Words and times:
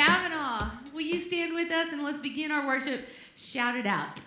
Cavanaugh. 0.00 0.70
Will 0.94 1.02
you 1.02 1.20
stand 1.20 1.54
with 1.54 1.70
us 1.70 1.92
and 1.92 2.02
let's 2.02 2.18
begin 2.18 2.50
our 2.50 2.66
worship? 2.66 3.06
Shout 3.36 3.76
it 3.76 3.84
out. 3.84 4.22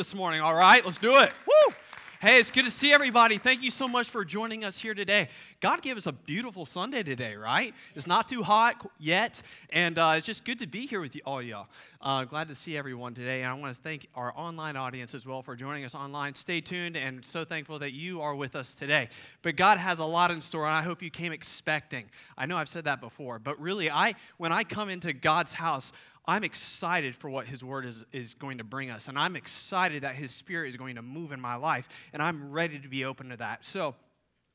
This 0.00 0.14
morning. 0.14 0.40
All 0.40 0.54
right, 0.54 0.82
let's 0.82 0.96
do 0.96 1.18
it. 1.18 1.30
Woo! 1.46 1.74
Hey, 2.22 2.38
it's 2.38 2.50
good 2.50 2.64
to 2.64 2.70
see 2.70 2.90
everybody. 2.90 3.36
Thank 3.36 3.62
you 3.62 3.70
so 3.70 3.86
much 3.86 4.08
for 4.08 4.24
joining 4.24 4.64
us 4.64 4.78
here 4.78 4.94
today. 4.94 5.28
God 5.60 5.82
gave 5.82 5.98
us 5.98 6.06
a 6.06 6.12
beautiful 6.12 6.64
Sunday 6.64 7.02
today, 7.02 7.34
right? 7.34 7.74
It's 7.94 8.06
not 8.06 8.26
too 8.26 8.42
hot 8.42 8.90
yet, 8.98 9.42
and 9.68 9.98
uh, 9.98 10.14
it's 10.16 10.24
just 10.24 10.46
good 10.46 10.58
to 10.60 10.66
be 10.66 10.86
here 10.86 11.02
with 11.02 11.14
you, 11.14 11.20
all 11.26 11.42
y'all. 11.42 11.66
Uh, 12.00 12.24
glad 12.24 12.48
to 12.48 12.54
see 12.54 12.78
everyone 12.78 13.12
today, 13.12 13.42
and 13.42 13.50
I 13.50 13.52
want 13.52 13.74
to 13.74 13.82
thank 13.82 14.08
our 14.14 14.32
online 14.34 14.74
audience 14.74 15.14
as 15.14 15.26
well 15.26 15.42
for 15.42 15.54
joining 15.54 15.84
us 15.84 15.94
online. 15.94 16.34
Stay 16.34 16.62
tuned, 16.62 16.96
and 16.96 17.22
so 17.22 17.44
thankful 17.44 17.78
that 17.80 17.92
you 17.92 18.22
are 18.22 18.34
with 18.34 18.56
us 18.56 18.72
today. 18.72 19.10
But 19.42 19.56
God 19.56 19.76
has 19.76 19.98
a 19.98 20.04
lot 20.06 20.30
in 20.30 20.40
store, 20.40 20.64
and 20.64 20.74
I 20.74 20.80
hope 20.80 21.02
you 21.02 21.10
came 21.10 21.30
expecting. 21.30 22.06
I 22.38 22.46
know 22.46 22.56
I've 22.56 22.70
said 22.70 22.84
that 22.84 23.02
before, 23.02 23.38
but 23.38 23.60
really, 23.60 23.90
I 23.90 24.14
when 24.38 24.50
I 24.50 24.64
come 24.64 24.88
into 24.88 25.12
God's 25.12 25.52
house, 25.52 25.92
I'm 26.26 26.44
excited 26.44 27.16
for 27.16 27.30
what 27.30 27.46
His 27.46 27.64
Word 27.64 27.86
is, 27.86 28.04
is 28.12 28.34
going 28.34 28.58
to 28.58 28.64
bring 28.64 28.90
us. 28.90 29.08
And 29.08 29.18
I'm 29.18 29.36
excited 29.36 30.02
that 30.02 30.14
His 30.14 30.32
Spirit 30.32 30.68
is 30.68 30.76
going 30.76 30.96
to 30.96 31.02
move 31.02 31.32
in 31.32 31.40
my 31.40 31.56
life. 31.56 31.88
And 32.12 32.22
I'm 32.22 32.50
ready 32.50 32.78
to 32.78 32.88
be 32.88 33.04
open 33.04 33.30
to 33.30 33.36
that. 33.38 33.64
So, 33.64 33.94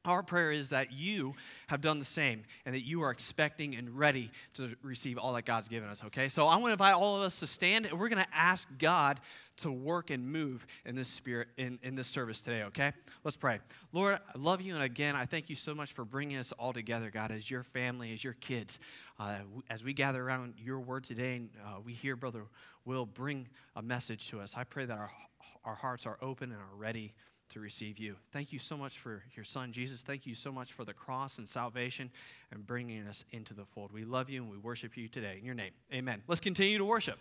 our 0.06 0.24
prayer 0.24 0.52
is 0.52 0.69
that 0.69 0.92
you 0.92 1.36
have 1.68 1.81
done 1.81 2.00
the 2.00 2.06
same 2.06 2.44
and 2.66 2.75
that 2.75 2.86
you 2.86 3.02
are 3.02 3.12
expecting 3.12 3.75
and 3.75 3.98
ready 3.98 4.31
to 4.56 4.75
receive 4.81 5.18
all 5.18 5.34
that 5.34 5.46
God's 5.46 5.68
given 5.68 5.90
us, 5.90 6.04
okay? 6.06 6.30
So 6.30 6.48
I 6.48 6.56
want 6.57 6.68
to 6.68 6.74
invite 6.74 6.94
all 6.94 7.18
of 7.18 7.22
us 7.22 7.40
to 7.40 7.48
stand 7.48 7.86
and 7.86 8.00
we're 8.00 8.10
going 8.10 8.24
to 8.24 8.36
ask 8.36 8.68
God 8.78 9.19
to 9.57 9.72
work 9.72 10.10
and 10.10 10.31
move 10.31 10.66
in 10.86 10.96
this 10.96 11.07
spirit, 11.07 11.48
in, 11.57 11.80
in 11.81 11.96
this 11.96 12.07
service 12.07 12.42
today, 12.42 12.63
okay? 12.63 12.92
Let's 13.24 13.38
pray. 13.38 13.60
Lord, 13.94 14.16
I 14.16 14.38
love 14.38 14.62
you 14.62 14.75
and 14.75 14.84
again, 14.84 15.16
I 15.16 15.25
thank 15.25 15.50
you 15.50 15.56
so 15.56 15.74
much 15.74 15.94
for 15.94 16.06
bringing 16.06 16.38
us 16.38 16.51
all 16.54 16.74
together, 16.74 17.10
God, 17.10 17.31
as 17.31 17.50
your 17.50 17.63
family, 17.63 18.13
as 18.13 18.24
your 18.24 18.34
kids. 18.34 18.80
Uh, 19.18 19.38
as 19.69 19.84
we 19.84 19.94
gather 19.94 20.22
around 20.22 20.56
your 20.58 20.80
word 20.80 21.04
today 21.06 21.38
and 21.38 21.50
uh, 21.66 21.80
we 21.84 21.94
hear 21.94 22.16
Brother 22.16 22.44
Will 22.84 23.06
bring 23.06 23.48
a 23.75 23.81
message 23.81 24.30
to 24.30 24.40
us, 24.40 24.54
I 24.56 24.63
pray 24.63 24.86
that 24.86 24.98
our, 24.98 25.10
our 25.63 25.75
hearts 25.75 26.06
are 26.06 26.18
open 26.22 26.51
and 26.51 26.62
are 26.62 26.78
ready 26.78 27.13
to 27.50 27.60
receive 27.60 27.98
you. 27.98 28.16
Thank 28.32 28.52
you 28.52 28.60
so 28.60 28.78
much 28.78 28.98
for 28.98 29.24
your 29.36 29.44
son, 29.44 29.72
Jesus. 29.72 30.04
Thank 30.04 30.26
you 30.26 30.36
so 30.36 30.52
much 30.52 30.74
for 30.74 30.84
the 30.84 30.94
cross 30.94 31.38
and 31.38 31.48
salvation 31.48 32.10
and 32.52 32.66
bringing 32.66 33.08
us 33.08 33.26
into 33.32 33.54
the 33.54 33.66
fold. 33.66 33.92
We 33.92 34.04
love 34.06 34.30
you 34.30 34.42
and 34.42 34.52
we 34.52 34.58
worship 34.58 34.98
you 34.98 35.08
today. 35.08 35.38
In 35.40 35.46
your 35.46 35.56
name, 35.56 35.72
amen. 35.94 36.22
Let's 36.28 36.42
continue 36.42 36.78
to 36.78 36.86
worship. 36.86 37.20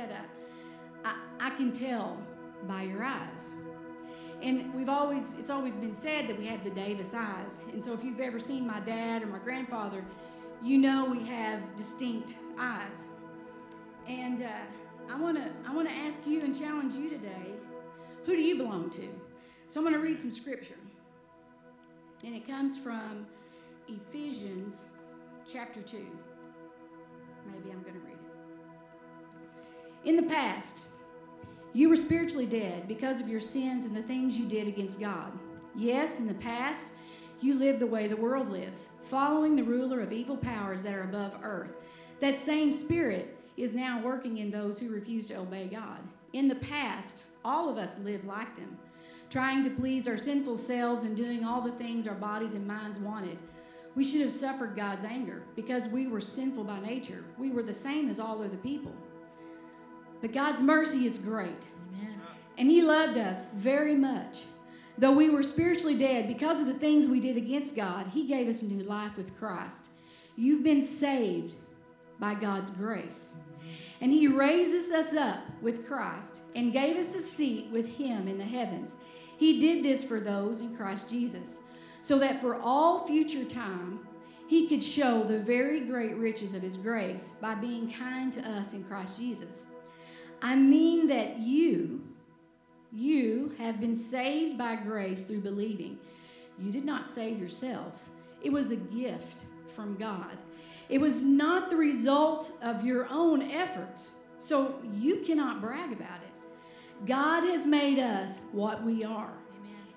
Said, 0.00 0.12
uh, 0.12 1.08
I, 1.08 1.48
I 1.48 1.50
can 1.50 1.72
tell 1.72 2.18
by 2.66 2.82
your 2.82 3.02
eyes. 3.02 3.52
And 4.42 4.74
we've 4.74 4.88
always, 4.88 5.34
it's 5.38 5.50
always 5.50 5.76
been 5.76 5.92
said 5.92 6.28
that 6.28 6.38
we 6.38 6.46
have 6.46 6.64
the 6.64 6.70
Davis 6.70 7.12
eyes. 7.14 7.60
And 7.72 7.82
so 7.82 7.92
if 7.92 8.02
you've 8.02 8.20
ever 8.20 8.40
seen 8.40 8.66
my 8.66 8.80
dad 8.80 9.22
or 9.22 9.26
my 9.26 9.38
grandfather, 9.38 10.04
you 10.62 10.78
know 10.78 11.04
we 11.04 11.24
have 11.26 11.60
distinct 11.76 12.36
eyes. 12.58 13.06
And 14.06 14.42
uh, 14.42 15.10
I 15.10 15.20
want 15.20 15.36
to 15.36 15.50
I 15.68 15.74
want 15.74 15.88
to 15.88 15.94
ask 15.94 16.18
you 16.26 16.40
and 16.42 16.58
challenge 16.58 16.94
you 16.94 17.10
today 17.10 17.54
who 18.24 18.36
do 18.36 18.42
you 18.42 18.56
belong 18.56 18.90
to? 18.90 19.08
So 19.68 19.80
I'm 19.80 19.84
going 19.84 19.94
to 19.94 20.00
read 20.00 20.20
some 20.20 20.32
scripture. 20.32 20.76
And 22.24 22.34
it 22.34 22.46
comes 22.46 22.76
from 22.76 23.26
Ephesians 23.88 24.84
chapter 25.50 25.80
2. 25.80 25.96
Maybe 27.46 27.70
I'm 27.70 27.82
going 27.82 27.94
to 27.94 28.00
read. 28.00 28.09
In 30.04 30.16
the 30.16 30.22
past, 30.22 30.86
you 31.74 31.90
were 31.90 31.96
spiritually 31.96 32.46
dead 32.46 32.88
because 32.88 33.20
of 33.20 33.28
your 33.28 33.40
sins 33.40 33.84
and 33.84 33.94
the 33.94 34.02
things 34.02 34.38
you 34.38 34.46
did 34.46 34.66
against 34.66 34.98
God. 34.98 35.30
Yes, 35.76 36.20
in 36.20 36.26
the 36.26 36.34
past, 36.34 36.92
you 37.42 37.54
lived 37.54 37.80
the 37.80 37.86
way 37.86 38.08
the 38.08 38.16
world 38.16 38.50
lives, 38.50 38.88
following 39.04 39.56
the 39.56 39.62
ruler 39.62 40.00
of 40.00 40.12
evil 40.12 40.38
powers 40.38 40.82
that 40.82 40.94
are 40.94 41.04
above 41.04 41.36
earth. 41.42 41.74
That 42.20 42.34
same 42.34 42.72
spirit 42.72 43.38
is 43.58 43.74
now 43.74 44.00
working 44.00 44.38
in 44.38 44.50
those 44.50 44.80
who 44.80 44.88
refuse 44.88 45.26
to 45.26 45.38
obey 45.38 45.68
God. 45.68 45.98
In 46.32 46.48
the 46.48 46.54
past, 46.54 47.24
all 47.44 47.68
of 47.68 47.76
us 47.76 47.98
lived 47.98 48.24
like 48.24 48.56
them, 48.56 48.78
trying 49.28 49.62
to 49.64 49.70
please 49.70 50.08
our 50.08 50.16
sinful 50.18 50.56
selves 50.56 51.04
and 51.04 51.14
doing 51.14 51.44
all 51.44 51.60
the 51.60 51.72
things 51.72 52.06
our 52.06 52.14
bodies 52.14 52.54
and 52.54 52.66
minds 52.66 52.98
wanted. 52.98 53.36
We 53.94 54.04
should 54.04 54.22
have 54.22 54.32
suffered 54.32 54.76
God's 54.76 55.04
anger 55.04 55.42
because 55.56 55.88
we 55.88 56.06
were 56.06 56.22
sinful 56.22 56.64
by 56.64 56.80
nature. 56.80 57.22
We 57.38 57.50
were 57.50 57.62
the 57.62 57.72
same 57.72 58.08
as 58.08 58.18
all 58.18 58.42
other 58.42 58.56
people. 58.56 58.94
But 60.20 60.32
God's 60.32 60.62
mercy 60.62 61.06
is 61.06 61.18
great. 61.18 61.64
And 62.58 62.70
He 62.70 62.82
loved 62.82 63.16
us 63.16 63.46
very 63.54 63.94
much. 63.94 64.44
Though 64.98 65.12
we 65.12 65.30
were 65.30 65.42
spiritually 65.42 65.96
dead 65.96 66.28
because 66.28 66.60
of 66.60 66.66
the 66.66 66.74
things 66.74 67.06
we 67.06 67.20
did 67.20 67.38
against 67.38 67.74
God, 67.74 68.06
He 68.08 68.26
gave 68.26 68.48
us 68.48 68.62
new 68.62 68.84
life 68.84 69.16
with 69.16 69.34
Christ. 69.38 69.88
You've 70.36 70.62
been 70.62 70.82
saved 70.82 71.56
by 72.18 72.34
God's 72.34 72.68
grace. 72.68 73.32
And 74.02 74.12
He 74.12 74.28
raises 74.28 74.90
us 74.92 75.14
up 75.14 75.40
with 75.62 75.86
Christ 75.86 76.42
and 76.54 76.72
gave 76.72 76.96
us 76.96 77.14
a 77.14 77.22
seat 77.22 77.68
with 77.72 77.88
Him 77.96 78.28
in 78.28 78.36
the 78.36 78.44
heavens. 78.44 78.96
He 79.38 79.58
did 79.58 79.82
this 79.82 80.04
for 80.04 80.20
those 80.20 80.60
in 80.60 80.76
Christ 80.76 81.08
Jesus, 81.08 81.60
so 82.02 82.18
that 82.18 82.42
for 82.42 82.60
all 82.60 83.06
future 83.06 83.44
time, 83.44 84.00
He 84.48 84.68
could 84.68 84.82
show 84.82 85.24
the 85.24 85.38
very 85.38 85.80
great 85.80 86.16
riches 86.16 86.52
of 86.52 86.60
His 86.60 86.76
grace 86.76 87.32
by 87.40 87.54
being 87.54 87.90
kind 87.90 88.30
to 88.34 88.42
us 88.50 88.74
in 88.74 88.84
Christ 88.84 89.18
Jesus. 89.18 89.64
I 90.42 90.54
mean 90.54 91.06
that 91.08 91.38
you, 91.38 92.02
you 92.92 93.54
have 93.58 93.80
been 93.80 93.94
saved 93.94 94.58
by 94.58 94.76
grace 94.76 95.24
through 95.24 95.40
believing. 95.40 95.98
You 96.58 96.72
did 96.72 96.84
not 96.84 97.06
save 97.06 97.38
yourselves, 97.38 98.10
it 98.42 98.52
was 98.52 98.70
a 98.70 98.76
gift 98.76 99.42
from 99.68 99.96
God. 99.96 100.36
It 100.88 101.00
was 101.00 101.22
not 101.22 101.70
the 101.70 101.76
result 101.76 102.52
of 102.62 102.84
your 102.84 103.06
own 103.10 103.42
efforts, 103.42 104.12
so 104.38 104.74
you 104.94 105.18
cannot 105.18 105.60
brag 105.60 105.92
about 105.92 106.20
it. 106.22 107.06
God 107.06 107.44
has 107.44 107.64
made 107.64 107.98
us 107.98 108.42
what 108.52 108.82
we 108.82 109.04
are. 109.04 109.32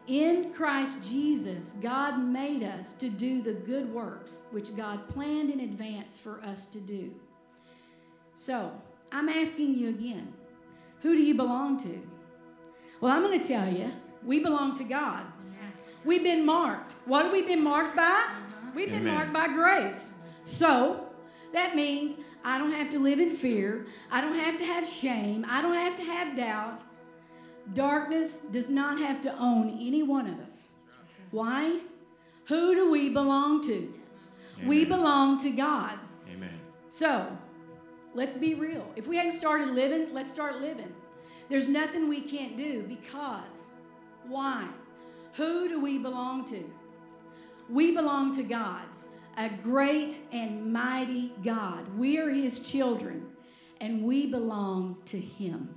In 0.08 0.54
Christ 0.54 1.10
Jesus, 1.10 1.74
God 1.82 2.20
made 2.20 2.62
us 2.62 2.94
to 2.94 3.10
do 3.10 3.42
the 3.42 3.54
good 3.54 3.92
works 3.92 4.42
which 4.52 4.76
God 4.76 5.08
planned 5.08 5.50
in 5.50 5.62
advance 5.62 6.20
for 6.20 6.42
us 6.44 6.66
to 6.68 6.80
do. 6.80 7.12
So, 8.36 8.72
I'm 9.13 9.29
asking 9.29 9.75
you 9.75 9.89
again 9.89 10.34
who 11.01 11.15
do 11.15 11.22
you 11.22 11.36
belong 11.36 11.77
to? 11.84 12.01
Well, 13.01 13.12
I'm 13.12 13.22
going 13.22 13.39
to 13.39 13.48
tell 13.48 13.72
you 13.72 13.91
we 14.24 14.39
belong 14.39 14.74
to 14.75 14.84
God. 14.84 15.25
We've 16.05 16.24
been 16.24 16.46
marked. 16.46 16.96
What 17.05 17.24
have 17.24 17.32
we 17.32 17.43
been 17.43 17.63
marked 17.63 17.96
by? 17.96 18.03
Uh-huh. 18.03 18.72
We've 18.75 18.89
been 18.89 19.08
Amen. 19.08 19.13
marked 19.13 19.34
by 19.34 19.48
grace. 19.48 20.13
So, 20.43 21.08
that 21.53 21.75
means 21.75 22.17
I 22.43 22.58
don't 22.58 22.74
have 22.74 22.89
to 22.89 23.00
live 23.00 23.20
in 23.20 23.29
fear. 23.29 23.86
I 24.12 24.20
don't 24.20 24.36
have 24.36 24.58
to 24.58 24.65
have 24.65 24.88
shame. 24.88 25.46
I 25.48 25.62
don't 25.62 25.75
have 25.75 25.96
to 25.98 26.03
have 26.03 26.36
doubt. 26.36 26.84
Darkness 27.74 28.39
does 28.39 28.70
not 28.70 29.00
have 29.00 29.22
to 29.22 29.38
own 29.38 29.70
any 29.70 30.03
one 30.03 30.27
of 30.27 30.39
us. 30.39 30.67
Why? 31.32 31.79
Who 32.48 32.75
do 32.75 32.91
we 32.91 33.10
belong 33.10 33.62
to? 33.63 33.93
We 34.65 34.86
belong 34.86 35.39
to 35.39 35.50
God. 35.50 35.98
Amen. 36.29 36.60
So, 36.89 37.38
let's 38.13 38.36
be 38.36 38.53
real. 38.53 38.86
If 38.96 39.08
we 39.08 39.17
hadn't 39.17 39.32
started 39.32 39.70
living, 39.70 40.13
let's 40.13 40.32
start 40.32 40.62
living. 40.62 40.93
There's 41.50 41.67
nothing 41.67 42.08
we 42.08 42.22
can't 42.22 42.55
do 42.58 42.84
because 42.84 43.67
why? 44.27 44.67
Who 45.34 45.67
do 45.67 45.79
we 45.79 45.98
belong 45.98 46.46
to? 46.46 46.63
We 47.70 47.91
belong 47.91 48.34
to 48.36 48.43
God, 48.43 48.84
a 49.38 49.50
great 49.50 50.20
and 50.32 50.72
mighty 50.72 51.34
God. 51.43 51.98
We 51.98 52.20
are 52.20 52.29
His 52.29 52.60
children, 52.60 53.25
and 53.82 54.03
we 54.03 54.27
belong 54.27 54.98
to 55.05 55.20
Him. 55.20 55.75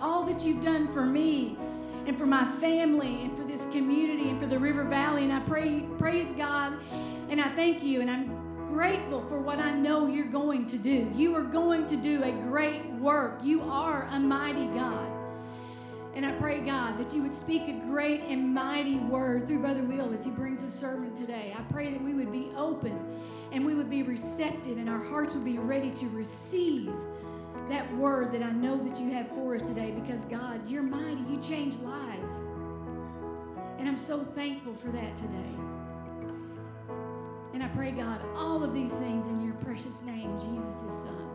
All 0.00 0.24
that 0.24 0.44
you've 0.44 0.62
done 0.62 0.88
for 0.88 1.04
me 1.04 1.56
and 2.06 2.16
for 2.16 2.26
my 2.26 2.44
family 2.58 3.22
and 3.22 3.36
for 3.36 3.44
this 3.44 3.66
community 3.70 4.30
and 4.30 4.40
for 4.40 4.46
the 4.46 4.58
River 4.58 4.84
Valley. 4.84 5.24
And 5.24 5.32
I 5.32 5.40
pray, 5.40 5.86
praise 5.98 6.32
God 6.32 6.74
and 7.28 7.40
I 7.40 7.48
thank 7.50 7.82
you. 7.82 8.00
And 8.00 8.10
I'm 8.10 8.68
grateful 8.68 9.22
for 9.28 9.38
what 9.38 9.58
I 9.58 9.70
know 9.70 10.06
you're 10.06 10.26
going 10.26 10.66
to 10.66 10.76
do. 10.76 11.10
You 11.14 11.34
are 11.36 11.42
going 11.42 11.86
to 11.86 11.96
do 11.96 12.22
a 12.22 12.32
great 12.32 12.84
work. 12.94 13.40
You 13.42 13.62
are 13.62 14.08
a 14.10 14.18
mighty 14.18 14.66
God. 14.68 15.08
And 16.14 16.26
I 16.26 16.32
pray, 16.32 16.60
God, 16.60 16.98
that 16.98 17.14
you 17.14 17.22
would 17.22 17.32
speak 17.32 17.68
a 17.68 17.72
great 17.72 18.22
and 18.22 18.52
mighty 18.52 18.96
word 18.96 19.46
through 19.46 19.60
Brother 19.60 19.82
Will 19.82 20.12
as 20.12 20.24
he 20.24 20.30
brings 20.30 20.60
his 20.60 20.72
sermon 20.72 21.14
today. 21.14 21.54
I 21.56 21.62
pray 21.72 21.92
that 21.92 22.02
we 22.02 22.14
would 22.14 22.32
be 22.32 22.50
open 22.56 22.98
and 23.52 23.64
we 23.64 23.74
would 23.74 23.88
be 23.88 24.02
receptive 24.02 24.76
and 24.76 24.88
our 24.88 25.02
hearts 25.02 25.34
would 25.34 25.44
be 25.44 25.58
ready 25.58 25.90
to 25.90 26.08
receive 26.08 26.92
that 27.70 27.96
word 27.96 28.32
that 28.32 28.42
I 28.42 28.50
know 28.50 28.76
that 28.84 29.00
you 29.00 29.12
have 29.12 29.28
for 29.28 29.54
us 29.54 29.62
today 29.62 29.92
because, 29.92 30.24
God, 30.24 30.68
you're 30.68 30.82
mighty. 30.82 31.22
You 31.30 31.40
change 31.40 31.76
lives. 31.78 32.42
And 33.78 33.88
I'm 33.88 33.96
so 33.96 34.24
thankful 34.24 34.74
for 34.74 34.88
that 34.88 35.16
today. 35.16 35.54
And 37.54 37.62
I 37.62 37.68
pray, 37.68 37.92
God, 37.92 38.20
all 38.36 38.64
of 38.64 38.74
these 38.74 38.92
things 38.94 39.28
in 39.28 39.44
your 39.44 39.54
precious 39.54 40.02
name, 40.02 40.38
Jesus' 40.40 41.04
Son. 41.04 41.29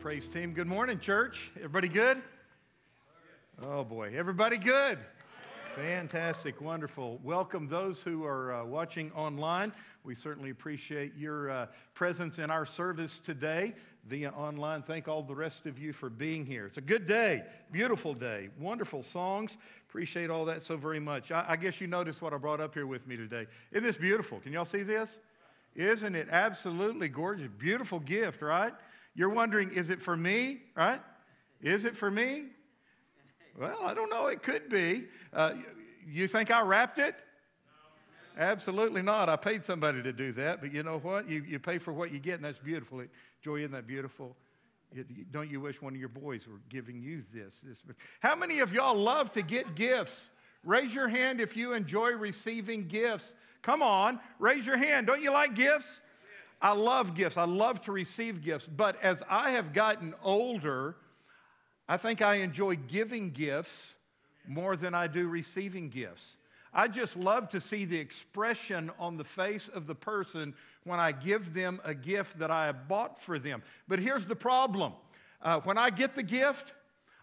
Praise 0.00 0.26
team. 0.26 0.54
Good 0.54 0.66
morning, 0.66 0.98
church. 0.98 1.50
Everybody 1.56 1.86
good? 1.86 2.22
Oh 3.62 3.84
boy, 3.84 4.14
everybody 4.16 4.56
good? 4.56 4.98
Fantastic, 5.76 6.58
wonderful. 6.62 7.20
Welcome 7.22 7.68
those 7.68 8.00
who 8.00 8.24
are 8.24 8.54
uh, 8.54 8.64
watching 8.64 9.12
online. 9.12 9.74
We 10.02 10.14
certainly 10.14 10.48
appreciate 10.48 11.14
your 11.18 11.50
uh, 11.50 11.66
presence 11.92 12.38
in 12.38 12.50
our 12.50 12.64
service 12.64 13.20
today 13.22 13.74
via 14.06 14.30
online. 14.30 14.80
Thank 14.80 15.06
all 15.06 15.22
the 15.22 15.34
rest 15.34 15.66
of 15.66 15.78
you 15.78 15.92
for 15.92 16.08
being 16.08 16.46
here. 16.46 16.64
It's 16.64 16.78
a 16.78 16.80
good 16.80 17.06
day, 17.06 17.42
beautiful 17.70 18.14
day, 18.14 18.48
wonderful 18.58 19.02
songs. 19.02 19.58
Appreciate 19.86 20.30
all 20.30 20.46
that 20.46 20.62
so 20.62 20.78
very 20.78 21.00
much. 21.00 21.30
I, 21.30 21.44
I 21.46 21.56
guess 21.56 21.78
you 21.78 21.88
noticed 21.88 22.22
what 22.22 22.32
I 22.32 22.38
brought 22.38 22.62
up 22.62 22.72
here 22.72 22.86
with 22.86 23.06
me 23.06 23.18
today. 23.18 23.46
Isn't 23.70 23.84
this 23.84 23.98
beautiful? 23.98 24.40
Can 24.40 24.54
y'all 24.54 24.64
see 24.64 24.82
this? 24.82 25.18
Isn't 25.76 26.14
it 26.14 26.28
absolutely 26.30 27.08
gorgeous? 27.08 27.50
Beautiful 27.58 28.00
gift, 28.00 28.40
right? 28.40 28.72
You're 29.14 29.30
wondering, 29.30 29.72
is 29.72 29.90
it 29.90 30.00
for 30.00 30.16
me, 30.16 30.62
right? 30.76 31.00
Is 31.62 31.84
it 31.84 31.96
for 31.96 32.10
me? 32.10 32.44
Well, 33.58 33.80
I 33.84 33.94
don't 33.94 34.10
know. 34.10 34.26
It 34.26 34.42
could 34.42 34.68
be. 34.68 35.06
Uh, 35.32 35.54
you 36.06 36.28
think 36.28 36.50
I 36.50 36.62
wrapped 36.62 36.98
it? 36.98 37.14
Absolutely 38.38 39.02
not. 39.02 39.28
I 39.28 39.36
paid 39.36 39.64
somebody 39.64 40.02
to 40.02 40.12
do 40.12 40.32
that, 40.32 40.60
but 40.60 40.72
you 40.72 40.82
know 40.82 40.98
what? 40.98 41.28
You, 41.28 41.42
you 41.42 41.58
pay 41.58 41.78
for 41.78 41.92
what 41.92 42.12
you 42.12 42.18
get, 42.18 42.36
and 42.36 42.44
that's 42.44 42.58
beautiful. 42.58 43.00
It, 43.00 43.10
Joy, 43.42 43.58
isn't 43.58 43.72
that 43.72 43.86
beautiful? 43.86 44.36
You- 44.94 45.04
don't 45.30 45.50
you 45.50 45.60
wish 45.60 45.82
one 45.82 45.94
of 45.94 46.00
your 46.00 46.08
boys 46.08 46.46
were 46.46 46.60
giving 46.68 47.00
you 47.02 47.22
this, 47.34 47.54
this? 47.62 47.78
How 48.20 48.34
many 48.34 48.60
of 48.60 48.72
y'all 48.72 48.96
love 48.96 49.32
to 49.32 49.42
get 49.42 49.74
gifts? 49.74 50.30
Raise 50.64 50.94
your 50.94 51.08
hand 51.08 51.40
if 51.40 51.56
you 51.56 51.72
enjoy 51.72 52.10
receiving 52.12 52.86
gifts. 52.86 53.34
Come 53.62 53.82
on, 53.82 54.20
raise 54.38 54.64
your 54.64 54.76
hand. 54.76 55.06
Don't 55.06 55.22
you 55.22 55.32
like 55.32 55.54
gifts? 55.54 56.00
I 56.62 56.72
love 56.72 57.14
gifts. 57.14 57.36
I 57.36 57.44
love 57.44 57.82
to 57.82 57.92
receive 57.92 58.42
gifts. 58.42 58.66
But 58.66 59.02
as 59.02 59.18
I 59.28 59.50
have 59.50 59.72
gotten 59.72 60.14
older, 60.22 60.96
I 61.88 61.96
think 61.96 62.22
I 62.22 62.36
enjoy 62.36 62.76
giving 62.76 63.30
gifts 63.30 63.94
more 64.46 64.76
than 64.76 64.94
I 64.94 65.06
do 65.06 65.28
receiving 65.28 65.88
gifts. 65.88 66.36
I 66.72 66.86
just 66.86 67.16
love 67.16 67.48
to 67.50 67.60
see 67.60 67.84
the 67.84 67.98
expression 67.98 68.90
on 68.98 69.16
the 69.16 69.24
face 69.24 69.68
of 69.68 69.86
the 69.86 69.94
person 69.94 70.54
when 70.84 71.00
I 71.00 71.12
give 71.12 71.52
them 71.52 71.80
a 71.84 71.94
gift 71.94 72.38
that 72.38 72.50
I 72.50 72.66
have 72.66 72.86
bought 72.86 73.20
for 73.20 73.38
them. 73.38 73.62
But 73.88 73.98
here's 73.98 74.26
the 74.26 74.36
problem 74.36 74.92
uh, 75.42 75.60
when 75.60 75.78
I 75.78 75.90
get 75.90 76.14
the 76.14 76.22
gift, 76.22 76.74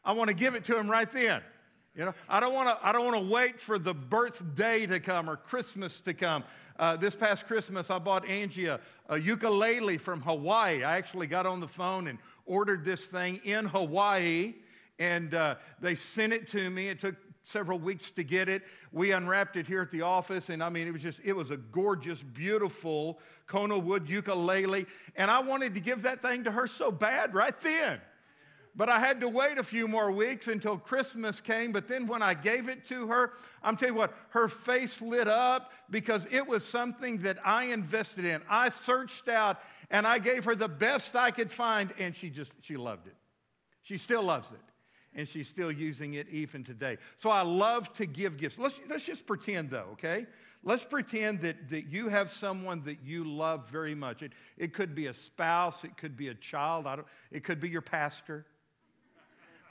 I 0.03 0.11
want 0.11 0.29
to 0.29 0.33
give 0.33 0.55
it 0.55 0.65
to 0.65 0.73
them 0.73 0.89
right 0.89 1.11
then. 1.11 1.41
You 1.97 2.05
know, 2.05 2.13
I 2.29 2.39
don't 2.39 2.53
want 2.53 2.69
to. 2.69 2.87
I 2.87 2.91
don't 2.91 3.05
want 3.05 3.17
to 3.17 3.33
wait 3.33 3.59
for 3.59 3.79
the 3.79 3.93
birthday 3.93 4.85
to 4.85 4.99
come 4.99 5.27
or 5.27 5.35
Christmas 5.35 5.99
to 6.01 6.13
come. 6.13 6.43
Uh, 6.77 6.95
this 6.95 7.15
past 7.15 7.47
Christmas, 7.47 7.89
I 7.89 7.97
bought 7.97 8.23
Angie 8.27 8.67
a, 8.67 8.79
a 9.09 9.17
ukulele 9.17 9.97
from 9.97 10.21
Hawaii. 10.21 10.83
I 10.83 10.95
actually 10.95 11.25
got 11.25 11.47
on 11.47 11.59
the 11.59 11.67
phone 11.67 12.07
and 12.07 12.19
ordered 12.45 12.85
this 12.85 13.05
thing 13.05 13.41
in 13.43 13.65
Hawaii, 13.65 14.53
and 14.99 15.33
uh, 15.33 15.55
they 15.81 15.95
sent 15.95 16.33
it 16.33 16.47
to 16.49 16.69
me. 16.69 16.87
It 16.87 17.01
took 17.01 17.15
several 17.43 17.79
weeks 17.79 18.11
to 18.11 18.23
get 18.23 18.47
it. 18.47 18.61
We 18.91 19.11
unwrapped 19.13 19.55
it 19.55 19.65
here 19.65 19.81
at 19.81 19.89
the 19.89 20.03
office, 20.03 20.49
and 20.49 20.61
I 20.61 20.69
mean, 20.69 20.87
it 20.87 20.91
was 20.91 21.01
just, 21.01 21.19
it 21.23 21.33
was 21.33 21.49
a 21.49 21.57
gorgeous, 21.57 22.21
beautiful 22.21 23.17
Kona 23.47 23.77
wood 23.77 24.07
ukulele, 24.07 24.85
and 25.15 25.31
I 25.31 25.39
wanted 25.39 25.73
to 25.73 25.79
give 25.79 26.03
that 26.03 26.21
thing 26.21 26.43
to 26.43 26.51
her 26.51 26.67
so 26.67 26.91
bad 26.91 27.33
right 27.33 27.59
then. 27.61 27.99
But 28.77 28.89
I 28.89 28.99
had 28.99 29.19
to 29.21 29.27
wait 29.27 29.57
a 29.57 29.63
few 29.63 29.87
more 29.87 30.11
weeks 30.11 30.47
until 30.47 30.77
Christmas 30.77 31.41
came. 31.41 31.71
But 31.71 31.87
then 31.87 32.05
when 32.05 32.21
I 32.21 32.35
gave 32.35 32.69
it 32.69 32.85
to 32.89 33.07
her, 33.07 33.33
I'm 33.63 33.75
telling 33.75 33.95
you 33.95 33.99
what, 33.99 34.13
her 34.29 34.47
face 34.47 35.01
lit 35.01 35.27
up 35.27 35.71
because 35.89 36.27
it 36.29 36.45
was 36.45 36.63
something 36.63 37.17
that 37.23 37.39
I 37.43 37.65
invested 37.65 38.23
in. 38.23 38.43
I 38.47 38.69
searched 38.69 39.29
out 39.29 39.59
and 39.89 40.05
I 40.05 40.19
gave 40.19 40.45
her 40.45 40.55
the 40.55 40.67
best 40.67 41.15
I 41.15 41.31
could 41.31 41.51
find, 41.51 41.91
and 41.97 42.15
she 42.15 42.29
just, 42.29 42.51
she 42.61 42.77
loved 42.77 43.07
it. 43.07 43.15
She 43.81 43.97
still 43.97 44.21
loves 44.21 44.51
it. 44.51 44.59
And 45.15 45.27
she's 45.27 45.47
still 45.47 45.71
using 45.71 46.13
it 46.13 46.29
even 46.29 46.63
today. 46.63 46.97
So 47.17 47.31
I 47.31 47.41
love 47.41 47.91
to 47.95 48.05
give 48.05 48.37
gifts. 48.37 48.59
Let's, 48.59 48.75
let's 48.87 49.05
just 49.05 49.25
pretend, 49.25 49.71
though, 49.71 49.87
okay? 49.93 50.27
Let's 50.63 50.83
pretend 50.83 51.41
that, 51.41 51.71
that 51.71 51.87
you 51.87 52.09
have 52.09 52.29
someone 52.29 52.83
that 52.83 52.97
you 53.03 53.23
love 53.23 53.67
very 53.69 53.95
much. 53.95 54.21
It, 54.21 54.33
it 54.55 54.75
could 54.75 54.93
be 54.93 55.07
a 55.07 55.13
spouse, 55.15 55.83
it 55.83 55.97
could 55.97 56.15
be 56.15 56.27
a 56.27 56.35
child, 56.35 56.85
I 56.85 56.97
don't, 56.97 57.07
it 57.31 57.43
could 57.43 57.59
be 57.59 57.69
your 57.69 57.81
pastor 57.81 58.45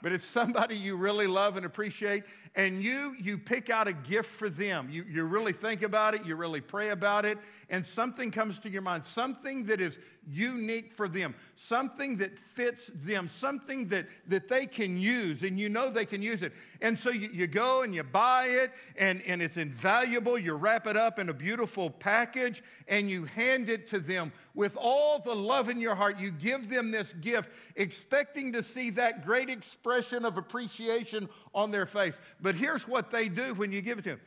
but 0.01 0.11
it's 0.11 0.25
somebody 0.25 0.75
you 0.75 0.95
really 0.95 1.27
love 1.27 1.57
and 1.57 1.65
appreciate 1.65 2.23
and 2.55 2.81
you 2.83 3.15
you 3.19 3.37
pick 3.37 3.69
out 3.69 3.87
a 3.87 3.93
gift 3.93 4.29
for 4.29 4.49
them 4.49 4.89
you, 4.89 5.03
you 5.09 5.23
really 5.23 5.53
think 5.53 5.81
about 5.81 6.13
it 6.13 6.25
you 6.25 6.35
really 6.35 6.61
pray 6.61 6.89
about 6.89 7.25
it 7.25 7.37
and 7.69 7.85
something 7.85 8.31
comes 8.31 8.59
to 8.59 8.69
your 8.69 8.81
mind 8.81 9.03
something 9.05 9.65
that 9.65 9.81
is 9.81 9.97
unique 10.29 10.91
for 10.93 11.07
them 11.07 11.33
something 11.55 12.17
that 12.17 12.37
fits 12.53 12.91
them 12.93 13.29
something 13.39 13.87
that 13.87 14.05
that 14.27 14.47
they 14.47 14.65
can 14.65 14.99
use 14.99 15.43
and 15.43 15.59
you 15.59 15.69
know 15.69 15.89
they 15.89 16.05
can 16.05 16.21
use 16.21 16.41
it. 16.43 16.53
And 16.81 16.99
so 16.99 17.09
you, 17.09 17.29
you 17.31 17.47
go 17.47 17.81
and 17.81 17.95
you 17.95 18.03
buy 18.03 18.47
it 18.47 18.71
and, 18.97 19.23
and 19.23 19.41
it's 19.41 19.57
invaluable. 19.57 20.37
You 20.37 20.53
wrap 20.53 20.85
it 20.85 20.95
up 20.95 21.17
in 21.17 21.29
a 21.29 21.33
beautiful 21.33 21.89
package 21.89 22.61
and 22.87 23.09
you 23.09 23.25
hand 23.25 23.69
it 23.69 23.87
to 23.89 23.99
them. 23.99 24.31
With 24.53 24.75
all 24.75 25.19
the 25.19 25.35
love 25.35 25.69
in 25.69 25.79
your 25.79 25.95
heart 25.95 26.19
you 26.19 26.31
give 26.31 26.69
them 26.69 26.91
this 26.91 27.11
gift 27.21 27.49
expecting 27.75 28.53
to 28.53 28.63
see 28.63 28.91
that 28.91 29.25
great 29.25 29.49
expression 29.49 30.25
of 30.25 30.37
appreciation 30.37 31.29
on 31.55 31.71
their 31.71 31.85
face. 31.85 32.19
But 32.41 32.55
here's 32.55 32.87
what 32.87 33.11
they 33.11 33.29
do 33.29 33.53
when 33.53 33.71
you 33.71 33.81
give 33.81 33.99
it 33.99 34.03
to 34.03 34.09
them 34.11 34.19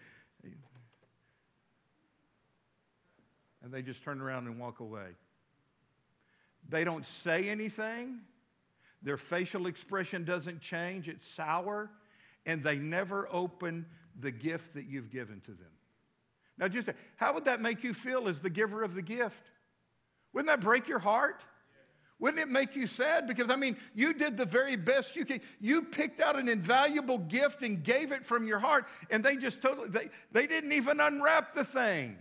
and 3.62 3.72
they 3.72 3.82
just 3.82 4.02
turn 4.02 4.20
around 4.20 4.46
and 4.46 4.58
walk 4.58 4.80
away 4.80 5.10
they 6.70 6.84
don't 6.84 7.06
say 7.06 7.48
anything 7.48 8.20
their 9.02 9.16
facial 9.16 9.66
expression 9.66 10.24
doesn't 10.24 10.60
change 10.60 11.08
it's 11.08 11.26
sour 11.26 11.90
and 12.46 12.62
they 12.62 12.76
never 12.76 13.28
open 13.30 13.86
the 14.20 14.30
gift 14.30 14.74
that 14.74 14.86
you've 14.86 15.10
given 15.10 15.40
to 15.40 15.52
them 15.52 15.72
now 16.58 16.68
just 16.68 16.88
how 17.16 17.32
would 17.34 17.44
that 17.44 17.60
make 17.60 17.82
you 17.82 17.94
feel 17.94 18.28
as 18.28 18.40
the 18.40 18.50
giver 18.50 18.82
of 18.82 18.94
the 18.94 19.02
gift 19.02 19.50
wouldn't 20.32 20.48
that 20.48 20.60
break 20.60 20.88
your 20.88 20.98
heart 20.98 21.42
wouldn't 22.20 22.40
it 22.42 22.48
make 22.48 22.76
you 22.76 22.86
sad? 22.86 23.26
Because, 23.26 23.48
I 23.48 23.56
mean, 23.56 23.76
you 23.94 24.12
did 24.12 24.36
the 24.36 24.44
very 24.44 24.76
best 24.76 25.16
you 25.16 25.24
could. 25.24 25.40
You 25.58 25.82
picked 25.82 26.20
out 26.20 26.38
an 26.38 26.48
invaluable 26.50 27.16
gift 27.16 27.62
and 27.62 27.82
gave 27.82 28.12
it 28.12 28.26
from 28.26 28.46
your 28.46 28.58
heart, 28.58 28.86
and 29.08 29.24
they 29.24 29.36
just 29.36 29.62
totally, 29.62 29.88
they, 29.88 30.10
they 30.30 30.46
didn't 30.46 30.72
even 30.72 31.00
unwrap 31.00 31.54
the 31.54 31.64
thing. 31.64 32.18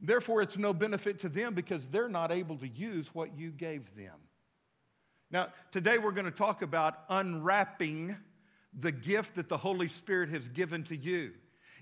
Therefore, 0.00 0.42
it's 0.42 0.56
no 0.56 0.72
benefit 0.72 1.20
to 1.20 1.28
them 1.28 1.54
because 1.54 1.82
they're 1.90 2.08
not 2.08 2.30
able 2.30 2.56
to 2.58 2.68
use 2.68 3.06
what 3.12 3.36
you 3.36 3.50
gave 3.50 3.94
them. 3.96 4.14
Now, 5.30 5.48
today 5.72 5.98
we're 5.98 6.12
going 6.12 6.24
to 6.24 6.30
talk 6.30 6.62
about 6.62 7.00
unwrapping 7.08 8.16
the 8.78 8.92
gift 8.92 9.34
that 9.36 9.48
the 9.48 9.58
Holy 9.58 9.88
Spirit 9.88 10.30
has 10.30 10.48
given 10.48 10.84
to 10.84 10.96
you. 10.96 11.32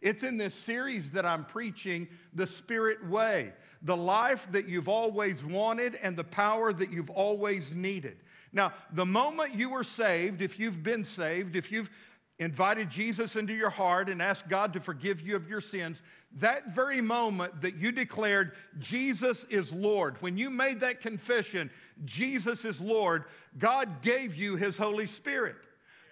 It's 0.02 0.22
in 0.22 0.36
this 0.36 0.54
series 0.54 1.10
that 1.10 1.24
I'm 1.24 1.44
preaching 1.44 2.08
the 2.34 2.46
Spirit 2.46 3.06
way, 3.06 3.52
the 3.82 3.96
life 3.96 4.46
that 4.52 4.68
you've 4.68 4.88
always 4.88 5.44
wanted 5.44 5.98
and 6.02 6.16
the 6.16 6.24
power 6.24 6.72
that 6.72 6.90
you've 6.90 7.10
always 7.10 7.74
needed. 7.74 8.18
Now, 8.52 8.72
the 8.92 9.06
moment 9.06 9.54
you 9.54 9.70
were 9.70 9.84
saved, 9.84 10.42
if 10.42 10.58
you've 10.58 10.82
been 10.82 11.04
saved, 11.04 11.56
if 11.56 11.70
you've 11.70 11.90
invited 12.38 12.90
Jesus 12.90 13.36
into 13.36 13.54
your 13.54 13.70
heart 13.70 14.08
and 14.08 14.20
asked 14.20 14.48
God 14.48 14.72
to 14.74 14.80
forgive 14.80 15.20
you 15.20 15.36
of 15.36 15.48
your 15.48 15.60
sins, 15.60 16.02
that 16.38 16.74
very 16.74 17.00
moment 17.00 17.62
that 17.62 17.76
you 17.76 17.90
declared 17.90 18.52
Jesus 18.78 19.44
is 19.48 19.72
Lord, 19.72 20.20
when 20.20 20.36
you 20.36 20.50
made 20.50 20.80
that 20.80 21.00
confession, 21.00 21.70
Jesus 22.04 22.64
is 22.64 22.80
Lord, 22.80 23.24
God 23.58 24.02
gave 24.02 24.34
you 24.34 24.56
His 24.56 24.76
Holy 24.76 25.06
Spirit. 25.06 25.56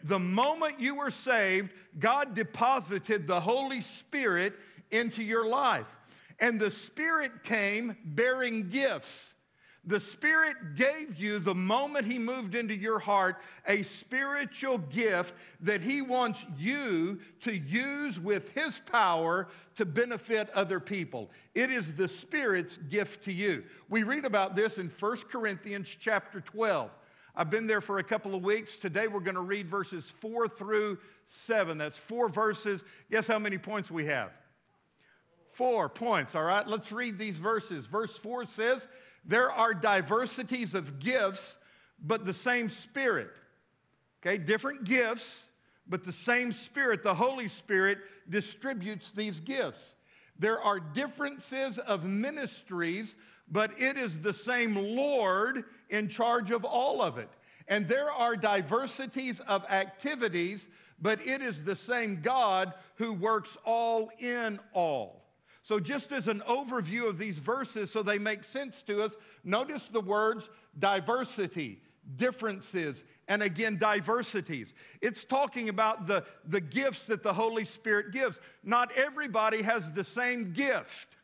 The 0.05 0.19
moment 0.19 0.81
you 0.81 0.95
were 0.95 1.11
saved, 1.11 1.71
God 1.99 2.35
deposited 2.35 3.27
the 3.27 3.41
Holy 3.41 3.83
Spirit 3.83 4.55
into 4.91 5.23
your 5.23 5.47
life. 5.47 5.87
And 6.41 6.59
the 6.59 6.71
Spirit 6.71 7.45
came 7.45 7.97
bearing 8.05 8.69
gifts. 8.69 9.34
The 9.87 10.01
Spirit 10.01 10.77
gave 10.77 11.17
you, 11.17 11.39
the 11.39 11.55
moment 11.55 12.07
He 12.07 12.19
moved 12.19 12.55
into 12.55 12.75
your 12.75 12.99
heart, 12.99 13.37
a 13.69 13.83
spiritual 13.83 14.79
gift 14.79 15.35
that 15.61 15.83
He 15.83 16.01
wants 16.01 16.45
you 16.57 17.21
to 17.43 17.55
use 17.55 18.19
with 18.19 18.49
His 18.51 18.81
power 18.87 19.49
to 19.77 19.85
benefit 19.85 20.49
other 20.51 20.81
people. 20.81 21.31
It 21.55 21.71
is 21.71 21.93
the 21.93 22.09
Spirit's 22.09 22.79
gift 22.79 23.25
to 23.25 23.33
you. 23.33 23.65
We 23.91 24.05
read 24.05 24.25
about 24.25 24.57
this 24.57 24.79
in 24.79 24.91
1 24.99 25.17
Corinthians 25.31 25.89
chapter 26.01 26.41
12. 26.41 26.91
I've 27.37 27.51
been 27.51 27.67
there 27.67 27.81
for 27.81 27.99
a 27.99 28.05
couple 28.05 28.35
of 28.35 28.43
weeks. 28.43 28.77
Today 28.77 29.09
we're 29.09 29.21
going 29.21 29.35
to 29.35 29.41
read 29.41 29.69
verses 29.69 30.05
4 30.21 30.49
through 30.49 30.99
7. 31.47 31.79
That's 31.79 31.99
four 31.99 32.29
verses. 32.29 32.85
Guess 33.11 33.27
how 33.27 33.39
many 33.39 33.59
points 33.59 33.91
we 33.91 34.07
have? 34.07 34.31
Four 35.53 35.89
points, 35.89 36.35
all 36.35 36.43
right? 36.43 36.67
Let's 36.67 36.91
read 36.91 37.19
these 37.19 37.37
verses. 37.37 37.87
Verse 37.87 38.17
4 38.17 38.47
says, 38.47 38.89
There 39.27 39.51
are 39.51 39.75
diversities 39.75 40.75
of 40.75 40.99
gifts, 40.99 41.57
but 42.03 42.25
the 42.25 42.33
same 42.33 42.69
Spirit. 42.69 43.31
Okay, 44.23 44.39
different 44.39 44.85
gifts, 44.85 45.47
but 45.87 46.05
the 46.05 46.13
same 46.13 46.53
Spirit, 46.53 47.03
the 47.03 47.15
Holy 47.15 47.49
Spirit, 47.49 47.99
distributes 48.29 49.11
these 49.11 49.41
gifts. 49.41 49.95
There 50.39 50.61
are 50.61 50.81
differences 50.81 51.79
of 51.79 52.05
ministries, 52.05 53.15
but 53.51 53.71
it 53.81 53.97
is 53.97 54.21
the 54.21 54.33
same 54.33 54.75
Lord 54.75 55.65
in 55.91 56.09
charge 56.09 56.51
of 56.51 56.65
all 56.65 57.03
of 57.03 57.19
it. 57.19 57.29
And 57.69 57.89
there 57.89 58.11
are 58.11 58.37
diversities 58.37 59.41
of 59.47 59.65
activities, 59.65 60.69
but 61.01 61.27
it 61.27 61.41
is 61.41 61.63
the 61.65 61.77
same 61.77 62.21
God 62.21 62.75
who 62.97 63.13
works 63.13 63.57
all 63.65 64.11
in 64.19 64.59
all. 64.73 65.24
So, 65.65 65.81
just 65.81 66.13
as 66.13 66.29
an 66.29 66.43
overview 66.47 67.09
of 67.09 67.17
these 67.17 67.39
verses 67.39 67.91
so 67.91 68.03
they 68.03 68.19
make 68.19 68.45
sense 68.45 68.83
to 68.83 69.03
us, 69.03 69.17
notice 69.45 69.83
the 69.91 70.01
words 70.01 70.51
diversity, 70.79 71.81
differences, 72.17 73.03
and 73.29 73.43
again, 73.43 73.79
diversities. 73.79 74.75
It's 75.01 75.25
talking 75.25 75.71
about 75.71 76.07
the, 76.07 76.23
the 76.47 76.61
gifts 76.61 77.07
that 77.07 77.23
the 77.23 77.33
Holy 77.33 77.65
Spirit 77.65 78.13
gives. 78.13 78.39
Not 78.63 78.93
everybody 78.93 79.63
has 79.63 79.91
the 79.93 80.05
same 80.05 80.53
gift 80.53 81.17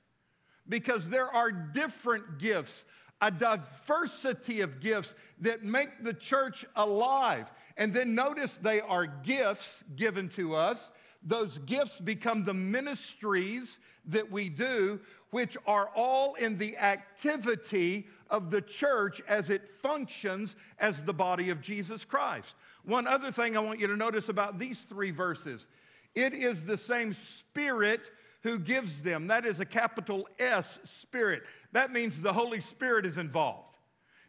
because 0.67 1.07
there 1.11 1.29
are 1.29 1.53
different 1.53 2.39
gifts, 2.39 2.87
a 3.21 3.31
diversity 3.31 4.63
of 4.63 4.81
gifts 4.81 5.15
that 5.41 5.63
make 5.63 6.03
the 6.03 6.15
church 6.15 6.65
alive. 6.77 7.47
And 7.77 7.93
then 7.93 8.15
notice 8.15 8.57
they 8.63 8.81
are 8.81 9.07
gifts 9.07 9.85
given 9.97 10.31
to 10.31 10.55
us. 10.55 10.91
Those 11.23 11.59
gifts 11.59 12.01
become 12.01 12.45
the 12.45 12.55
ministries 12.55 13.79
that 14.07 14.31
we 14.31 14.49
do, 14.49 15.01
which 15.31 15.57
are 15.67 15.91
all 15.95 16.35
in 16.35 16.57
the 16.57 16.77
activity 16.79 18.07
of 18.31 18.51
the 18.51 18.63
church 18.63 19.21
as 19.29 19.51
it 19.51 19.69
functions 19.83 20.57
as 20.79 20.97
the 21.03 21.13
body 21.13 21.51
of 21.51 21.61
Jesus 21.61 22.05
Christ. 22.05 22.55
One 22.85 23.07
other 23.07 23.31
thing 23.31 23.57
I 23.57 23.61
want 23.61 23.81
you 23.81 23.87
to 23.89 23.97
notice 23.97 24.29
about 24.29 24.59
these 24.59 24.79
three 24.89 25.11
verses 25.11 25.67
it 26.15 26.33
is 26.33 26.65
the 26.65 26.77
same 26.77 27.15
Spirit 27.15 28.01
who 28.43 28.59
gives 28.59 29.01
them. 29.03 29.29
That 29.29 29.47
is 29.47 29.61
a 29.61 29.65
capital 29.65 30.29
S 30.39 30.79
Spirit. 30.85 31.43
That 31.73 31.93
means 31.93 32.21
the 32.21 32.33
Holy 32.33 32.61
Spirit 32.61 33.07
is 33.07 33.19
involved. 33.19 33.77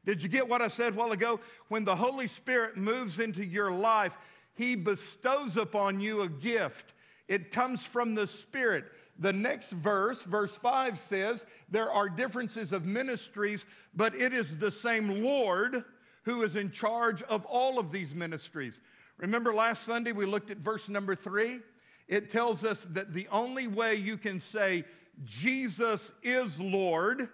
Did 0.06 0.22
you 0.22 0.30
get 0.30 0.48
what 0.48 0.62
I 0.62 0.68
said 0.68 0.94
a 0.94 0.96
while 0.96 1.12
ago? 1.12 1.40
When 1.70 1.86
the 1.86 1.96
Holy 1.96 2.28
Spirit 2.28 2.76
moves 2.76 3.20
into 3.20 3.44
your 3.44 3.72
life, 3.72 4.14
He 4.54 4.76
bestows 4.76 5.58
upon 5.58 6.00
you 6.00 6.22
a 6.22 6.30
gift. 6.30 6.94
It 7.28 7.52
comes 7.52 7.82
from 7.82 8.16
the 8.16 8.28
Spirit. 8.28 8.86
The 9.20 9.34
next 9.34 9.70
verse, 9.70 10.22
verse 10.24 10.56
5 10.56 11.00
says, 11.00 11.46
There 11.70 11.92
are 11.92 12.10
differences 12.10 12.74
of 12.74 12.86
ministries, 12.86 13.66
but 13.94 14.16
it 14.16 14.34
is 14.34 14.58
the 14.58 14.72
same 14.72 15.24
Lord 15.24 15.84
who 16.24 16.44
is 16.44 16.56
in 16.56 16.72
charge 16.72 17.22
of 17.24 17.46
all 17.46 17.80
of 17.80 17.92
these 17.92 18.14
ministries. 18.14 18.80
Remember 19.18 19.54
last 19.54 19.84
Sunday 19.84 20.12
we 20.12 20.26
looked 20.26 20.52
at 20.52 20.58
verse 20.58 20.90
number 20.90 21.16
3? 21.16 21.60
It 22.08 22.32
tells 22.32 22.64
us 22.64 22.86
that 22.92 23.14
the 23.14 23.28
only 23.32 23.68
way 23.68 23.96
you 23.96 24.18
can 24.18 24.42
say 24.42 24.84
Jesus 25.24 26.12
is 26.24 26.60
Lord 26.60 27.30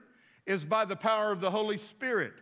is 0.45 0.63
by 0.63 0.85
the 0.85 0.95
power 0.95 1.31
of 1.31 1.41
the 1.41 1.51
Holy 1.51 1.77
Spirit. 1.77 2.33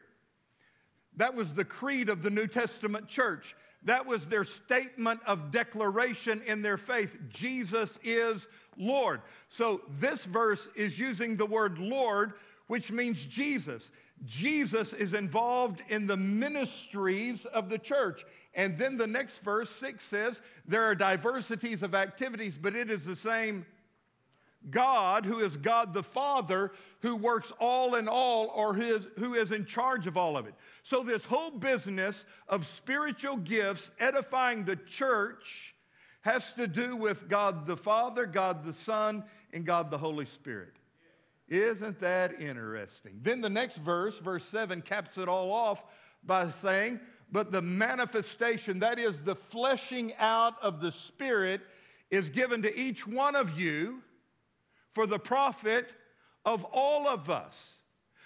That 1.18 1.34
was 1.34 1.54
the 1.54 1.66
creed 1.66 2.10
of 2.10 2.24
the 2.24 2.30
New 2.30 2.48
Testament 2.48 3.08
church. 3.08 3.56
That 3.86 4.06
was 4.06 4.26
their 4.26 4.44
statement 4.44 5.22
of 5.26 5.52
declaration 5.52 6.42
in 6.46 6.62
their 6.62 6.78
faith. 6.78 7.16
Jesus 7.30 7.98
is 8.04 8.48
Lord. 8.78 9.22
So 9.48 9.82
this 10.00 10.20
verse 10.26 10.68
is 10.76 11.00
using 11.00 11.38
the 11.38 11.46
word 11.46 11.78
Lord, 11.78 12.34
which 12.68 12.92
means 12.92 13.24
Jesus. 13.26 13.92
Jesus 14.26 14.94
is 14.94 15.14
involved 15.14 15.82
in 15.90 16.08
the 16.08 16.18
ministries 16.18 17.46
of 17.46 17.70
the 17.70 17.78
church. 17.78 18.26
And 18.56 18.78
then 18.78 18.98
the 18.98 19.06
next 19.06 19.38
verse, 19.44 19.70
6 19.70 20.04
says, 20.04 20.42
there 20.68 20.84
are 20.84 20.96
diversities 20.96 21.84
of 21.84 21.94
activities, 21.94 22.58
but 22.60 22.76
it 22.76 22.90
is 22.90 23.06
the 23.06 23.16
same 23.16 23.66
God, 24.72 25.26
who 25.26 25.40
is 25.40 25.58
God 25.58 25.94
the 25.94 26.02
Father, 26.02 26.72
who 27.02 27.16
works 27.16 27.52
all 27.60 27.96
in 27.96 28.08
all, 28.08 28.52
or 28.56 28.74
who 28.74 28.82
is, 28.82 29.06
who 29.20 29.36
is 29.36 29.52
in 29.52 29.66
charge 29.66 30.08
of 30.08 30.18
all 30.18 30.38
of 30.38 30.48
it. 30.48 30.56
So, 30.86 31.02
this 31.02 31.26
whole 31.26 31.50
business 31.50 32.28
of 32.48 32.68
spiritual 32.68 33.38
gifts 33.38 33.90
edifying 34.00 34.64
the 34.64 34.76
church 34.76 35.74
has 36.22 36.54
to 36.54 36.68
do 36.68 36.96
with 36.96 37.28
God 37.28 37.66
the 37.66 37.76
Father, 37.76 38.28
God 38.28 38.64
the 38.64 38.72
Son, 38.72 39.24
and 39.52 39.66
God 39.66 39.90
the 39.90 39.98
Holy 39.98 40.26
Spirit. 40.26 40.74
Isn't 41.48 42.00
that 42.02 42.40
interesting? 42.40 43.20
Then 43.24 43.42
the 43.42 43.50
next 43.50 43.78
verse, 43.78 44.20
verse 44.20 44.46
7, 44.46 44.84
caps 44.84 45.18
it 45.18 45.28
all 45.28 45.52
off 45.52 45.84
by 46.24 46.52
saying, 46.62 47.00
But 47.32 47.52
the 47.52 47.64
manifestation, 47.64 48.78
that 48.82 49.00
is 49.00 49.20
the 49.22 49.36
fleshing 49.36 50.14
out 50.20 50.54
of 50.62 50.82
the 50.82 50.92
Spirit, 50.92 51.62
is 52.12 52.30
given 52.30 52.62
to 52.62 52.80
each 52.80 53.08
one 53.08 53.36
of 53.36 53.58
you 53.60 54.04
for 54.94 55.08
the 55.08 55.18
profit 55.20 55.96
of 56.46 56.64
all 56.66 57.08
of 57.08 57.32
us. 57.32 57.80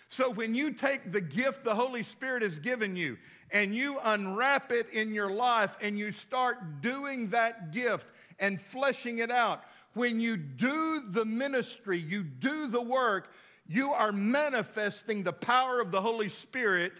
So 0.09 0.31
when 0.31 0.55
you 0.55 0.73
take 0.73 1.11
the 1.11 1.21
gift 1.21 1.63
the 1.63 1.75
Holy 1.75 2.03
Spirit 2.03 2.41
has 2.41 2.57
given 2.59 2.95
you 2.95 3.17
and 3.51 3.75
you 3.75 3.99
unwrap 4.03 4.71
it 4.71 4.89
in 4.89 5.13
your 5.13 5.29
life 5.29 5.77
and 5.81 5.97
you 5.97 6.11
start 6.11 6.81
doing 6.81 7.29
that 7.29 7.71
gift 7.71 8.07
and 8.39 8.59
fleshing 8.59 9.19
it 9.19 9.29
out, 9.31 9.61
when 9.93 10.19
you 10.19 10.35
do 10.35 11.01
the 11.01 11.25
ministry, 11.25 11.99
you 11.99 12.23
do 12.23 12.67
the 12.67 12.81
work, 12.81 13.31
you 13.67 13.91
are 13.91 14.11
manifesting 14.11 15.23
the 15.23 15.33
power 15.33 15.79
of 15.79 15.91
the 15.91 16.01
Holy 16.01 16.29
Spirit 16.29 16.93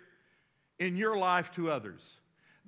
in 0.78 0.95
your 0.95 1.17
life 1.17 1.52
to 1.54 1.72
others. 1.72 2.17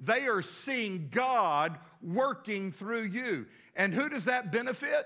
They 0.04 0.27
are 0.27 0.41
seeing 0.41 1.10
God 1.12 1.77
working 2.01 2.71
through 2.71 3.04
you. 3.04 3.45
And 3.75 3.93
who 3.93 4.10
does 4.10 4.25
that 4.25 4.51
benefit? 4.51 5.06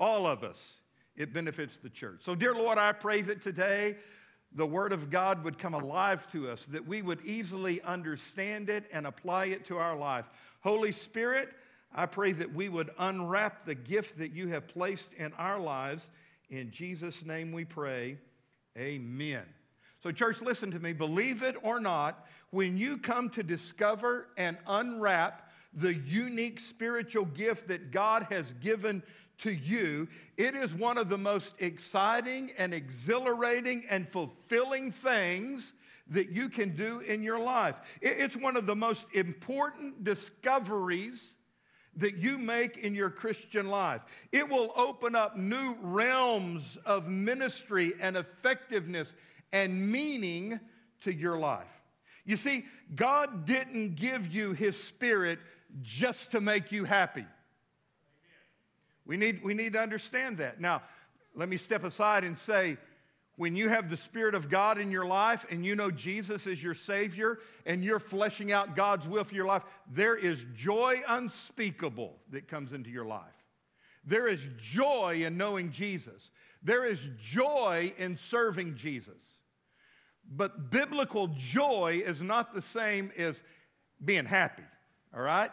All 0.00 0.26
of 0.26 0.42
us. 0.42 0.74
It 1.20 1.34
benefits 1.34 1.76
the 1.76 1.90
church. 1.90 2.20
So, 2.24 2.34
dear 2.34 2.54
Lord, 2.54 2.78
I 2.78 2.92
pray 2.92 3.20
that 3.20 3.42
today 3.42 3.96
the 4.54 4.64
Word 4.64 4.90
of 4.90 5.10
God 5.10 5.44
would 5.44 5.58
come 5.58 5.74
alive 5.74 6.26
to 6.32 6.48
us, 6.48 6.64
that 6.66 6.88
we 6.88 7.02
would 7.02 7.20
easily 7.26 7.82
understand 7.82 8.70
it 8.70 8.86
and 8.90 9.06
apply 9.06 9.46
it 9.46 9.66
to 9.66 9.76
our 9.76 9.94
life. 9.94 10.24
Holy 10.62 10.92
Spirit, 10.92 11.50
I 11.94 12.06
pray 12.06 12.32
that 12.32 12.54
we 12.54 12.70
would 12.70 12.88
unwrap 12.98 13.66
the 13.66 13.74
gift 13.74 14.16
that 14.16 14.32
you 14.32 14.48
have 14.48 14.66
placed 14.66 15.12
in 15.12 15.34
our 15.34 15.60
lives. 15.60 16.08
In 16.48 16.70
Jesus' 16.70 17.22
name 17.22 17.52
we 17.52 17.66
pray. 17.66 18.16
Amen. 18.78 19.44
So, 20.02 20.10
church, 20.12 20.40
listen 20.40 20.70
to 20.70 20.78
me. 20.78 20.94
Believe 20.94 21.42
it 21.42 21.56
or 21.62 21.80
not, 21.80 22.26
when 22.48 22.78
you 22.78 22.96
come 22.96 23.28
to 23.30 23.42
discover 23.42 24.28
and 24.38 24.56
unwrap 24.66 25.50
the 25.74 25.94
unique 25.94 26.60
spiritual 26.60 27.26
gift 27.26 27.68
that 27.68 27.90
God 27.90 28.26
has 28.30 28.54
given 28.54 29.02
to 29.40 29.52
you, 29.52 30.08
it 30.36 30.54
is 30.54 30.72
one 30.72 30.98
of 30.98 31.08
the 31.08 31.18
most 31.18 31.54
exciting 31.58 32.52
and 32.56 32.72
exhilarating 32.72 33.84
and 33.90 34.08
fulfilling 34.08 34.92
things 34.92 35.72
that 36.08 36.30
you 36.30 36.48
can 36.48 36.74
do 36.76 37.00
in 37.00 37.22
your 37.22 37.38
life. 37.38 37.76
It's 38.00 38.36
one 38.36 38.56
of 38.56 38.66
the 38.66 38.76
most 38.76 39.06
important 39.12 40.04
discoveries 40.04 41.36
that 41.96 42.16
you 42.16 42.38
make 42.38 42.78
in 42.78 42.94
your 42.94 43.10
Christian 43.10 43.68
life. 43.68 44.02
It 44.32 44.48
will 44.48 44.72
open 44.76 45.14
up 45.14 45.36
new 45.36 45.76
realms 45.82 46.78
of 46.84 47.06
ministry 47.06 47.94
and 48.00 48.16
effectiveness 48.16 49.12
and 49.52 49.90
meaning 49.90 50.60
to 51.02 51.12
your 51.12 51.38
life. 51.38 51.66
You 52.24 52.36
see, 52.36 52.64
God 52.94 53.44
didn't 53.44 53.96
give 53.96 54.28
you 54.28 54.52
His 54.52 54.80
Spirit 54.80 55.38
just 55.82 56.32
to 56.32 56.40
make 56.40 56.70
you 56.72 56.84
happy. 56.84 57.26
We 59.10 59.16
need, 59.16 59.42
we 59.42 59.54
need 59.54 59.72
to 59.72 59.80
understand 59.80 60.38
that. 60.38 60.60
Now, 60.60 60.82
let 61.34 61.48
me 61.48 61.56
step 61.56 61.82
aside 61.82 62.22
and 62.22 62.38
say, 62.38 62.76
when 63.34 63.56
you 63.56 63.68
have 63.68 63.90
the 63.90 63.96
Spirit 63.96 64.36
of 64.36 64.48
God 64.48 64.78
in 64.78 64.92
your 64.92 65.04
life 65.04 65.44
and 65.50 65.66
you 65.66 65.74
know 65.74 65.90
Jesus 65.90 66.46
is 66.46 66.62
your 66.62 66.74
Savior 66.74 67.40
and 67.66 67.82
you're 67.82 67.98
fleshing 67.98 68.52
out 68.52 68.76
God's 68.76 69.08
will 69.08 69.24
for 69.24 69.34
your 69.34 69.46
life, 69.46 69.64
there 69.92 70.14
is 70.14 70.38
joy 70.54 71.02
unspeakable 71.08 72.14
that 72.30 72.46
comes 72.46 72.72
into 72.72 72.88
your 72.88 73.04
life. 73.04 73.24
There 74.04 74.28
is 74.28 74.46
joy 74.62 75.24
in 75.26 75.36
knowing 75.36 75.72
Jesus. 75.72 76.30
There 76.62 76.84
is 76.84 77.00
joy 77.20 77.92
in 77.98 78.16
serving 78.16 78.76
Jesus. 78.76 79.24
But 80.30 80.70
biblical 80.70 81.26
joy 81.36 82.04
is 82.06 82.22
not 82.22 82.54
the 82.54 82.62
same 82.62 83.10
as 83.18 83.42
being 84.04 84.24
happy, 84.24 84.62
all 85.12 85.20
right? 85.20 85.50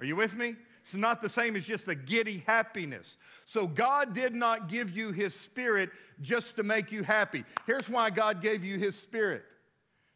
Are 0.00 0.04
you 0.04 0.16
with 0.16 0.34
me? 0.34 0.56
It's 0.84 0.94
not 0.94 1.22
the 1.22 1.28
same 1.28 1.56
as 1.56 1.64
just 1.64 1.88
a 1.88 1.94
giddy 1.94 2.44
happiness. 2.46 3.16
So, 3.46 3.66
God 3.66 4.14
did 4.14 4.34
not 4.34 4.68
give 4.68 4.90
you 4.90 5.12
His 5.12 5.34
Spirit 5.34 5.90
just 6.20 6.56
to 6.56 6.62
make 6.62 6.92
you 6.92 7.02
happy. 7.02 7.44
Here's 7.66 7.88
why 7.88 8.10
God 8.10 8.42
gave 8.42 8.62
you 8.62 8.78
His 8.78 8.94
Spirit 8.94 9.44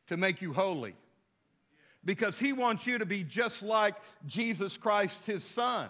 to 0.08 0.18
make 0.18 0.42
you 0.42 0.52
holy. 0.52 0.94
Because 2.04 2.38
He 2.38 2.52
wants 2.52 2.86
you 2.86 2.98
to 2.98 3.06
be 3.06 3.24
just 3.24 3.62
like 3.62 3.94
Jesus 4.26 4.76
Christ, 4.76 5.24
His 5.24 5.42
Son. 5.42 5.88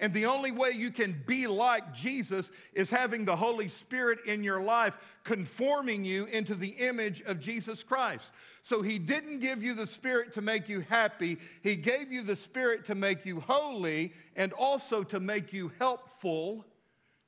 And 0.00 0.14
the 0.14 0.24
only 0.24 0.50
way 0.50 0.70
you 0.70 0.90
can 0.90 1.22
be 1.26 1.46
like 1.46 1.94
Jesus 1.94 2.50
is 2.72 2.88
having 2.88 3.26
the 3.26 3.36
Holy 3.36 3.68
Spirit 3.68 4.20
in 4.26 4.42
your 4.42 4.62
life, 4.62 4.96
conforming 5.24 6.04
you 6.04 6.24
into 6.24 6.54
the 6.54 6.70
image 6.70 7.20
of 7.26 7.38
Jesus 7.38 7.82
Christ. 7.82 8.32
So 8.62 8.80
he 8.80 8.98
didn't 8.98 9.40
give 9.40 9.62
you 9.62 9.74
the 9.74 9.86
Spirit 9.86 10.32
to 10.34 10.40
make 10.40 10.70
you 10.70 10.80
happy, 10.80 11.36
he 11.62 11.76
gave 11.76 12.10
you 12.10 12.22
the 12.22 12.36
Spirit 12.36 12.86
to 12.86 12.94
make 12.94 13.26
you 13.26 13.40
holy 13.40 14.14
and 14.36 14.54
also 14.54 15.02
to 15.04 15.20
make 15.20 15.52
you 15.52 15.70
helpful 15.78 16.64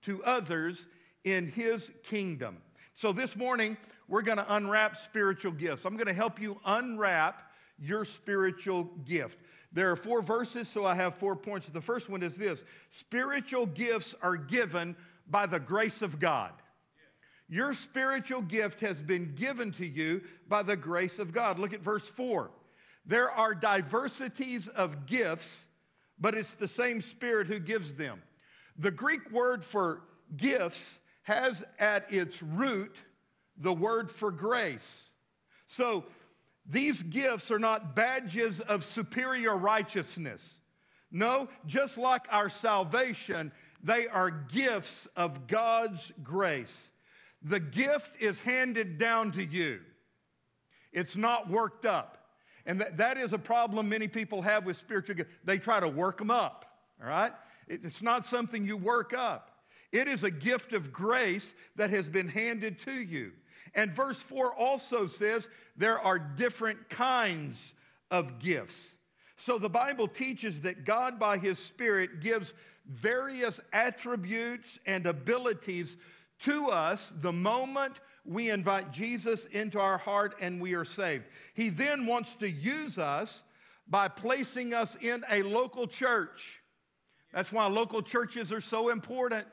to 0.03 0.25
others 0.25 0.87
in 1.25 1.47
his 1.47 1.93
kingdom. 2.05 2.57
So 2.97 3.13
this 3.13 3.37
morning, 3.37 3.77
we're 4.09 4.23
going 4.23 4.39
to 4.39 4.55
unwrap 4.55 4.97
spiritual 4.97 5.53
gifts. 5.53 5.85
I'm 5.85 5.97
going 5.97 6.07
to 6.07 6.13
help 6.15 6.41
you 6.41 6.59
unwrap 6.65 7.53
your 7.79 8.05
spiritual 8.05 8.85
gift. 9.05 9.39
There 9.73 9.91
are 9.91 9.97
four 9.97 10.23
verses, 10.23 10.69
so 10.69 10.85
I 10.85 10.95
have 10.95 11.15
four 11.15 11.35
points. 11.35 11.67
The 11.67 11.81
first 11.81 12.09
one 12.09 12.23
is 12.23 12.37
this 12.37 12.63
spiritual 12.99 13.67
gifts 13.67 14.15
are 14.23 14.37
given 14.37 14.97
by 15.29 15.47
the 15.47 15.61
grace 15.61 16.03
of 16.03 16.21
God. 16.21 16.53
Your 17.49 17.75
spiritual 17.75 18.43
gift 18.43 18.81
has 18.81 19.01
been 19.03 19.35
given 19.35 19.73
to 19.73 19.87
you 19.87 20.23
by 20.49 20.63
the 20.63 20.77
grace 20.77 21.19
of 21.19 21.33
God. 21.33 21.59
Look 21.59 21.73
at 21.73 21.81
verse 21.81 22.09
4. 22.09 22.51
There 23.05 23.31
are 23.31 23.55
diversities 23.55 24.69
of 24.69 25.07
gifts, 25.07 25.65
but 26.19 26.35
it's 26.35 26.53
the 26.55 26.69
same 26.69 27.01
Spirit 27.01 27.47
who 27.49 27.59
gives 27.59 27.95
them. 27.95 28.23
The 28.79 28.91
Greek 28.91 29.31
word 29.31 29.65
for 29.65 30.03
gifts 30.37 30.99
has 31.23 31.63
at 31.79 32.13
its 32.13 32.43
root 32.43 32.97
the 33.59 33.73
word 33.73 34.11
for 34.11 34.31
grace. 34.31 35.11
So 35.67 36.05
these 36.67 37.03
gifts 37.03 37.51
are 37.51 37.59
not 37.59 37.97
badges 37.97 38.61
of 38.61 38.85
superior 38.85 39.57
righteousness. 39.57 40.59
No, 41.11 41.49
just 41.67 41.99
like 41.99 42.23
our 42.31 42.49
salvation, 42.49 43.53
they 43.83 44.07
are 44.07 44.31
gifts 44.31 45.09
of 45.17 45.47
God's 45.47 46.13
grace. 46.23 46.89
The 47.43 47.61
gift 47.61 48.13
is 48.21 48.39
handed 48.41 48.99
down 48.99 49.33
to 49.33 49.45
you, 49.45 49.81
it's 50.93 51.17
not 51.17 51.51
worked 51.51 51.85
up. 51.87 52.19
And 52.65 52.81
that, 52.81 52.99
that 52.99 53.19
is 53.19 53.33
a 53.33 53.39
problem 53.39 53.89
many 53.89 54.07
people 54.07 54.41
have 54.43 54.65
with 54.65 54.79
spiritual 54.79 55.17
gifts. 55.17 55.31
They 55.43 55.59
try 55.59 55.81
to 55.81 55.89
work 55.89 56.19
them 56.19 56.31
up, 56.31 56.65
all 57.03 57.09
right? 57.09 57.33
It- 57.67 57.85
It's 57.85 58.03
not 58.03 58.25
something 58.25 58.65
you 58.65 58.77
work 58.77 59.13
up. 59.13 59.65
It 59.91 60.07
is 60.07 60.23
a 60.23 60.31
gift 60.31 60.73
of 60.73 60.93
grace 60.93 61.55
that 61.75 61.91
has 61.91 62.09
been 62.09 62.29
handed 62.29 62.79
to 62.81 62.93
you. 62.93 63.33
And 63.75 63.93
verse 63.93 64.19
4 64.19 64.55
also 64.55 65.07
says 65.07 65.49
there 65.77 65.99
are 65.99 66.19
different 66.19 66.91
kinds 66.91 67.59
of 68.11 68.39
gifts. 68.39 68.95
So 69.39 69.59
the 69.59 69.69
Bible 69.69 70.07
teaches 70.07 70.61
that 70.61 70.85
God, 70.85 71.19
by 71.19 71.39
His 71.39 71.59
Spirit, 71.59 72.21
gives 72.21 72.53
various 72.87 73.61
attributes 73.73 74.79
and 74.87 75.07
abilities 75.07 75.97
to 76.41 76.69
us 76.69 77.13
the 77.21 77.33
moment 77.33 77.95
we 78.25 78.51
invite 78.51 78.93
Jesus 78.93 79.47
into 79.47 79.81
our 79.81 79.99
heart 79.99 80.37
and 80.41 80.61
we 80.61 80.75
are 80.75 80.85
saved. 80.85 81.25
He 81.55 81.71
then 81.71 82.07
wants 82.07 82.35
to 82.37 82.49
use 82.49 82.99
us 82.99 83.43
by 83.89 84.09
placing 84.09 84.75
us 84.75 84.97
in 85.01 85.25
a 85.29 85.43
local 85.43 85.87
church. 85.87 86.61
That's 87.33 87.51
why 87.51 87.67
local 87.67 88.03
churches 88.03 88.53
are 88.53 88.61
so 88.61 88.91
important. 88.91 89.47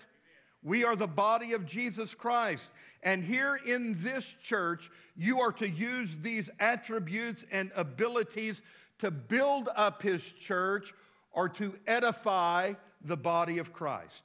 We 0.61 0.83
are 0.83 0.95
the 0.95 1.07
body 1.07 1.53
of 1.53 1.65
Jesus 1.65 2.13
Christ. 2.13 2.69
And 3.03 3.23
here 3.23 3.55
in 3.55 3.97
this 4.03 4.25
church, 4.43 4.91
you 5.15 5.39
are 5.39 5.53
to 5.53 5.69
use 5.69 6.09
these 6.21 6.49
attributes 6.59 7.45
and 7.51 7.71
abilities 7.75 8.61
to 8.99 9.09
build 9.09 9.69
up 9.75 10.01
his 10.01 10.21
church 10.21 10.93
or 11.31 11.47
to 11.49 11.73
edify 11.87 12.73
the 13.05 13.15
body 13.15 13.59
of 13.59 13.71
Christ. 13.71 14.23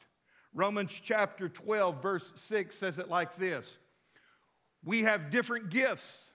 Romans 0.53 0.91
chapter 1.03 1.49
12, 1.49 2.03
verse 2.03 2.33
6 2.35 2.77
says 2.77 2.99
it 2.99 3.09
like 3.09 3.37
this 3.37 3.69
We 4.85 5.03
have 5.03 5.31
different 5.31 5.71
gifts 5.71 6.31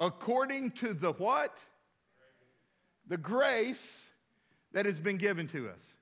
according 0.00 0.72
to 0.72 0.94
the 0.94 1.12
what? 1.12 1.56
The 3.08 3.16
grace 3.18 4.06
that 4.72 4.86
has 4.86 4.98
been 4.98 5.18
given 5.18 5.46
to 5.48 5.68
us. 5.68 5.93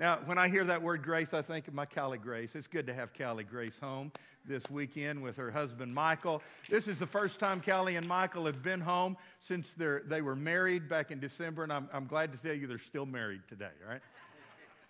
Now, 0.00 0.18
when 0.24 0.38
I 0.38 0.48
hear 0.48 0.64
that 0.64 0.82
word 0.82 1.04
grace, 1.04 1.32
I 1.32 1.40
think 1.40 1.68
of 1.68 1.74
my 1.74 1.86
Callie 1.86 2.18
Grace. 2.18 2.56
It's 2.56 2.66
good 2.66 2.84
to 2.88 2.94
have 2.94 3.10
Callie 3.16 3.44
Grace 3.44 3.78
home 3.80 4.10
this 4.44 4.68
weekend 4.68 5.22
with 5.22 5.36
her 5.36 5.52
husband 5.52 5.94
Michael. 5.94 6.42
This 6.68 6.88
is 6.88 6.98
the 6.98 7.06
first 7.06 7.38
time 7.38 7.62
Callie 7.64 7.94
and 7.94 8.08
Michael 8.08 8.44
have 8.46 8.60
been 8.60 8.80
home 8.80 9.16
since 9.46 9.68
they're, 9.76 10.02
were 10.20 10.34
married 10.34 10.88
back 10.88 11.12
in 11.12 11.20
December, 11.20 11.62
and 11.62 11.72
I'm, 11.72 11.88
I'm 11.92 12.06
glad 12.06 12.32
to 12.32 12.38
tell 12.38 12.56
you 12.56 12.66
they're 12.66 12.80
still 12.80 13.06
married 13.06 13.42
today, 13.48 13.70
all 13.84 13.92
right? 13.92 14.00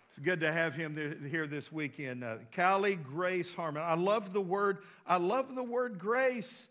It's 0.09 0.25
good 0.25 0.39
to 0.39 0.51
have 0.51 0.73
him 0.73 1.27
here 1.29 1.45
this 1.45 1.71
weekend. 1.71 2.23
Uh, 2.23 2.37
Callie 2.55 2.95
Grace 2.95 3.53
Harmon. 3.53 3.83
I 3.85 3.93
love 3.93 4.33
the 4.33 4.41
word, 4.41 4.79
I 5.05 5.17
love 5.17 5.53
the 5.53 5.63
word 5.63 5.99
grace. 5.99 6.67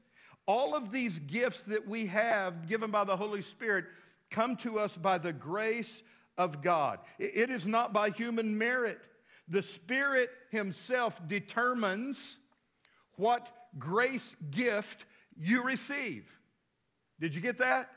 All 0.46 0.74
of 0.74 0.90
these 0.90 1.20
gifts 1.20 1.60
that 1.62 1.86
we 1.86 2.06
have 2.08 2.66
given 2.68 2.90
by 2.90 3.04
the 3.04 3.16
Holy 3.16 3.42
Spirit 3.42 3.84
come 4.32 4.56
to 4.56 4.80
us 4.80 4.96
by 4.96 5.18
the 5.18 5.32
grace 5.32 6.02
of 6.36 6.62
God. 6.62 7.00
It- 7.18 7.50
is 7.50 7.66
not 7.66 7.92
by 7.92 8.10
human 8.10 8.56
merit. 8.56 9.00
The 9.48 9.62
Spirit 9.62 10.30
Himself 10.50 11.20
determines 11.28 12.38
what 13.16 13.48
grace 13.78 14.36
gift 14.50 15.04
you 15.36 15.62
receive. 15.62 16.30
Did 17.20 17.34
you 17.34 17.40
get 17.40 17.58
that? 17.58 17.90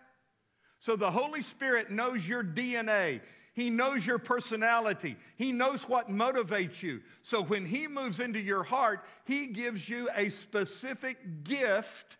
So 0.79 0.95
the 0.95 1.11
Holy 1.11 1.41
Spirit 1.41 1.89
knows 1.89 2.27
your 2.27 2.43
DNA. 2.43 3.21
He 3.53 3.71
knows 3.71 4.05
your 4.05 4.19
personality. 4.19 5.17
He 5.35 5.51
knows 5.51 5.81
what 5.89 6.09
motivates 6.09 6.83
you. 6.83 7.01
So 7.23 7.41
when 7.41 7.65
He 7.65 7.87
moves 7.87 8.19
into 8.19 8.39
your 8.39 8.63
heart, 8.63 9.03
He 9.25 9.47
gives 9.47 9.89
you 9.89 10.09
a 10.15 10.29
specific 10.29 11.43
gift 11.43 12.17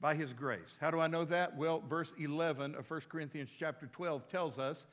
by 0.00 0.14
his 0.14 0.32
grace. 0.32 0.76
How 0.80 0.90
do 0.90 1.00
I 1.00 1.06
know 1.06 1.24
that? 1.24 1.56
Well, 1.56 1.82
verse 1.88 2.12
11 2.18 2.74
of 2.74 2.88
1 2.90 3.02
Corinthians 3.08 3.50
chapter 3.58 3.86
12 3.86 4.28
tells 4.28 4.58
us 4.58 4.86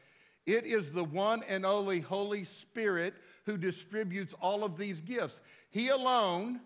it 0.45 0.65
is 0.65 0.91
the 0.91 1.03
one 1.03 1.43
and 1.43 1.65
only 1.65 1.99
Holy 1.99 2.43
Spirit 2.43 3.13
who 3.45 3.57
distributes 3.57 4.33
all 4.41 4.63
of 4.63 4.77
these 4.77 5.01
gifts. 5.01 5.39
He 5.69 5.89
alone, 5.89 6.59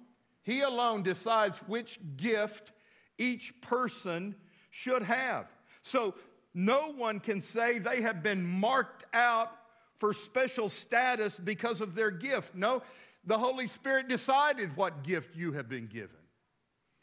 he 0.43 0.61
alone 0.61 1.03
decides 1.03 1.57
which 1.67 1.99
gift 2.15 2.71
each 3.17 3.53
person 3.61 4.35
should 4.71 5.03
have. 5.03 5.47
So 5.81 6.15
no 6.53 6.91
one 6.91 7.19
can 7.19 7.41
say 7.41 7.79
they 7.79 8.01
have 8.01 8.23
been 8.23 8.43
marked 8.43 9.05
out 9.13 9.51
for 9.99 10.13
special 10.13 10.69
status 10.69 11.33
because 11.43 11.81
of 11.81 11.95
their 11.95 12.11
gift. 12.11 12.55
No, 12.55 12.81
the 13.25 13.37
Holy 13.37 13.67
Spirit 13.67 14.07
decided 14.07 14.75
what 14.75 15.03
gift 15.03 15.35
you 15.35 15.51
have 15.53 15.69
been 15.69 15.87
given. 15.87 16.16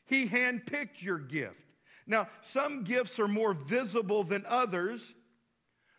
He 0.07 0.29
handpicked 0.29 1.03
your 1.03 1.19
gift. 1.19 1.57
Now, 2.07 2.29
some 2.53 2.85
gifts 2.85 3.19
are 3.19 3.29
more 3.29 3.55
visible 3.55 4.25
than 4.25 4.45
others, 4.47 5.01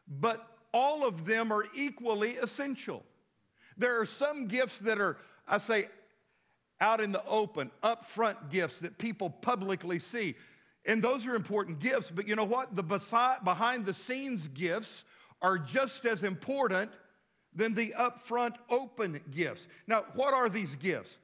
but 0.08 0.48
all 0.72 1.06
of 1.06 1.26
them 1.26 1.52
are 1.52 1.66
equally 1.76 2.36
essential. 2.36 3.04
There 3.78 4.00
are 4.00 4.06
some 4.06 4.48
gifts 4.48 4.78
that 4.80 5.00
are, 5.00 5.18
I 5.48 5.58
say, 5.58 5.88
out 6.80 7.02
in 7.02 7.12
the 7.12 7.26
open, 7.26 7.72
upfront 7.84 8.52
gifts 8.52 8.80
that 8.80 8.98
people 8.98 9.30
publicly 9.30 10.00
see. 10.00 10.36
And 10.86 11.02
those 11.02 11.26
are 11.26 11.36
important 11.36 11.80
gifts, 11.80 12.12
but 12.14 12.28
you 12.28 12.36
know 12.36 12.44
what? 12.44 12.76
The 12.76 12.84
behind 12.84 13.86
the 13.86 13.94
scenes 13.94 14.48
gifts 14.50 15.04
are 15.42 15.58
just 15.58 16.06
as 16.06 16.24
important 16.24 16.92
than 17.56 17.74
the 17.74 17.96
upfront 17.98 18.56
open 18.70 19.20
gifts. 19.32 19.68
Now, 19.88 20.06
what 20.14 20.34
are 20.34 20.50
these 20.50 20.76
gifts? 20.76 21.18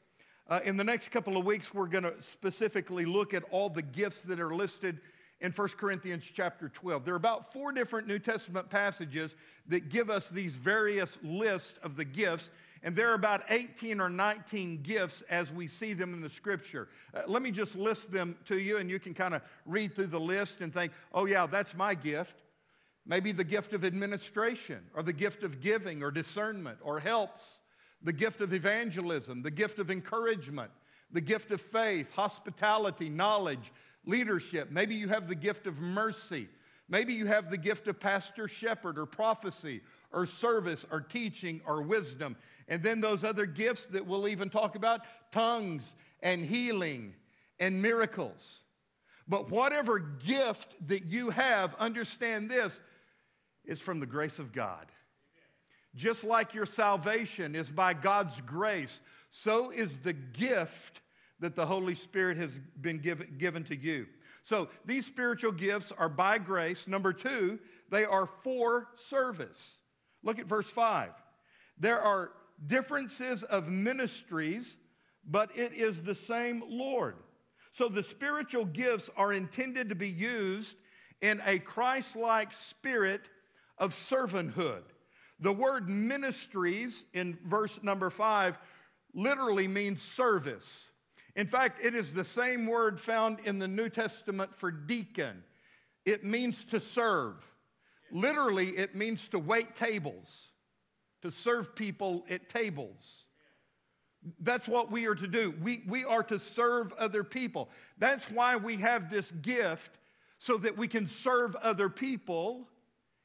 Uh, 0.47 0.59
in 0.65 0.75
the 0.75 0.83
next 0.83 1.11
couple 1.11 1.37
of 1.37 1.45
weeks, 1.45 1.73
we're 1.73 1.87
going 1.87 2.03
to 2.03 2.13
specifically 2.31 3.05
look 3.05 3.33
at 3.33 3.43
all 3.51 3.69
the 3.69 3.81
gifts 3.81 4.21
that 4.21 4.39
are 4.39 4.53
listed 4.55 4.99
in 5.41 5.51
1 5.51 5.67
Corinthians 5.69 6.23
chapter 6.33 6.69
12. 6.69 7.03
There 7.03 7.13
are 7.13 7.17
about 7.17 7.51
four 7.51 7.71
different 7.71 8.07
New 8.07 8.19
Testament 8.19 8.69
passages 8.69 9.35
that 9.67 9.89
give 9.89 10.09
us 10.09 10.27
these 10.29 10.55
various 10.55 11.17
lists 11.23 11.79
of 11.83 11.95
the 11.95 12.05
gifts, 12.05 12.49
and 12.83 12.95
there 12.95 13.09
are 13.09 13.15
about 13.15 13.43
18 13.49 13.99
or 13.99 14.09
19 14.09 14.81
gifts 14.83 15.23
as 15.29 15.51
we 15.51 15.67
see 15.67 15.93
them 15.93 16.13
in 16.13 16.21
the 16.21 16.29
scripture. 16.29 16.89
Uh, 17.13 17.21
let 17.27 17.41
me 17.41 17.51
just 17.51 17.75
list 17.75 18.11
them 18.11 18.35
to 18.45 18.59
you, 18.59 18.77
and 18.77 18.89
you 18.89 18.99
can 18.99 19.13
kind 19.13 19.33
of 19.33 19.41
read 19.65 19.95
through 19.95 20.07
the 20.07 20.19
list 20.19 20.61
and 20.61 20.73
think, 20.73 20.91
oh, 21.13 21.25
yeah, 21.25 21.45
that's 21.45 21.75
my 21.75 21.95
gift. 21.95 22.35
Maybe 23.05 23.31
the 23.31 23.43
gift 23.43 23.73
of 23.73 23.83
administration, 23.83 24.79
or 24.93 25.01
the 25.01 25.13
gift 25.13 25.43
of 25.43 25.59
giving, 25.59 26.03
or 26.03 26.11
discernment, 26.11 26.77
or 26.83 26.99
helps, 26.99 27.60
the 28.03 28.13
gift 28.13 28.41
of 28.41 28.53
evangelism, 28.53 29.41
the 29.41 29.51
gift 29.51 29.79
of 29.79 29.91
encouragement, 29.91 30.71
the 31.11 31.21
gift 31.21 31.51
of 31.51 31.61
faith, 31.61 32.07
hospitality, 32.11 33.09
knowledge, 33.09 33.71
leadership. 34.05 34.71
Maybe 34.71 34.95
you 34.95 35.07
have 35.09 35.27
the 35.27 35.35
gift 35.35 35.67
of 35.67 35.79
mercy. 35.79 36.47
Maybe 36.89 37.13
you 37.13 37.25
have 37.27 37.49
the 37.49 37.57
gift 37.57 37.87
of 37.87 37.99
pastor, 37.99 38.47
shepherd, 38.47 38.97
or 38.97 39.05
prophecy, 39.05 39.81
or 40.11 40.25
service, 40.25 40.85
or 40.91 41.01
teaching, 41.01 41.61
or 41.65 41.81
wisdom. 41.81 42.35
And 42.67 42.83
then 42.83 43.01
those 43.01 43.23
other 43.23 43.45
gifts 43.45 43.85
that 43.87 44.05
we'll 44.05 44.27
even 44.27 44.49
talk 44.49 44.75
about 44.75 45.01
tongues, 45.31 45.83
and 46.23 46.45
healing, 46.45 47.13
and 47.59 47.81
miracles. 47.81 48.61
But 49.27 49.49
whatever 49.49 49.99
gift 49.99 50.75
that 50.87 51.05
you 51.05 51.29
have, 51.29 51.73
understand 51.75 52.49
this 52.49 52.79
is 53.65 53.79
from 53.79 53.99
the 53.99 54.05
grace 54.05 54.39
of 54.39 54.51
God. 54.51 54.87
Just 55.95 56.23
like 56.23 56.53
your 56.53 56.65
salvation 56.65 57.55
is 57.55 57.69
by 57.69 57.93
God's 57.93 58.39
grace, 58.41 58.99
so 59.29 59.71
is 59.71 59.91
the 60.03 60.13
gift 60.13 61.01
that 61.39 61.55
the 61.55 61.65
Holy 61.65 61.95
Spirit 61.95 62.37
has 62.37 62.59
been 62.79 62.99
given, 62.99 63.35
given 63.37 63.63
to 63.65 63.75
you. 63.75 64.05
So 64.43 64.69
these 64.85 65.05
spiritual 65.05 65.51
gifts 65.51 65.91
are 65.97 66.09
by 66.09 66.37
grace. 66.37 66.87
Number 66.87 67.13
two, 67.13 67.59
they 67.89 68.05
are 68.05 68.29
for 68.43 68.87
service. 69.09 69.77
Look 70.23 70.39
at 70.39 70.45
verse 70.45 70.69
5. 70.69 71.09
There 71.77 71.99
are 71.99 72.31
differences 72.67 73.43
of 73.43 73.67
ministries, 73.67 74.77
but 75.25 75.49
it 75.55 75.73
is 75.73 76.01
the 76.01 76.15
same 76.15 76.63
Lord. 76.67 77.15
So 77.73 77.87
the 77.87 78.03
spiritual 78.03 78.65
gifts 78.65 79.09
are 79.15 79.33
intended 79.33 79.89
to 79.89 79.95
be 79.95 80.09
used 80.09 80.75
in 81.21 81.41
a 81.45 81.59
Christ 81.59 82.15
like 82.15 82.53
spirit 82.53 83.21
of 83.77 83.93
servanthood. 83.93 84.83
The 85.41 85.51
word 85.51 85.89
ministries 85.89 87.05
in 87.13 87.37
verse 87.45 87.79
number 87.81 88.09
five 88.09 88.57
literally 89.13 89.67
means 89.67 90.01
service. 90.01 90.85
In 91.35 91.47
fact, 91.47 91.83
it 91.83 91.95
is 91.95 92.13
the 92.13 92.23
same 92.23 92.67
word 92.67 92.99
found 92.99 93.39
in 93.45 93.57
the 93.57 93.67
New 93.67 93.89
Testament 93.89 94.55
for 94.55 94.69
deacon. 94.69 95.43
It 96.05 96.23
means 96.23 96.63
to 96.65 96.79
serve. 96.79 97.35
Literally, 98.11 98.69
it 98.77 98.95
means 98.95 99.27
to 99.29 99.39
wait 99.39 99.75
tables, 99.75 100.49
to 101.21 101.31
serve 101.31 101.75
people 101.75 102.25
at 102.29 102.49
tables. 102.49 103.23
That's 104.41 104.67
what 104.67 104.91
we 104.91 105.07
are 105.07 105.15
to 105.15 105.27
do. 105.27 105.55
We, 105.61 105.83
we 105.87 106.03
are 106.03 106.23
to 106.23 106.37
serve 106.37 106.93
other 106.93 107.23
people. 107.23 107.69
That's 107.97 108.25
why 108.29 108.57
we 108.57 108.77
have 108.77 109.09
this 109.09 109.31
gift 109.41 109.91
so 110.37 110.57
that 110.57 110.77
we 110.77 110.87
can 110.87 111.07
serve 111.07 111.55
other 111.55 111.89
people 111.89 112.67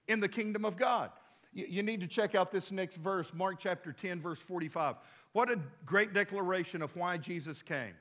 in 0.08 0.20
the 0.20 0.28
kingdom 0.28 0.64
of 0.64 0.76
God. 0.76 1.10
You, 1.56 1.82
need 1.82 2.00
to 2.02 2.06
check 2.06 2.34
out 2.34 2.50
this 2.50 2.70
next 2.70 2.96
verse, 2.96 3.32
Mark 3.32 3.56
chapter 3.58 3.90
10, 3.90 4.20
verse 4.20 4.38
45. 4.38 4.96
What 5.32 5.50
a 5.50 5.58
great 5.86 6.12
declaration 6.12 6.82
of 6.82 6.94
why 6.94 7.16
Jesus 7.16 7.62
came. 7.62 7.94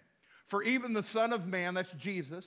For 0.48 0.62
even 0.62 0.92
the 0.92 1.02
Son 1.02 1.32
of 1.32 1.48
Man, 1.48 1.74
that's 1.74 1.94
Jesus, 1.94 2.46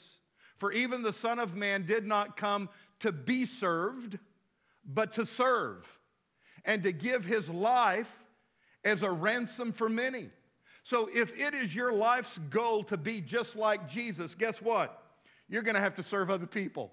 for 0.58 0.70
even 0.70 1.02
the 1.02 1.12
Son 1.14 1.38
of 1.38 1.56
Man 1.56 1.86
did 1.86 2.06
not 2.06 2.36
come 2.36 2.68
to 3.00 3.10
be 3.10 3.46
served, 3.46 4.18
but 4.84 5.14
to 5.14 5.24
serve, 5.24 5.86
and 6.66 6.82
to 6.82 6.92
give 6.92 7.24
his 7.24 7.48
life 7.48 8.12
as 8.84 9.02
a 9.02 9.10
ransom 9.10 9.72
for 9.72 9.88
many. 9.88 10.28
So 10.84 11.08
if 11.14 11.34
it 11.38 11.54
is 11.54 11.74
your 11.74 11.90
life's 11.90 12.36
goal 12.50 12.84
to 12.84 12.98
be 12.98 13.22
just 13.22 13.56
like 13.56 13.88
Jesus, 13.88 14.34
guess 14.34 14.60
what? 14.60 15.02
You're 15.48 15.62
going 15.62 15.74
to 15.74 15.80
have 15.80 15.94
to 15.94 16.02
serve 16.02 16.30
other 16.30 16.46
people. 16.46 16.92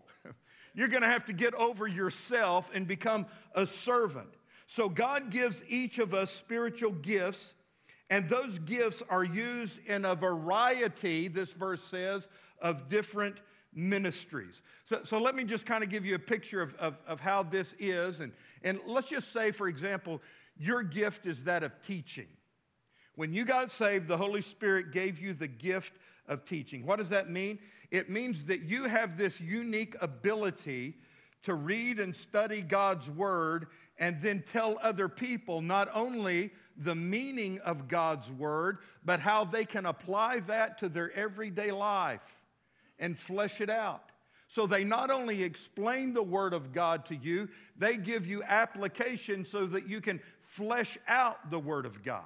You're 0.76 0.90
going 0.90 1.02
to 1.02 1.08
have 1.08 1.26
to 1.26 1.34
get 1.34 1.54
over 1.56 1.88
yourself 1.88 2.70
and 2.74 2.88
become 2.88 3.26
a 3.56 3.66
servant. 3.66 4.30
So 4.68 4.90
God 4.90 5.32
gives 5.32 5.64
each 5.68 6.00
of 6.00 6.14
us 6.14 6.32
spiritual 6.32 6.92
gifts, 6.92 7.54
and 8.10 8.28
those 8.28 8.60
gifts 8.60 9.02
are 9.10 9.24
used 9.24 9.80
in 9.88 10.06
a 10.06 10.16
variety, 10.16 11.28
this 11.28 11.52
verse 11.52 11.84
says, 11.84 12.28
of 12.62 12.90
different 12.90 13.38
ministries. 13.74 14.62
So, 14.86 15.02
so 15.04 15.20
let 15.20 15.36
me 15.36 15.44
just 15.44 15.66
kind 15.66 15.84
of 15.84 15.90
give 15.90 16.06
you 16.06 16.16
a 16.16 16.20
picture 16.20 16.62
of, 16.62 16.76
of, 16.76 16.96
of 17.08 17.20
how 17.20 17.44
this 17.44 17.74
is. 17.80 18.20
And, 18.20 18.32
and 18.64 18.80
let's 18.86 19.10
just 19.10 19.32
say, 19.32 19.52
for 19.52 19.68
example, 19.68 20.22
your 20.58 20.84
gift 20.84 21.26
is 21.26 21.42
that 21.44 21.64
of 21.64 21.72
teaching. 21.86 22.28
When 23.16 23.34
you 23.34 23.46
got 23.46 23.72
saved, 23.72 24.08
the 24.08 24.18
Holy 24.18 24.42
Spirit 24.42 24.92
gave 24.92 25.20
you 25.20 25.34
the 25.34 25.48
gift 25.48 25.94
of 26.28 26.46
teaching. 26.46 26.86
What 26.86 27.00
does 27.00 27.10
that 27.10 27.30
mean? 27.30 27.60
It 27.92 28.10
means 28.10 28.46
that 28.46 28.64
you 28.64 28.86
have 28.86 29.18
this 29.18 29.40
unique 29.40 29.96
ability 30.02 30.96
to 31.44 31.54
read 31.54 32.00
and 32.00 32.16
study 32.16 32.62
God's 32.62 33.10
Word 33.10 33.68
and 33.98 34.22
then 34.22 34.44
tell 34.52 34.78
other 34.82 35.08
people 35.08 35.62
not 35.62 35.90
only 35.94 36.52
the 36.78 36.96
meaning 36.96 37.60
of 37.60 37.88
God's 37.88 38.30
Word, 38.32 38.80
but 39.04 39.20
how 39.20 39.46
they 39.46 39.64
can 39.64 39.86
apply 39.86 40.42
that 40.42 40.78
to 40.80 40.90
their 40.90 41.12
everyday 41.14 41.72
life 41.72 42.22
and 43.00 43.18
flesh 43.18 43.62
it 43.62 43.70
out. 43.70 44.10
So 44.48 44.68
they 44.68 44.84
not 44.84 45.12
only 45.12 45.44
explain 45.44 46.14
the 46.14 46.24
Word 46.24 46.54
of 46.54 46.74
God 46.74 47.06
to 47.08 47.16
you, 47.16 47.50
they 47.78 47.98
give 47.98 48.26
you 48.26 48.44
application 48.44 49.46
so 49.46 49.66
that 49.68 49.88
you 49.88 50.02
can 50.02 50.20
flesh 50.42 50.98
out 51.08 51.50
the 51.52 51.60
Word 51.60 51.86
of 51.86 52.04
God. 52.04 52.24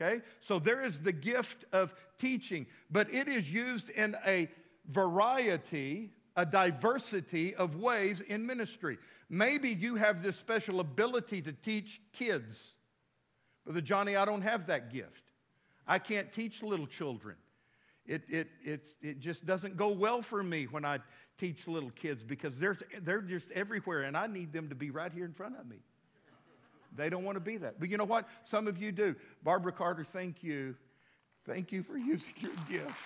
Okay? 0.00 0.22
So 0.40 0.58
there 0.58 0.84
is 0.84 0.98
the 0.98 1.12
gift 1.12 1.64
of 1.72 1.94
teaching, 2.18 2.66
but 2.90 3.12
it 3.12 3.28
is 3.28 3.50
used 3.50 3.90
in 3.90 4.16
a 4.26 4.48
variety, 4.88 6.10
a 6.36 6.46
diversity 6.46 7.54
of 7.54 7.76
ways 7.76 8.20
in 8.20 8.46
ministry. 8.46 8.98
Maybe 9.28 9.70
you 9.70 9.96
have 9.96 10.22
this 10.22 10.36
special 10.36 10.80
ability 10.80 11.42
to 11.42 11.52
teach 11.52 12.00
kids. 12.12 12.56
Brother 13.64 13.80
Johnny, 13.80 14.16
I 14.16 14.24
don't 14.24 14.42
have 14.42 14.66
that 14.66 14.92
gift. 14.92 15.22
I 15.86 15.98
can't 15.98 16.32
teach 16.32 16.62
little 16.62 16.86
children. 16.86 17.36
It, 18.06 18.22
it, 18.28 18.48
it, 18.64 18.94
it 19.02 19.20
just 19.20 19.44
doesn't 19.44 19.76
go 19.76 19.88
well 19.88 20.22
for 20.22 20.42
me 20.42 20.64
when 20.64 20.84
I 20.84 20.98
teach 21.36 21.68
little 21.68 21.90
kids 21.90 22.22
because 22.22 22.58
they're, 22.58 22.78
they're 23.02 23.20
just 23.20 23.50
everywhere 23.50 24.02
and 24.02 24.16
I 24.16 24.26
need 24.26 24.52
them 24.52 24.70
to 24.70 24.74
be 24.74 24.90
right 24.90 25.12
here 25.12 25.26
in 25.26 25.34
front 25.34 25.56
of 25.58 25.66
me. 25.66 25.76
They 26.96 27.10
don't 27.10 27.24
want 27.24 27.36
to 27.36 27.40
be 27.40 27.58
that. 27.58 27.78
But 27.78 27.90
you 27.90 27.98
know 27.98 28.04
what? 28.04 28.26
Some 28.44 28.66
of 28.66 28.80
you 28.80 28.92
do. 28.92 29.14
Barbara 29.42 29.72
Carter, 29.72 30.04
thank 30.04 30.42
you. 30.42 30.74
Thank 31.46 31.70
you 31.70 31.82
for 31.82 31.98
using 31.98 32.32
your 32.40 32.52
gift. 32.68 32.96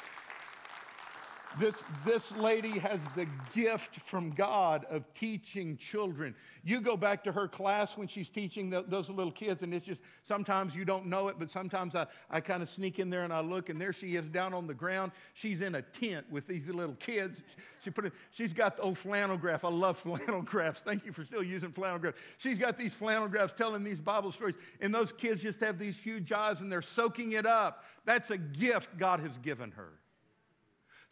This, 1.59 1.75
this 2.07 2.33
lady 2.33 2.79
has 2.79 2.99
the 3.15 3.27
gift 3.55 4.01
from 4.07 4.31
God 4.31 4.87
of 4.89 5.05
teaching 5.15 5.77
children. 5.77 6.35
You 6.65 6.81
go 6.81 6.97
back 6.97 7.23
to 7.25 7.33
her 7.33 7.47
class 7.47 7.97
when 7.97 8.09
she's 8.09 8.31
teaching 8.31 8.71
the, 8.71 8.83
those 8.83 9.11
little 9.11 9.33
kids, 9.33 9.63
and 9.63 9.75
it's 9.75 9.85
just 9.85 10.01
sometimes 10.27 10.75
you 10.75 10.87
don't 10.87 11.07
know 11.07 11.29
it, 11.29 11.37
but 11.39 11.51
sometimes 11.51 11.95
I, 11.95 12.07
I 12.31 12.41
kind 12.41 12.63
of 12.63 12.71
sneak 12.71 12.99
in 12.99 13.11
there 13.11 13.25
and 13.25 13.33
I 13.33 13.41
look, 13.41 13.69
and 13.69 13.79
there 13.79 13.93
she 13.93 14.17
is 14.17 14.27
down 14.29 14.55
on 14.55 14.67
the 14.67 14.75
ground. 14.75 15.13
She's 15.35 15.61
in 15.61 15.75
a 15.75 15.83
tent 15.83 16.25
with 16.31 16.47
these 16.47 16.67
little 16.69 16.95
kids. 16.95 17.41
She 17.85 17.91
put 17.91 18.07
it, 18.07 18.13
she's 18.31 18.55
got 18.55 18.77
the 18.77 18.83
old 18.83 18.97
flannel 18.97 19.37
graph. 19.37 19.65
I 19.65 19.69
love 19.69 19.99
flannel 20.03 20.43
graphs. 20.43 20.81
Thank 20.81 21.05
you 21.05 21.13
for 21.13 21.25
still 21.25 21.43
using 21.43 21.73
flannel 21.73 21.99
graphs. 21.99 22.19
She's 22.39 22.59
got 22.59 22.79
these 22.79 22.95
flannel 22.95 23.29
graphs 23.29 23.53
telling 23.59 23.85
these 23.85 24.01
Bible 24.01 24.33
stories, 24.33 24.55
and 24.81 24.95
those 24.95 25.13
kids 25.13 25.43
just 25.43 25.61
have 25.61 25.79
these 25.79 25.99
huge 25.99 26.33
eyes 26.33 26.61
and 26.61 26.73
they're 26.73 26.81
soaking 26.81 27.33
it 27.33 27.45
up. 27.45 27.85
That's 28.07 28.31
a 28.31 28.39
gift 28.39 28.97
God 28.97 29.21
has 29.21 29.37
given 29.39 29.71
her. 29.73 29.91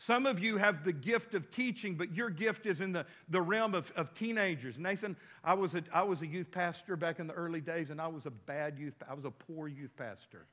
Some 0.01 0.25
of 0.25 0.41
you 0.41 0.57
have 0.57 0.83
the 0.83 0.95
gift 0.95 1.35
of 1.35 1.51
teaching, 1.51 1.95
but 1.95 2.15
your 2.15 2.31
gift 2.31 2.65
is 2.65 2.81
in 2.81 2.91
the, 2.91 3.05
the 3.29 3.43
realm 3.43 3.75
of, 3.75 3.93
of 3.97 4.15
teenagers. 4.15 4.79
Nathan, 4.79 5.15
I 5.45 5.53
was, 5.53 5.75
a, 5.75 5.85
I 5.93 6.05
was 6.05 6.23
a 6.23 6.27
youth 6.27 6.51
pastor 6.51 6.97
back 6.97 7.21
in 7.21 7.27
the 7.27 7.35
early 7.35 7.61
days, 7.61 7.91
and 7.91 8.01
I 8.01 8.09
was 8.09 8.25
a 8.25 8.31
bad 8.31 8.79
youth, 8.79 8.95
I 9.09 9.13
was 9.13 9.27
a 9.27 9.31
poor 9.31 9.69
youth 9.69 9.95
pastor. 9.99 10.47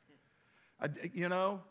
I, 0.82 0.90
you 1.14 1.30
know, 1.30 1.62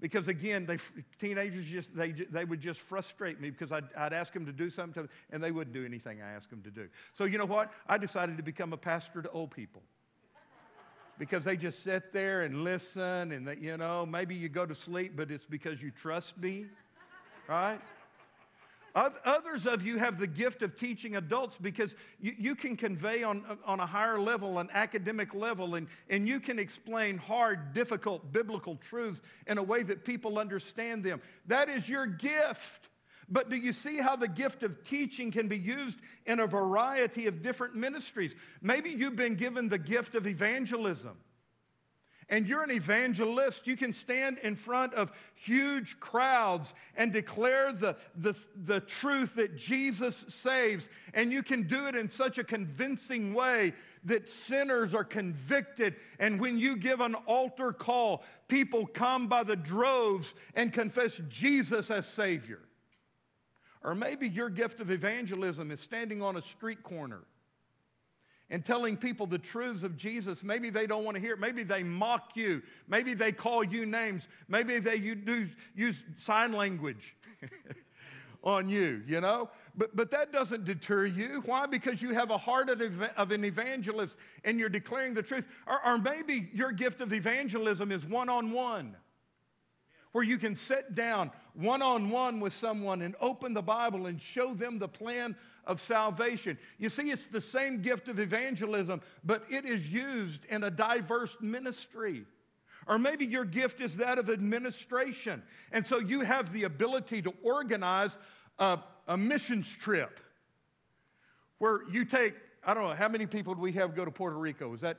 because 0.00 0.26
again, 0.26 0.64
they, 0.64 0.78
teenagers 1.20 1.66
just, 1.66 1.94
they, 1.94 2.12
they 2.12 2.46
would 2.46 2.62
just 2.62 2.80
frustrate 2.80 3.42
me 3.42 3.50
because 3.50 3.72
I'd, 3.72 3.92
I'd 3.94 4.14
ask 4.14 4.32
them 4.32 4.46
to 4.46 4.52
do 4.52 4.70
something, 4.70 5.02
to, 5.02 5.08
and 5.30 5.44
they 5.44 5.50
wouldn't 5.50 5.74
do 5.74 5.84
anything 5.84 6.22
I 6.22 6.30
asked 6.30 6.48
them 6.48 6.62
to 6.62 6.70
do. 6.70 6.88
So 7.12 7.24
you 7.24 7.36
know 7.36 7.44
what? 7.44 7.70
I 7.86 7.98
decided 7.98 8.38
to 8.38 8.42
become 8.42 8.72
a 8.72 8.78
pastor 8.78 9.20
to 9.20 9.30
old 9.32 9.50
people. 9.50 9.82
because 11.18 11.44
they 11.44 11.56
just 11.56 11.82
sit 11.82 12.12
there 12.12 12.42
and 12.42 12.64
listen 12.64 13.32
and 13.32 13.46
that, 13.48 13.60
you 13.60 13.76
know, 13.76 14.06
maybe 14.06 14.34
you 14.34 14.48
go 14.48 14.64
to 14.64 14.74
sleep, 14.74 15.12
but 15.16 15.30
it's 15.30 15.44
because 15.44 15.82
you 15.82 15.90
trust 15.90 16.38
me, 16.38 16.66
right? 17.48 17.80
Others 18.94 19.66
of 19.66 19.86
you 19.86 19.98
have 19.98 20.18
the 20.18 20.26
gift 20.26 20.62
of 20.62 20.76
teaching 20.76 21.16
adults 21.16 21.56
because 21.60 21.94
you, 22.20 22.34
you 22.36 22.54
can 22.56 22.76
convey 22.76 23.22
on, 23.22 23.44
on 23.64 23.78
a 23.78 23.86
higher 23.86 24.18
level, 24.18 24.58
an 24.58 24.68
academic 24.72 25.34
level, 25.34 25.76
and, 25.76 25.86
and 26.10 26.26
you 26.26 26.40
can 26.40 26.58
explain 26.58 27.16
hard, 27.16 27.72
difficult 27.72 28.32
biblical 28.32 28.76
truths 28.76 29.20
in 29.46 29.58
a 29.58 29.62
way 29.62 29.84
that 29.84 30.04
people 30.04 30.38
understand 30.38 31.04
them. 31.04 31.20
That 31.46 31.68
is 31.68 31.88
your 31.88 32.06
gift. 32.06 32.88
But 33.28 33.50
do 33.50 33.56
you 33.56 33.72
see 33.72 33.98
how 33.98 34.16
the 34.16 34.26
gift 34.26 34.62
of 34.62 34.82
teaching 34.84 35.30
can 35.30 35.48
be 35.48 35.58
used 35.58 35.98
in 36.26 36.40
a 36.40 36.46
variety 36.46 37.26
of 37.26 37.42
different 37.42 37.76
ministries? 37.76 38.34
Maybe 38.62 38.90
you've 38.90 39.16
been 39.16 39.36
given 39.36 39.68
the 39.68 39.78
gift 39.78 40.14
of 40.14 40.26
evangelism 40.26 41.16
and 42.30 42.46
you're 42.46 42.62
an 42.62 42.70
evangelist, 42.70 43.66
you 43.66 43.76
can 43.76 43.94
stand 43.94 44.36
in 44.38 44.54
front 44.54 44.92
of 44.92 45.10
huge 45.34 45.98
crowds 45.98 46.74
and 46.94 47.10
declare 47.10 47.72
the, 47.72 47.96
the, 48.16 48.34
the 48.66 48.80
truth 48.80 49.34
that 49.36 49.56
Jesus 49.56 50.26
saves. 50.28 50.90
And 51.14 51.32
you 51.32 51.42
can 51.42 51.66
do 51.66 51.86
it 51.86 51.94
in 51.96 52.10
such 52.10 52.36
a 52.36 52.44
convincing 52.44 53.32
way 53.32 53.72
that 54.04 54.30
sinners 54.30 54.94
are 54.94 55.04
convicted. 55.04 55.96
And 56.18 56.38
when 56.38 56.58
you 56.58 56.76
give 56.76 57.00
an 57.00 57.14
altar 57.14 57.72
call, 57.72 58.22
people 58.46 58.86
come 58.86 59.26
by 59.26 59.42
the 59.42 59.56
droves 59.56 60.34
and 60.54 60.70
confess 60.70 61.12
Jesus 61.30 61.90
as 61.90 62.06
Savior. 62.06 62.60
Or 63.82 63.94
maybe 63.94 64.28
your 64.28 64.50
gift 64.50 64.80
of 64.80 64.90
evangelism 64.90 65.70
is 65.70 65.80
standing 65.80 66.20
on 66.20 66.36
a 66.36 66.42
street 66.42 66.82
corner 66.82 67.22
and 68.50 68.64
telling 68.64 68.96
people 68.96 69.26
the 69.26 69.38
truths 69.38 69.82
of 69.82 69.96
Jesus. 69.96 70.42
Maybe 70.42 70.70
they 70.70 70.86
don't 70.86 71.04
want 71.04 71.16
to 71.16 71.20
hear 71.20 71.34
it. 71.34 71.40
Maybe 71.40 71.62
they 71.62 71.82
mock 71.82 72.30
you. 72.34 72.62
Maybe 72.88 73.14
they 73.14 73.32
call 73.32 73.62
you 73.62 73.84
names. 73.84 74.24
Maybe 74.48 74.78
they 74.78 74.96
you 74.96 75.14
do, 75.14 75.48
use 75.74 75.96
sign 76.18 76.52
language 76.52 77.14
on 78.42 78.68
you, 78.68 79.02
you 79.06 79.20
know? 79.20 79.50
But, 79.76 79.94
but 79.94 80.10
that 80.12 80.32
doesn't 80.32 80.64
deter 80.64 81.06
you. 81.06 81.42
Why? 81.44 81.66
Because 81.66 82.00
you 82.00 82.14
have 82.14 82.30
a 82.30 82.38
heart 82.38 82.70
of, 82.70 82.80
of 83.16 83.30
an 83.30 83.44
evangelist 83.44 84.16
and 84.44 84.58
you're 84.58 84.68
declaring 84.68 85.14
the 85.14 85.22
truth. 85.22 85.46
Or, 85.66 85.84
or 85.84 85.98
maybe 85.98 86.48
your 86.54 86.72
gift 86.72 87.00
of 87.00 87.12
evangelism 87.12 87.92
is 87.92 88.04
one 88.04 88.28
on 88.28 88.50
one 88.50 88.96
where 90.12 90.24
you 90.24 90.38
can 90.38 90.56
sit 90.56 90.94
down 90.94 91.30
one 91.54 91.82
on 91.82 92.08
one 92.10 92.40
with 92.40 92.52
someone 92.52 93.02
and 93.02 93.14
open 93.20 93.52
the 93.52 93.62
Bible 93.62 94.06
and 94.06 94.20
show 94.20 94.54
them 94.54 94.78
the 94.78 94.88
plan 94.88 95.36
of 95.68 95.80
salvation. 95.80 96.58
You 96.78 96.88
see, 96.88 97.10
it's 97.10 97.26
the 97.28 97.40
same 97.40 97.82
gift 97.82 98.08
of 98.08 98.18
evangelism, 98.18 99.00
but 99.22 99.44
it 99.48 99.64
is 99.64 99.86
used 99.86 100.40
in 100.46 100.64
a 100.64 100.70
diverse 100.70 101.36
ministry. 101.40 102.24
Or 102.88 102.98
maybe 102.98 103.26
your 103.26 103.44
gift 103.44 103.80
is 103.80 103.96
that 103.98 104.18
of 104.18 104.30
administration. 104.30 105.42
And 105.70 105.86
so 105.86 105.98
you 105.98 106.22
have 106.22 106.52
the 106.52 106.64
ability 106.64 107.20
to 107.22 107.34
organize 107.42 108.16
a, 108.58 108.78
a 109.06 109.16
missions 109.16 109.68
trip 109.68 110.18
where 111.58 111.80
you 111.90 112.04
take, 112.06 112.34
I 112.64 112.72
don't 112.72 112.84
know, 112.84 112.94
how 112.94 113.08
many 113.08 113.26
people 113.26 113.54
do 113.54 113.60
we 113.60 113.72
have 113.72 113.94
go 113.94 114.06
to 114.06 114.10
Puerto 114.10 114.38
Rico? 114.38 114.72
Is 114.72 114.80
that 114.80 114.98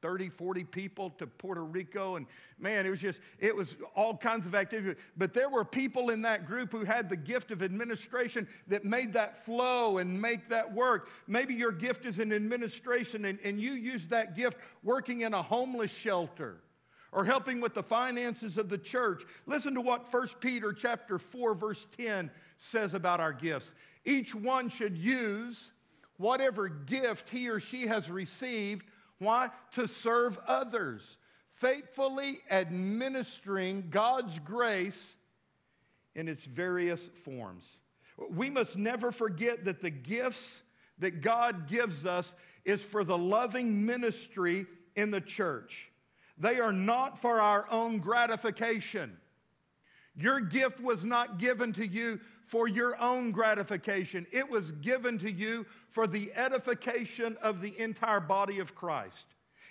30, 0.00 0.28
40 0.28 0.64
people 0.64 1.10
to 1.18 1.26
Puerto 1.26 1.64
Rico. 1.64 2.16
And 2.16 2.26
man, 2.58 2.86
it 2.86 2.90
was 2.90 3.00
just, 3.00 3.20
it 3.38 3.54
was 3.54 3.76
all 3.94 4.16
kinds 4.16 4.46
of 4.46 4.54
activity. 4.54 4.98
But 5.16 5.34
there 5.34 5.48
were 5.48 5.64
people 5.64 6.10
in 6.10 6.22
that 6.22 6.46
group 6.46 6.72
who 6.72 6.84
had 6.84 7.08
the 7.08 7.16
gift 7.16 7.50
of 7.50 7.62
administration 7.62 8.46
that 8.68 8.84
made 8.84 9.12
that 9.14 9.44
flow 9.44 9.98
and 9.98 10.20
make 10.20 10.48
that 10.48 10.72
work. 10.72 11.08
Maybe 11.26 11.54
your 11.54 11.72
gift 11.72 12.06
is 12.06 12.18
in 12.18 12.32
administration 12.32 13.24
and, 13.24 13.38
and 13.44 13.60
you 13.60 13.72
use 13.72 14.06
that 14.08 14.36
gift 14.36 14.58
working 14.82 15.22
in 15.22 15.34
a 15.34 15.42
homeless 15.42 15.90
shelter 15.90 16.58
or 17.12 17.24
helping 17.24 17.60
with 17.60 17.74
the 17.74 17.82
finances 17.82 18.58
of 18.58 18.68
the 18.68 18.78
church. 18.78 19.22
Listen 19.46 19.74
to 19.74 19.80
what 19.80 20.12
1 20.12 20.28
Peter 20.40 20.72
chapter 20.72 21.18
4 21.18 21.54
verse 21.54 21.86
10 21.96 22.30
says 22.58 22.94
about 22.94 23.20
our 23.20 23.32
gifts. 23.32 23.72
Each 24.04 24.34
one 24.34 24.68
should 24.68 24.96
use 24.96 25.70
whatever 26.18 26.68
gift 26.68 27.30
he 27.30 27.48
or 27.48 27.60
she 27.60 27.86
has 27.86 28.10
received 28.10 28.84
why? 29.18 29.50
To 29.72 29.86
serve 29.86 30.38
others, 30.46 31.02
faithfully 31.56 32.40
administering 32.50 33.88
God's 33.90 34.38
grace 34.40 35.14
in 36.14 36.28
its 36.28 36.44
various 36.44 37.08
forms. 37.24 37.64
We 38.30 38.50
must 38.50 38.76
never 38.76 39.12
forget 39.12 39.64
that 39.64 39.80
the 39.80 39.90
gifts 39.90 40.62
that 40.98 41.20
God 41.20 41.68
gives 41.68 42.04
us 42.04 42.34
is 42.64 42.80
for 42.80 43.04
the 43.04 43.18
loving 43.18 43.86
ministry 43.86 44.66
in 44.96 45.10
the 45.10 45.20
church. 45.20 45.90
They 46.36 46.60
are 46.60 46.72
not 46.72 47.20
for 47.20 47.40
our 47.40 47.70
own 47.70 47.98
gratification. 47.98 49.16
Your 50.16 50.40
gift 50.40 50.80
was 50.80 51.04
not 51.04 51.38
given 51.38 51.72
to 51.74 51.86
you 51.86 52.20
for 52.48 52.66
your 52.66 53.00
own 53.00 53.30
gratification. 53.30 54.26
It 54.32 54.48
was 54.48 54.72
given 54.72 55.18
to 55.18 55.30
you 55.30 55.66
for 55.90 56.06
the 56.06 56.32
edification 56.34 57.36
of 57.42 57.60
the 57.60 57.78
entire 57.78 58.20
body 58.20 58.58
of 58.58 58.74
Christ. 58.74 59.26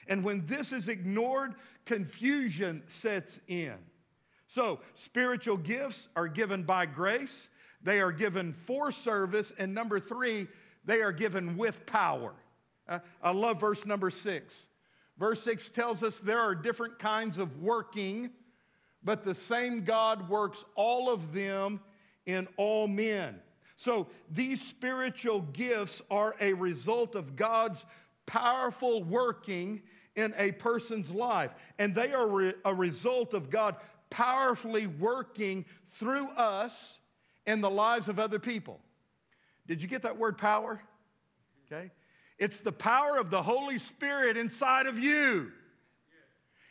And 0.07 0.23
when 0.23 0.45
this 0.45 0.71
is 0.71 0.87
ignored, 0.87 1.55
confusion 1.85 2.83
sets 2.87 3.41
in. 3.47 3.73
So, 4.47 4.79
spiritual 5.03 5.57
gifts 5.57 6.07
are 6.15 6.27
given 6.27 6.63
by 6.63 6.85
grace, 6.85 7.49
they 7.83 7.99
are 7.99 8.11
given 8.11 8.53
for 8.53 8.91
service, 8.91 9.51
and 9.57 9.73
number 9.73 9.99
three, 9.99 10.47
they 10.85 11.01
are 11.01 11.11
given 11.11 11.57
with 11.57 11.85
power. 11.85 12.33
Uh, 12.87 12.99
I 13.21 13.31
love 13.31 13.59
verse 13.59 13.85
number 13.85 14.09
six. 14.09 14.67
Verse 15.17 15.41
six 15.43 15.67
tells 15.69 16.03
us 16.03 16.19
there 16.19 16.39
are 16.39 16.55
different 16.55 16.99
kinds 16.99 17.39
of 17.39 17.61
working, 17.61 18.29
but 19.03 19.25
the 19.25 19.35
same 19.35 19.83
God 19.83 20.29
works 20.29 20.63
all 20.75 21.09
of 21.09 21.33
them 21.33 21.81
in 22.27 22.47
all 22.57 22.87
men. 22.87 23.39
So 23.77 24.07
these 24.29 24.61
spiritual 24.61 25.41
gifts 25.41 26.01
are 26.11 26.35
a 26.39 26.53
result 26.53 27.15
of 27.15 27.35
God's 27.35 27.83
powerful 28.27 29.03
working 29.03 29.81
in 30.15 30.33
a 30.37 30.51
person's 30.51 31.09
life. 31.09 31.51
And 31.79 31.95
they 31.95 32.11
are 32.11 32.27
re- 32.27 32.53
a 32.65 32.73
result 32.73 33.33
of 33.33 33.49
God 33.49 33.75
powerfully 34.09 34.87
working 34.87 35.65
through 35.99 36.27
us 36.29 36.73
in 37.45 37.61
the 37.61 37.69
lives 37.69 38.09
of 38.09 38.19
other 38.19 38.39
people. 38.39 38.79
Did 39.67 39.81
you 39.81 39.87
get 39.87 40.03
that 40.03 40.17
word 40.17 40.37
power? 40.37 40.81
Okay. 41.65 41.91
It's 42.39 42.59
the 42.59 42.71
power 42.71 43.17
of 43.17 43.29
the 43.29 43.41
Holy 43.41 43.79
Spirit 43.79 44.37
inside 44.37 44.85
of 44.85 44.99
you. 44.99 45.51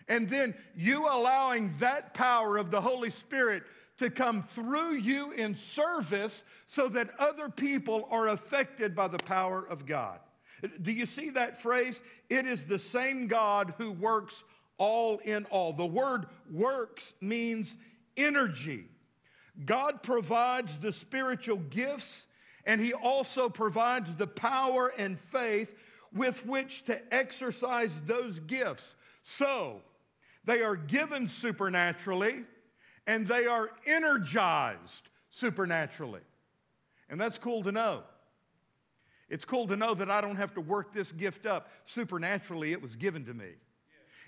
And 0.09 0.29
then 0.29 0.55
you 0.77 1.07
allowing 1.07 1.75
that 1.79 2.15
power 2.15 2.57
of 2.57 2.71
the 2.71 2.81
Holy 2.81 3.11
Spirit 3.11 3.65
to 3.99 4.11
come 4.11 4.47
through 4.55 4.95
you 4.95 5.33
in 5.33 5.57
service 5.57 6.45
so 6.67 6.89
that 6.89 7.11
other 7.19 7.49
people 7.49 8.09
are 8.11 8.29
affected 8.29 8.95
by 8.95 9.09
the 9.09 9.19
power 9.19 9.67
of 9.67 9.87
God. 9.87 10.19
Do 10.83 10.93
you 10.93 11.07
see 11.07 11.31
that 11.31 11.61
phrase? 11.63 12.01
It 12.29 12.47
is 12.47 12.65
the 12.65 12.79
same 12.79 13.27
God 13.27 13.75
who 13.79 13.93
works 13.93 14.43
all 14.79 15.19
in 15.19 15.45
all. 15.47 15.73
The 15.73 15.87
word 15.87 16.27
works 16.51 17.15
means 17.21 17.77
energy. 18.17 18.87
God 19.65 20.03
provides 20.03 20.79
the 20.79 20.93
spiritual 20.93 21.57
gifts, 21.57 22.25
and 22.67 22.81
He 22.81 22.93
also 22.93 23.49
provides 23.49 24.15
the 24.15 24.27
power 24.27 24.93
and 24.99 25.19
faith 25.19 25.75
with 26.13 26.45
which 26.45 26.85
to 26.87 27.15
exercise 27.15 27.93
those 28.07 28.41
gifts. 28.41 28.95
So, 29.23 29.81
they 30.45 30.61
are 30.61 30.77
given 30.77 31.29
supernaturally 31.29 32.45
and 33.07 33.27
they 33.27 33.47
are 33.47 33.71
energized 33.87 35.09
supernaturally. 35.31 36.21
And 37.09 37.21
that's 37.21 37.39
cool 37.39 37.63
to 37.63 37.73
know. 37.73 38.03
It's 39.29 39.45
cool 39.45 39.67
to 39.69 39.77
know 39.77 39.95
that 39.95 40.11
I 40.11 40.21
don't 40.21 40.37
have 40.37 40.55
to 40.55 40.61
work 40.61 40.93
this 40.93 41.13
gift 41.13 41.47
up. 41.47 41.69
Supernaturally, 41.87 42.73
it 42.73 42.81
was 42.81 42.95
given 42.95 43.25
to 43.27 43.35
me. 43.35 43.51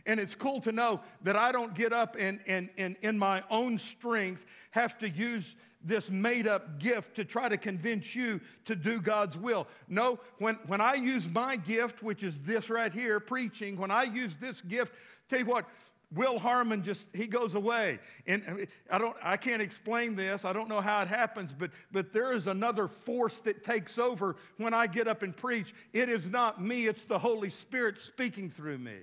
And 0.07 0.18
it's 0.18 0.35
cool 0.35 0.61
to 0.62 0.72
know 0.72 1.01
that 1.22 1.37
I 1.37 1.53
don't 1.53 1.74
get 1.74 1.93
up 1.93 2.16
and, 2.18 2.41
and, 2.47 2.70
and 2.79 2.97
in 3.03 3.18
my 3.18 3.43
own 3.51 3.79
strength 3.79 4.45
have 4.70 4.99
to 4.99 5.09
use 5.09 5.55
this 5.85 6.11
made 6.11 6.47
up 6.47 6.81
gift 6.81 7.14
to 7.16 7.24
try 7.24 7.49
to 7.49 7.57
convince 7.57 8.14
you 8.14 8.41
to 8.64 8.74
do 8.74 9.01
God's 9.01 9.37
will. 9.37 9.68
No, 9.89 10.18
when, 10.39 10.57
when 10.66 10.81
I 10.81 10.95
use 10.95 11.29
my 11.29 11.57
gift, 11.57 12.03
which 12.03 12.22
is 12.22 12.39
this 12.45 12.68
right 12.68 12.93
here, 12.93 13.20
preaching, 13.20 13.76
when 13.76 13.91
I 13.91 14.05
use 14.05 14.35
this 14.41 14.61
gift, 14.62 14.93
tell 15.29 15.41
you 15.41 15.45
what, 15.45 15.66
Will 16.15 16.39
Harmon 16.39 16.83
just 16.83 17.05
he 17.13 17.27
goes 17.27 17.55
away. 17.55 17.99
And 18.27 18.67
I 18.91 18.99
don't 18.99 19.17
I 19.23 19.37
can't 19.37 19.61
explain 19.61 20.17
this. 20.17 20.45
I 20.45 20.53
don't 20.53 20.69
know 20.69 20.81
how 20.81 21.03
it 21.03 21.09
happens, 21.09 21.53
but 21.57 21.71
but 21.93 22.13
there 22.13 22.33
is 22.33 22.47
another 22.47 22.89
force 22.89 23.39
that 23.41 23.63
takes 23.63 23.99
over 23.99 24.37
when 24.57 24.73
I 24.73 24.87
get 24.87 25.07
up 25.07 25.23
and 25.23 25.37
preach. 25.37 25.75
It 25.93 26.09
is 26.09 26.27
not 26.27 26.63
me, 26.63 26.87
it's 26.87 27.05
the 27.05 27.19
Holy 27.19 27.51
Spirit 27.51 28.01
speaking 28.01 28.51
through 28.51 28.79
me. 28.79 28.97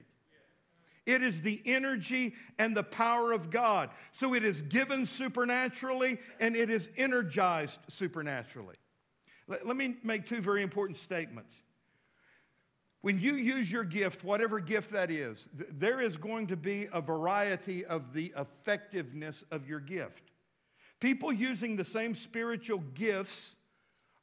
It 1.06 1.22
is 1.22 1.40
the 1.42 1.62
energy 1.66 2.34
and 2.58 2.76
the 2.76 2.84
power 2.84 3.32
of 3.32 3.52
God. 3.52 3.92
So 4.14 4.34
it 4.34 4.44
is 4.44 4.64
given 4.64 5.06
supernaturally 5.06 6.18
and 6.40 6.56
it 6.56 6.72
is 6.72 6.90
energized 6.98 7.78
supernaturally. 7.90 8.76
Let, 9.48 9.68
let 9.68 9.78
me 9.78 9.98
make 10.04 10.26
two 10.26 10.42
very 10.42 10.64
important 10.64 10.98
statements. 10.98 11.54
When 13.06 13.20
you 13.20 13.36
use 13.36 13.72
your 13.72 13.84
gift, 13.84 14.24
whatever 14.24 14.60
gift 14.60 14.92
that 14.92 15.12
is, 15.12 15.48
th- 15.56 15.70
there 15.78 16.02
is 16.02 16.18
going 16.18 16.48
to 16.48 16.56
be 16.56 16.88
a 16.92 17.00
variety 17.00 17.86
of 17.86 18.16
the 18.16 18.34
effectiveness 18.36 19.44
of 19.52 19.70
your 19.70 19.80
gift. 19.80 20.32
People 21.00 21.32
using 21.32 21.76
the 21.76 21.86
same 21.86 22.16
spiritual 22.16 22.80
gifts 22.96 23.54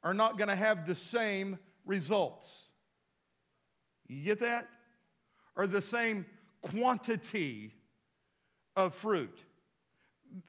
are 0.03 0.13
not 0.13 0.37
going 0.37 0.49
to 0.49 0.55
have 0.57 0.85
the 0.85 0.95
same 0.95 1.57
results. 1.85 2.63
You 4.09 4.21
get 4.21 4.41
that? 4.41 4.67
Or 5.55 5.65
the 5.65 5.81
same 5.81 6.25
quantity 6.61 7.73
of 8.75 8.93
fruit. 8.93 9.39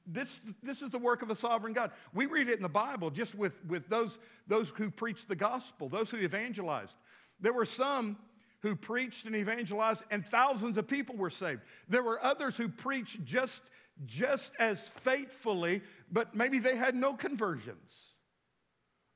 This, 0.09 0.28
this 0.61 0.82
is 0.82 0.91
the 0.91 0.99
work 0.99 1.22
of 1.22 1.30
a 1.30 1.37
sovereign 1.37 1.72
God. 1.72 1.93
We 2.12 2.26
read 2.26 2.49
it 2.49 2.57
in 2.57 2.62
the 2.62 2.68
Bible 2.68 3.11
just 3.11 3.37
with, 3.37 3.53
with 3.68 3.89
those, 3.89 4.18
those 4.49 4.72
who 4.74 4.91
preach 4.91 5.28
the 5.28 5.37
gospel, 5.37 5.89
those 5.89 6.11
who 6.11 6.16
evangelized. 6.16 6.97
There 7.41 7.53
were 7.53 7.66
some 7.66 8.16
who 8.61 8.74
preached 8.74 9.26
and 9.26 9.37
evangelized, 9.37 10.03
and 10.11 10.24
thousands 10.24 10.78
of 10.78 10.87
people 10.87 11.16
were 11.16 11.30
saved. 11.30 11.61
There 11.89 12.03
were 12.03 12.22
others 12.24 12.57
who 12.57 12.68
preached 12.68 13.24
just, 13.24 13.61
just 14.07 14.53
as 14.59 14.78
faithfully, 15.03 15.82
but 16.11 16.35
maybe 16.35 16.59
they 16.59 16.76
had 16.76 16.95
no 16.95 17.12
conversions 17.14 18.14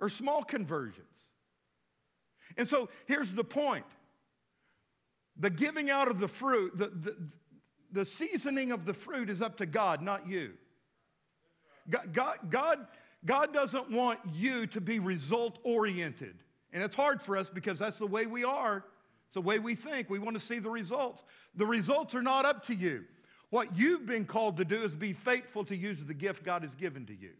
or 0.00 0.08
small 0.08 0.44
conversions. 0.44 1.06
And 2.56 2.68
so 2.68 2.88
here's 3.06 3.32
the 3.32 3.44
point 3.44 3.86
the 5.38 5.50
giving 5.50 5.88
out 5.88 6.08
of 6.08 6.18
the 6.18 6.28
fruit, 6.28 6.76
the, 6.76 6.88
the, 6.88 7.16
the 7.92 8.04
seasoning 8.04 8.72
of 8.72 8.84
the 8.84 8.94
fruit 8.94 9.30
is 9.30 9.40
up 9.40 9.56
to 9.58 9.66
God, 9.66 10.02
not 10.02 10.28
you. 10.28 10.52
God, 11.88 12.12
God, 12.12 12.36
God, 12.50 12.86
God 13.24 13.54
doesn't 13.54 13.90
want 13.90 14.18
you 14.32 14.66
to 14.68 14.80
be 14.80 14.98
result 14.98 15.58
oriented. 15.62 16.36
And 16.72 16.82
it's 16.82 16.94
hard 16.94 17.22
for 17.22 17.36
us 17.36 17.48
because 17.52 17.78
that's 17.78 17.98
the 17.98 18.06
way 18.06 18.26
we 18.26 18.44
are. 18.44 18.84
It's 19.26 19.34
the 19.34 19.40
way 19.40 19.58
we 19.58 19.74
think. 19.74 20.10
We 20.10 20.18
want 20.18 20.38
to 20.38 20.44
see 20.44 20.58
the 20.58 20.70
results. 20.70 21.22
The 21.54 21.66
results 21.66 22.14
are 22.14 22.22
not 22.22 22.44
up 22.44 22.66
to 22.66 22.74
you. 22.74 23.04
What 23.50 23.76
you've 23.76 24.06
been 24.06 24.26
called 24.26 24.58
to 24.58 24.64
do 24.64 24.82
is 24.82 24.94
be 24.94 25.12
faithful 25.12 25.64
to 25.66 25.76
use 25.76 26.02
the 26.04 26.14
gift 26.14 26.44
God 26.44 26.62
has 26.62 26.74
given 26.74 27.06
to 27.06 27.14
you. 27.14 27.30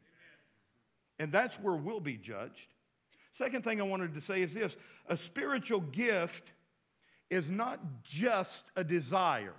And 1.19 1.31
that's 1.33 1.57
where 1.57 1.75
we'll 1.75 2.01
be 2.01 2.17
judged. 2.17 2.69
Second 3.37 3.63
thing 3.65 3.81
I 3.81 3.85
wanted 3.85 4.15
to 4.15 4.21
say 4.21 4.43
is 4.43 4.55
this 4.55 4.77
a 5.09 5.17
spiritual 5.17 5.81
gift 5.81 6.53
is 7.31 7.51
not 7.51 7.79
just 8.03 8.65
a 8.75 8.83
desire, 8.83 9.55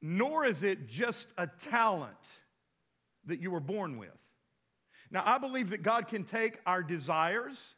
nor 0.00 0.44
is 0.44 0.62
it 0.62 0.88
just 0.88 1.26
a 1.36 1.46
talent 1.70 2.12
that 3.26 3.40
you 3.40 3.50
were 3.50 3.60
born 3.60 3.96
with. 3.98 4.10
Now, 5.10 5.22
I 5.24 5.38
believe 5.38 5.70
that 5.70 5.82
God 5.82 6.08
can 6.08 6.24
take 6.24 6.58
our 6.66 6.82
desires 6.82 7.74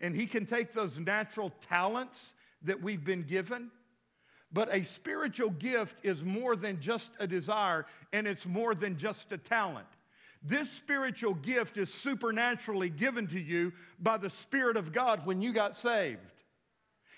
and 0.00 0.14
He 0.14 0.26
can 0.26 0.46
take 0.46 0.72
those 0.72 0.98
natural 0.98 1.52
talents 1.68 2.32
that 2.62 2.82
we've 2.82 3.04
been 3.04 3.22
given. 3.22 3.70
But 4.52 4.68
a 4.74 4.84
spiritual 4.84 5.50
gift 5.50 5.96
is 6.02 6.22
more 6.22 6.56
than 6.56 6.80
just 6.80 7.10
a 7.18 7.26
desire, 7.26 7.86
and 8.12 8.26
it's 8.26 8.44
more 8.44 8.74
than 8.74 8.98
just 8.98 9.32
a 9.32 9.38
talent. 9.38 9.86
This 10.42 10.68
spiritual 10.70 11.34
gift 11.34 11.78
is 11.78 11.92
supernaturally 11.92 12.90
given 12.90 13.28
to 13.28 13.40
you 13.40 13.72
by 14.00 14.18
the 14.18 14.28
Spirit 14.28 14.76
of 14.76 14.92
God 14.92 15.24
when 15.24 15.40
you 15.40 15.52
got 15.52 15.76
saved. 15.76 16.20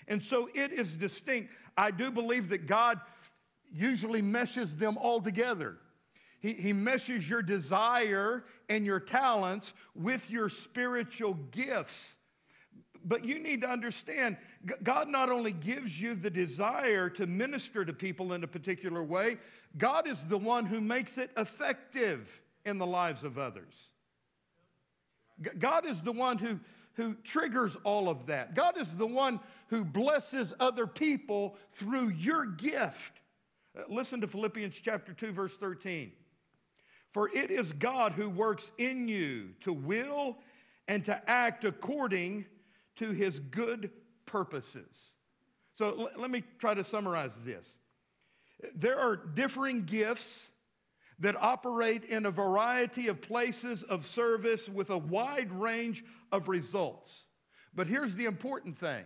And 0.07 0.23
so 0.23 0.49
it 0.55 0.73
is 0.73 0.95
distinct. 0.95 1.51
I 1.77 1.91
do 1.91 2.11
believe 2.11 2.51
that 2.51 2.67
God 2.67 3.01
usually 3.73 4.23
meshes 4.23 4.77
them 4.77 4.99
all 4.99 5.21
together. 5.21 5.79
He, 6.45 6.53
he 6.53 6.73
meshes 6.75 7.27
your 7.27 7.41
desire 7.41 8.45
and 8.69 8.85
your 8.85 9.01
talents 9.01 9.73
with 9.95 10.31
your 10.31 10.51
spiritual 10.51 11.39
gifts. 11.53 12.17
But 13.03 13.25
you 13.25 13.39
need 13.39 13.63
to 13.63 13.67
understand, 13.67 14.37
God 14.83 15.09
not 15.09 15.31
only 15.31 15.53
gives 15.53 15.99
you 15.99 16.15
the 16.15 16.29
desire 16.29 17.09
to 17.09 17.27
minister 17.27 17.83
to 17.87 17.95
people 17.95 18.35
in 18.35 18.45
a 18.45 18.47
particular 18.47 19.03
way, 19.03 19.39
God 19.79 20.07
is 20.07 20.23
the 20.27 20.37
one 20.37 20.67
who 20.67 20.83
makes 20.83 21.17
it 21.17 21.31
effective 21.39 22.29
in 22.67 22.77
the 22.77 22.87
lives 22.87 23.25
of 23.25 23.39
others. 23.39 23.75
God 25.59 25.87
is 25.87 25.99
the 26.03 26.13
one 26.13 26.37
who, 26.37 26.61
who 26.93 27.15
triggers 27.25 27.75
all 27.85 28.11
of 28.11 28.27
that. 28.27 28.55
God 28.55 28.77
is 28.77 28.95
the 28.99 29.07
one 29.07 29.41
who 29.69 29.83
blesses 29.83 30.53
other 30.61 30.87
people 30.87 31.57
through 31.73 32.11
your 32.11 32.45
gift. 32.45 33.23
Uh, 33.75 33.85
Listen 33.89 34.21
to 34.21 34.27
Philippians 34.27 34.75
chapter 34.85 35.15
2, 35.15 35.33
verse 35.33 35.57
13. 35.57 36.13
For 37.15 37.29
it 37.29 37.53
is 37.53 37.73
God 37.73 38.13
who 38.13 38.29
works 38.29 38.69
in 38.77 39.07
you 39.07 39.51
to 39.61 39.73
will 39.73 40.37
and 40.89 41.05
to 41.05 41.31
act 41.31 41.65
according 41.65 42.45
to 42.97 43.13
his 43.13 43.39
good 43.39 43.91
purposes. 44.27 45.13
So 45.77 46.11
let 46.17 46.31
me 46.31 46.43
try 46.59 46.75
to 46.75 46.83
summarize 46.83 47.33
this. 47.45 47.69
There 48.75 48.99
are 48.99 49.17
differing 49.17 49.85
gifts 49.85 50.49
that 51.21 51.37
operate 51.41 52.05
in 52.05 52.27
a 52.27 52.31
variety 52.33 53.07
of 53.07 53.23
places 53.23 53.85
of 53.85 54.05
service 54.05 54.69
with 54.69 54.91
a 54.91 54.99
wide 54.99 55.53
range 55.53 56.05
of 56.33 56.49
results. 56.49 57.27
But 57.77 57.87
here's 57.87 58.15
the 58.15 58.25
important 58.25 58.77
thing 58.77 59.05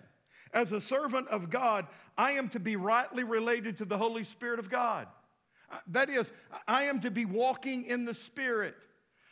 as 0.54 0.72
a 0.72 0.80
servant 0.80 1.28
of 1.28 1.50
God, 1.50 1.86
I 2.16 2.32
am 2.32 2.48
to 2.50 2.60
be 2.60 2.76
rightly 2.76 3.22
related 3.22 3.76
to 3.78 3.84
the 3.84 3.98
Holy 3.98 4.24
Spirit 4.24 4.58
of 4.58 4.70
God. 4.70 5.06
Uh, 5.70 5.78
That 5.88 6.10
is, 6.10 6.30
I 6.66 6.84
am 6.84 7.00
to 7.00 7.10
be 7.10 7.24
walking 7.24 7.84
in 7.84 8.04
the 8.04 8.14
Spirit, 8.14 8.74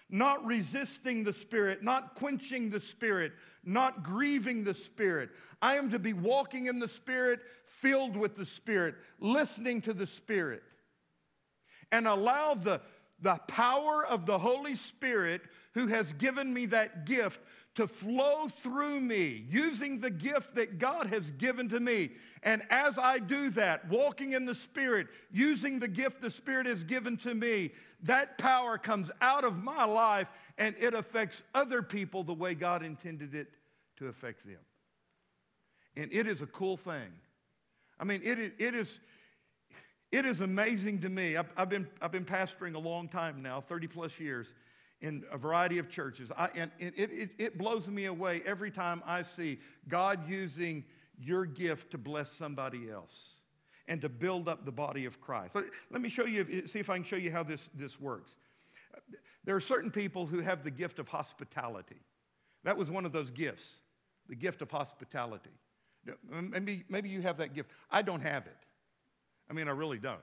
not 0.08 0.44
resisting 0.44 1.24
the 1.24 1.32
Spirit, 1.32 1.82
not 1.82 2.14
quenching 2.14 2.70
the 2.70 2.80
Spirit, 2.80 3.32
not 3.64 4.02
grieving 4.02 4.64
the 4.64 4.74
Spirit. 4.74 5.30
I 5.60 5.76
am 5.76 5.90
to 5.90 5.98
be 5.98 6.12
walking 6.12 6.66
in 6.66 6.78
the 6.78 6.88
Spirit, 6.88 7.40
filled 7.80 8.16
with 8.16 8.36
the 8.36 8.46
Spirit, 8.46 8.94
listening 9.20 9.82
to 9.82 9.92
the 9.92 10.06
Spirit 10.06 10.62
and 11.92 12.06
allow 12.06 12.54
the, 12.54 12.80
the 13.22 13.36
power 13.48 14.04
of 14.04 14.26
the 14.26 14.38
Holy 14.38 14.74
Spirit 14.74 15.42
who 15.74 15.86
has 15.86 16.12
given 16.14 16.52
me 16.52 16.66
that 16.66 17.06
gift 17.06 17.40
to 17.76 17.86
flow 17.86 18.48
through 18.48 19.00
me 19.00 19.44
using 19.48 20.00
the 20.00 20.10
gift 20.10 20.54
that 20.54 20.78
God 20.78 21.06
has 21.08 21.30
given 21.32 21.68
to 21.68 21.78
me. 21.78 22.10
And 22.42 22.62
as 22.70 22.98
I 22.98 23.18
do 23.18 23.50
that, 23.50 23.88
walking 23.88 24.32
in 24.32 24.46
the 24.46 24.54
Spirit, 24.54 25.08
using 25.30 25.78
the 25.78 25.88
gift 25.88 26.22
the 26.22 26.30
Spirit 26.30 26.66
has 26.66 26.84
given 26.84 27.18
to 27.18 27.34
me, 27.34 27.72
that 28.02 28.38
power 28.38 28.78
comes 28.78 29.10
out 29.20 29.44
of 29.44 29.62
my 29.62 29.84
life 29.84 30.28
and 30.56 30.74
it 30.78 30.94
affects 30.94 31.42
other 31.54 31.82
people 31.82 32.24
the 32.24 32.32
way 32.32 32.54
God 32.54 32.82
intended 32.82 33.34
it 33.34 33.48
to 33.98 34.08
affect 34.08 34.46
them. 34.46 34.56
And 35.96 36.10
it 36.12 36.26
is 36.26 36.40
a 36.40 36.46
cool 36.46 36.78
thing. 36.78 37.12
I 38.00 38.04
mean, 38.04 38.22
it, 38.24 38.38
is- 38.38 38.52
it 38.58 38.74
is. 38.74 38.98
It 40.12 40.24
is 40.24 40.40
amazing 40.40 41.00
to 41.00 41.08
me. 41.08 41.36
I've, 41.36 41.50
I've, 41.56 41.68
been, 41.68 41.88
I've 42.00 42.12
been 42.12 42.24
pastoring 42.24 42.76
a 42.76 42.78
long 42.78 43.08
time 43.08 43.42
now, 43.42 43.60
30 43.60 43.88
plus 43.88 44.18
years, 44.20 44.46
in 45.00 45.24
a 45.30 45.38
variety 45.38 45.78
of 45.78 45.88
churches. 45.88 46.30
I, 46.36 46.48
and 46.54 46.70
it, 46.78 46.94
it, 46.96 47.30
it 47.38 47.58
blows 47.58 47.88
me 47.88 48.06
away 48.06 48.42
every 48.46 48.70
time 48.70 49.02
I 49.06 49.22
see 49.22 49.58
God 49.88 50.28
using 50.28 50.84
your 51.18 51.44
gift 51.44 51.90
to 51.90 51.98
bless 51.98 52.30
somebody 52.30 52.90
else 52.90 53.34
and 53.88 54.00
to 54.00 54.08
build 54.08 54.48
up 54.48 54.64
the 54.64 54.72
body 54.72 55.04
of 55.04 55.20
Christ. 55.20 55.54
Let, 55.54 55.64
let 55.90 56.00
me 56.00 56.08
show 56.08 56.24
you, 56.24 56.66
see 56.66 56.78
if 56.78 56.90
I 56.90 56.94
can 56.96 57.04
show 57.04 57.16
you 57.16 57.30
how 57.30 57.42
this, 57.42 57.68
this 57.74 58.00
works. 58.00 58.34
There 59.44 59.54
are 59.54 59.60
certain 59.60 59.90
people 59.90 60.26
who 60.26 60.40
have 60.40 60.64
the 60.64 60.70
gift 60.70 60.98
of 60.98 61.08
hospitality. 61.08 62.00
That 62.64 62.76
was 62.76 62.90
one 62.90 63.06
of 63.06 63.12
those 63.12 63.30
gifts, 63.30 63.76
the 64.28 64.34
gift 64.34 64.60
of 64.60 64.70
hospitality. 64.70 65.50
Maybe, 66.30 66.84
maybe 66.88 67.08
you 67.08 67.22
have 67.22 67.36
that 67.38 67.54
gift. 67.54 67.70
I 67.90 68.02
don't 68.02 68.22
have 68.22 68.46
it. 68.46 68.56
I 69.48 69.52
mean, 69.52 69.68
I 69.68 69.72
really 69.72 69.98
don't. 69.98 70.20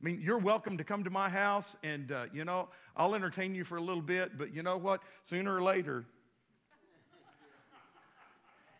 I 0.00 0.04
mean, 0.04 0.20
you're 0.22 0.38
welcome 0.38 0.76
to 0.76 0.84
come 0.84 1.04
to 1.04 1.10
my 1.10 1.28
house 1.28 1.74
and, 1.82 2.12
uh, 2.12 2.26
you 2.32 2.44
know, 2.44 2.68
I'll 2.96 3.14
entertain 3.14 3.54
you 3.54 3.64
for 3.64 3.76
a 3.76 3.80
little 3.80 4.02
bit, 4.02 4.36
but 4.36 4.54
you 4.54 4.62
know 4.62 4.76
what? 4.76 5.02
Sooner 5.24 5.56
or 5.56 5.62
later, 5.62 6.04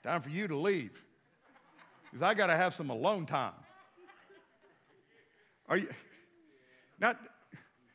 time 0.03 0.21
for 0.21 0.29
you 0.29 0.47
to 0.47 0.57
leave 0.57 0.93
because 2.05 2.23
I 2.23 2.35
got 2.35 2.47
to 2.49 2.57
have 2.57 2.75
some 2.75 2.91
alone 2.91 3.27
time. 3.27 3.55
Are 5.69 5.79
you, 5.79 5.89
now, 7.01 7.15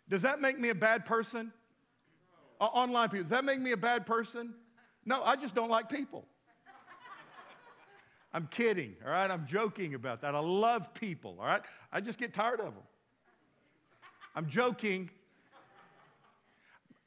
does 0.09 0.23
that 0.23 0.41
make 0.41 0.59
me 0.59 0.69
a 0.69 0.75
bad 0.75 1.05
person? 1.05 1.51
Online 2.59 3.09
people, 3.09 3.23
does 3.23 3.31
that 3.31 3.45
make 3.45 3.59
me 3.59 3.71
a 3.71 3.77
bad 3.77 4.05
person? 4.05 4.53
No, 5.05 5.23
I 5.23 5.35
just 5.35 5.55
don't 5.55 5.69
like 5.69 5.89
people. 5.89 6.25
I'm 8.33 8.47
kidding, 8.47 8.95
all 9.05 9.11
right? 9.11 9.29
I'm 9.29 9.45
joking 9.47 9.93
about 9.93 10.21
that. 10.21 10.35
I 10.35 10.39
love 10.39 10.93
people, 10.93 11.37
all 11.39 11.45
right? 11.45 11.61
I 11.91 12.01
just 12.01 12.17
get 12.17 12.33
tired 12.33 12.59
of 12.59 12.73
them. 12.73 12.83
I'm 14.35 14.47
joking. 14.47 15.09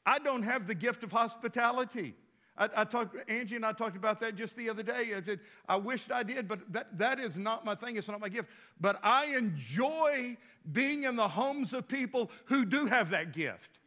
I 0.06 0.18
don't 0.18 0.42
have 0.42 0.66
the 0.66 0.74
gift 0.74 1.02
of 1.02 1.12
hospitality. 1.12 2.14
I, 2.56 2.68
I 2.76 2.84
talked, 2.84 3.16
Angie 3.28 3.56
and 3.56 3.66
I 3.66 3.72
talked 3.72 3.96
about 3.96 4.20
that 4.20 4.36
just 4.36 4.54
the 4.56 4.70
other 4.70 4.82
day. 4.82 5.12
I 5.16 5.22
said, 5.22 5.40
I 5.68 5.76
wished 5.76 6.12
I 6.12 6.22
did, 6.22 6.46
but 6.46 6.60
that, 6.72 6.98
that 6.98 7.18
is 7.18 7.36
not 7.36 7.64
my 7.64 7.74
thing. 7.74 7.96
It's 7.96 8.08
not 8.08 8.20
my 8.20 8.28
gift. 8.28 8.48
But 8.80 9.00
I 9.02 9.36
enjoy 9.36 10.36
being 10.72 11.04
in 11.04 11.16
the 11.16 11.26
homes 11.26 11.72
of 11.72 11.88
people 11.88 12.30
who 12.44 12.64
do 12.64 12.86
have 12.86 13.10
that 13.10 13.32
gift. 13.32 13.78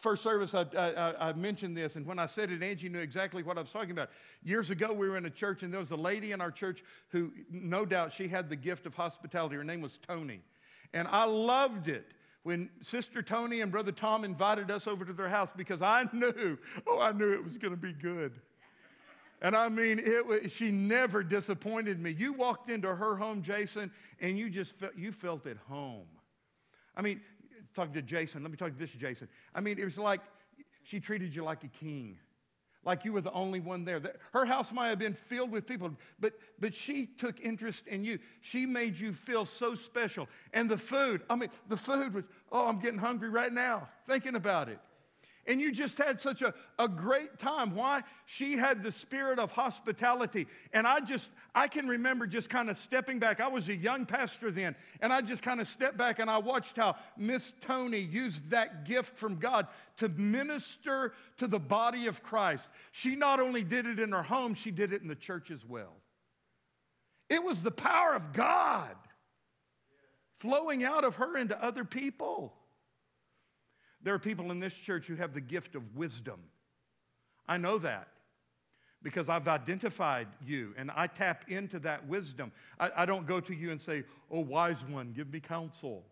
first 0.00 0.22
service, 0.24 0.54
I, 0.54 0.62
I, 0.76 1.28
I 1.28 1.32
mentioned 1.34 1.76
this, 1.76 1.94
and 1.94 2.04
when 2.04 2.18
I 2.18 2.26
said 2.26 2.50
it, 2.50 2.62
Angie 2.62 2.88
knew 2.88 3.00
exactly 3.00 3.42
what 3.44 3.58
I 3.58 3.60
was 3.60 3.70
talking 3.70 3.92
about. 3.92 4.10
Years 4.42 4.70
ago, 4.70 4.92
we 4.92 5.08
were 5.08 5.16
in 5.16 5.26
a 5.26 5.30
church, 5.30 5.62
and 5.62 5.72
there 5.72 5.80
was 5.80 5.92
a 5.92 5.96
lady 5.96 6.32
in 6.32 6.40
our 6.40 6.50
church 6.50 6.82
who, 7.10 7.30
no 7.50 7.84
doubt, 7.84 8.12
she 8.12 8.26
had 8.26 8.48
the 8.48 8.56
gift 8.56 8.86
of 8.86 8.94
hospitality. 8.94 9.54
Her 9.54 9.64
name 9.64 9.82
was 9.82 9.98
Tony. 10.04 10.40
And 10.94 11.08
I 11.08 11.24
loved 11.24 11.88
it 11.88 12.06
when 12.42 12.68
Sister 12.82 13.22
Tony 13.22 13.60
and 13.60 13.70
Brother 13.70 13.92
Tom 13.92 14.24
invited 14.24 14.70
us 14.70 14.86
over 14.86 15.04
to 15.04 15.12
their 15.12 15.28
house 15.28 15.50
because 15.56 15.82
I 15.82 16.08
knew, 16.12 16.58
oh, 16.86 16.98
I 17.00 17.12
knew 17.12 17.32
it 17.32 17.44
was 17.44 17.56
going 17.56 17.72
to 17.72 17.80
be 17.80 17.92
good. 17.92 18.32
And 19.40 19.56
I 19.56 19.68
mean, 19.68 19.98
it 19.98 20.24
was, 20.24 20.52
she 20.52 20.70
never 20.70 21.22
disappointed 21.22 22.00
me. 22.00 22.12
You 22.12 22.32
walked 22.32 22.70
into 22.70 22.94
her 22.94 23.16
home, 23.16 23.42
Jason, 23.42 23.90
and 24.20 24.38
you 24.38 24.48
just 24.48 24.72
felt, 24.76 24.96
you 24.96 25.10
felt 25.10 25.46
at 25.46 25.56
home. 25.68 26.06
I 26.96 27.02
mean, 27.02 27.20
talking 27.74 27.94
to 27.94 28.02
Jason, 28.02 28.42
let 28.42 28.52
me 28.52 28.56
talk 28.56 28.72
to 28.72 28.78
this 28.78 28.90
Jason. 28.90 29.28
I 29.54 29.60
mean, 29.60 29.78
it 29.78 29.84
was 29.84 29.98
like 29.98 30.20
she 30.84 31.00
treated 31.00 31.34
you 31.34 31.42
like 31.42 31.64
a 31.64 31.68
king, 31.68 32.18
like 32.84 33.04
you 33.04 33.12
were 33.12 33.20
the 33.20 33.32
only 33.32 33.60
one 33.60 33.84
there. 33.84 34.00
Her 34.32 34.44
house 34.44 34.72
might 34.72 34.88
have 34.88 34.98
been 34.98 35.14
filled 35.14 35.50
with 35.50 35.66
people, 35.66 35.90
but, 36.20 36.34
but 36.58 36.74
she 36.74 37.06
took 37.06 37.40
interest 37.40 37.86
in 37.86 38.04
you. 38.04 38.18
She 38.40 38.66
made 38.66 38.98
you 38.98 39.12
feel 39.12 39.44
so 39.44 39.74
special. 39.74 40.28
And 40.52 40.70
the 40.70 40.78
food, 40.78 41.22
I 41.30 41.36
mean, 41.36 41.50
the 41.68 41.76
food 41.76 42.14
was, 42.14 42.24
oh, 42.50 42.66
I'm 42.66 42.80
getting 42.80 42.98
hungry 42.98 43.30
right 43.30 43.52
now 43.52 43.88
thinking 44.08 44.34
about 44.34 44.68
it. 44.68 44.78
And 45.46 45.60
you 45.60 45.72
just 45.72 45.98
had 45.98 46.20
such 46.20 46.40
a, 46.42 46.54
a 46.78 46.86
great 46.86 47.38
time. 47.38 47.74
Why? 47.74 48.02
She 48.26 48.56
had 48.56 48.82
the 48.82 48.92
spirit 48.92 49.40
of 49.40 49.50
hospitality. 49.50 50.46
And 50.72 50.86
I 50.86 51.00
just, 51.00 51.28
I 51.52 51.66
can 51.66 51.88
remember 51.88 52.28
just 52.28 52.48
kind 52.48 52.70
of 52.70 52.78
stepping 52.78 53.18
back. 53.18 53.40
I 53.40 53.48
was 53.48 53.68
a 53.68 53.74
young 53.74 54.06
pastor 54.06 54.52
then. 54.52 54.76
And 55.00 55.12
I 55.12 55.20
just 55.20 55.42
kind 55.42 55.60
of 55.60 55.66
stepped 55.66 55.96
back 55.96 56.20
and 56.20 56.30
I 56.30 56.38
watched 56.38 56.76
how 56.76 56.94
Miss 57.16 57.54
Tony 57.60 57.98
used 57.98 58.50
that 58.50 58.84
gift 58.84 59.18
from 59.18 59.36
God 59.36 59.66
to 59.96 60.08
minister 60.10 61.12
to 61.38 61.48
the 61.48 61.58
body 61.58 62.06
of 62.06 62.22
Christ. 62.22 62.62
She 62.92 63.16
not 63.16 63.40
only 63.40 63.64
did 63.64 63.86
it 63.86 63.98
in 63.98 64.12
her 64.12 64.22
home, 64.22 64.54
she 64.54 64.70
did 64.70 64.92
it 64.92 65.02
in 65.02 65.08
the 65.08 65.16
church 65.16 65.50
as 65.50 65.64
well. 65.64 65.96
It 67.28 67.42
was 67.42 67.60
the 67.62 67.70
power 67.72 68.14
of 68.14 68.32
God 68.32 68.94
flowing 70.38 70.84
out 70.84 71.04
of 71.04 71.16
her 71.16 71.36
into 71.36 71.60
other 71.62 71.84
people. 71.84 72.52
There 74.02 74.14
are 74.14 74.18
people 74.18 74.50
in 74.50 74.60
this 74.60 74.72
church 74.72 75.06
who 75.06 75.14
have 75.16 75.34
the 75.34 75.40
gift 75.40 75.74
of 75.74 75.96
wisdom. 75.96 76.40
I 77.46 77.56
know 77.56 77.78
that 77.78 78.08
because 79.02 79.28
I've 79.28 79.48
identified 79.48 80.28
you 80.44 80.74
and 80.76 80.90
I 80.94 81.06
tap 81.06 81.44
into 81.48 81.78
that 81.80 82.06
wisdom. 82.06 82.52
I, 82.78 82.90
I, 82.98 83.06
don't 83.06 83.26
go 83.26 83.40
to 83.40 83.54
you 83.54 83.72
and 83.72 83.82
say, 83.82 84.04
Oh, 84.30 84.40
wise 84.40 84.78
one, 84.88 85.12
give 85.12 85.32
me 85.32 85.40
counsel. 85.40 86.04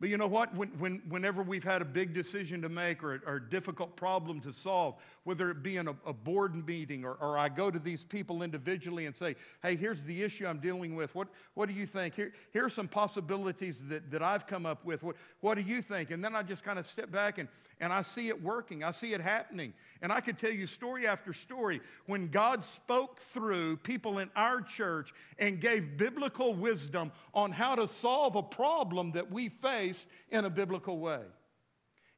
But 0.00 0.08
you 0.08 0.16
know 0.16 0.26
what? 0.26 0.54
When, 0.56 0.68
when, 0.78 1.02
whenever 1.10 1.42
we've 1.42 1.62
had 1.62 1.82
a 1.82 1.84
big 1.84 2.14
decision 2.14 2.62
to 2.62 2.70
make 2.70 3.04
or, 3.04 3.20
or 3.26 3.36
a 3.36 3.50
difficult 3.50 3.96
problem 3.96 4.40
to 4.40 4.52
solve, 4.52 4.94
whether 5.24 5.50
it 5.50 5.62
be 5.62 5.76
in 5.76 5.88
a, 5.88 5.94
a 6.06 6.12
board 6.14 6.66
meeting 6.66 7.04
or, 7.04 7.18
or 7.20 7.36
I 7.36 7.50
go 7.50 7.70
to 7.70 7.78
these 7.78 8.02
people 8.02 8.42
individually 8.42 9.04
and 9.04 9.14
say, 9.14 9.36
hey, 9.62 9.76
here's 9.76 10.00
the 10.02 10.22
issue 10.22 10.46
I'm 10.46 10.58
dealing 10.58 10.96
with. 10.96 11.14
What, 11.14 11.28
what 11.52 11.68
do 11.68 11.74
you 11.74 11.86
think? 11.86 12.14
Here, 12.14 12.32
here 12.54 12.64
are 12.64 12.70
some 12.70 12.88
possibilities 12.88 13.76
that, 13.90 14.10
that 14.10 14.22
I've 14.22 14.46
come 14.46 14.64
up 14.64 14.82
with. 14.86 15.02
What, 15.02 15.16
what 15.40 15.56
do 15.56 15.60
you 15.60 15.82
think? 15.82 16.10
And 16.10 16.24
then 16.24 16.34
I 16.34 16.42
just 16.44 16.64
kind 16.64 16.78
of 16.78 16.88
step 16.88 17.12
back 17.12 17.36
and, 17.36 17.46
and 17.78 17.92
I 17.92 18.02
see 18.02 18.28
it 18.28 18.42
working. 18.42 18.82
I 18.84 18.92
see 18.92 19.12
it 19.12 19.20
happening. 19.20 19.74
And 20.02 20.12
I 20.12 20.20
could 20.20 20.38
tell 20.38 20.50
you 20.50 20.66
story 20.66 21.06
after 21.06 21.34
story 21.34 21.80
when 22.06 22.28
God 22.28 22.64
spoke 22.64 23.20
through 23.34 23.78
people 23.78 24.18
in 24.18 24.30
our 24.34 24.62
church 24.62 25.12
and 25.38 25.60
gave 25.60 25.98
biblical 25.98 26.54
wisdom 26.54 27.12
on 27.34 27.52
how 27.52 27.74
to 27.74 27.86
solve 27.86 28.36
a 28.36 28.42
problem 28.42 29.12
that 29.12 29.30
we 29.30 29.48
face 29.48 29.89
in 30.30 30.44
a 30.44 30.50
biblical 30.50 30.98
way. 30.98 31.20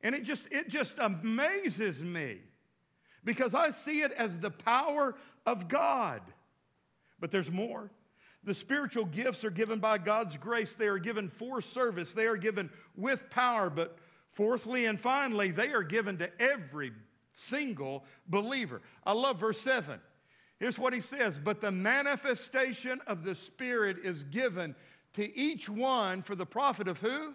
And 0.02 0.14
it 0.14 0.24
just, 0.24 0.42
it 0.50 0.68
just 0.68 0.94
amazes 0.98 2.00
me 2.00 2.38
because 3.24 3.54
I 3.54 3.70
see 3.70 4.02
it 4.02 4.12
as 4.12 4.30
the 4.38 4.50
power 4.50 5.14
of 5.46 5.68
God. 5.68 6.22
But 7.20 7.30
there's 7.30 7.50
more. 7.50 7.90
The 8.44 8.54
spiritual 8.54 9.04
gifts 9.04 9.44
are 9.44 9.50
given 9.50 9.78
by 9.78 9.98
God's 9.98 10.36
grace. 10.36 10.74
They 10.74 10.88
are 10.88 10.98
given 10.98 11.28
for 11.28 11.60
service. 11.60 12.12
They 12.12 12.26
are 12.26 12.36
given 12.36 12.70
with 12.96 13.30
power. 13.30 13.70
But 13.70 13.96
fourthly 14.32 14.86
and 14.86 14.98
finally, 14.98 15.52
they 15.52 15.72
are 15.72 15.84
given 15.84 16.18
to 16.18 16.30
every 16.42 16.92
single 17.32 18.04
believer. 18.26 18.82
I 19.06 19.12
love 19.12 19.38
verse 19.38 19.60
7. 19.60 20.00
Here's 20.58 20.78
what 20.78 20.92
he 20.92 21.00
says 21.00 21.38
But 21.42 21.60
the 21.60 21.70
manifestation 21.70 23.00
of 23.06 23.22
the 23.22 23.36
Spirit 23.36 23.98
is 24.02 24.24
given 24.24 24.74
to 25.14 25.36
each 25.36 25.68
one 25.68 26.22
for 26.22 26.34
the 26.34 26.46
profit 26.46 26.88
of 26.88 26.98
who? 26.98 27.34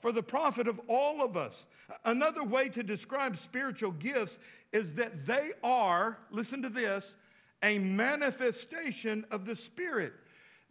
For 0.00 0.12
the 0.12 0.22
profit 0.22 0.66
of 0.66 0.80
all 0.88 1.22
of 1.22 1.36
us. 1.36 1.66
Another 2.04 2.42
way 2.42 2.68
to 2.70 2.82
describe 2.82 3.36
spiritual 3.36 3.92
gifts 3.92 4.38
is 4.72 4.94
that 4.94 5.26
they 5.26 5.50
are, 5.62 6.18
listen 6.30 6.62
to 6.62 6.68
this, 6.68 7.14
a 7.62 7.78
manifestation 7.78 9.26
of 9.30 9.44
the 9.44 9.56
Spirit. 9.56 10.12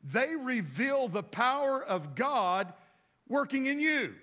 They 0.03 0.35
reveal 0.35 1.07
the 1.07 1.23
power 1.23 1.83
of 1.83 2.15
God 2.15 2.73
working 3.27 3.67
in 3.67 3.79
you. 3.79 4.15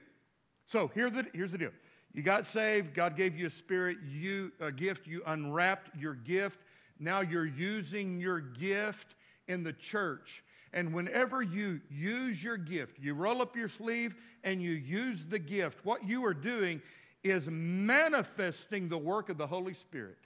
So 0.67 0.91
here 0.95 1.11
the, 1.11 1.27
here's 1.33 1.53
the 1.53 1.59
deal. 1.59 1.71
You 2.13 2.23
got 2.23 2.47
saved, 2.47 2.95
God 2.95 3.15
gave 3.15 3.39
you 3.39 3.47
a 3.47 3.51
spirit, 3.51 3.99
you 4.09 4.51
a 4.59 4.73
gift, 4.73 5.07
you 5.07 5.23
unwrapped 5.27 5.95
your 5.97 6.15
gift. 6.15 6.59
Now 6.99 7.21
you're 7.21 7.47
using 7.47 8.19
your 8.19 8.41
gift 8.41 9.15
in 9.49 9.63
the 9.63 9.75
church. 9.75 10.43
And 10.77 10.93
whenever 10.93 11.41
you 11.41 11.81
use 11.91 12.45
your 12.45 12.59
gift, 12.59 12.99
you 13.01 13.15
roll 13.15 13.41
up 13.41 13.57
your 13.57 13.71
sleeve 13.71 14.15
and 14.45 14.63
you 14.63 14.73
use 14.73 15.25
the 15.27 15.39
gift, 15.39 15.79
what 15.85 16.05
you 16.05 16.23
are 16.27 16.35
doing 16.35 16.83
is 17.25 17.45
manifesting 17.49 18.91
the 18.91 18.99
work 18.99 19.31
of 19.31 19.39
the 19.39 19.47
Holy 19.47 19.73
Spirit. 19.73 20.19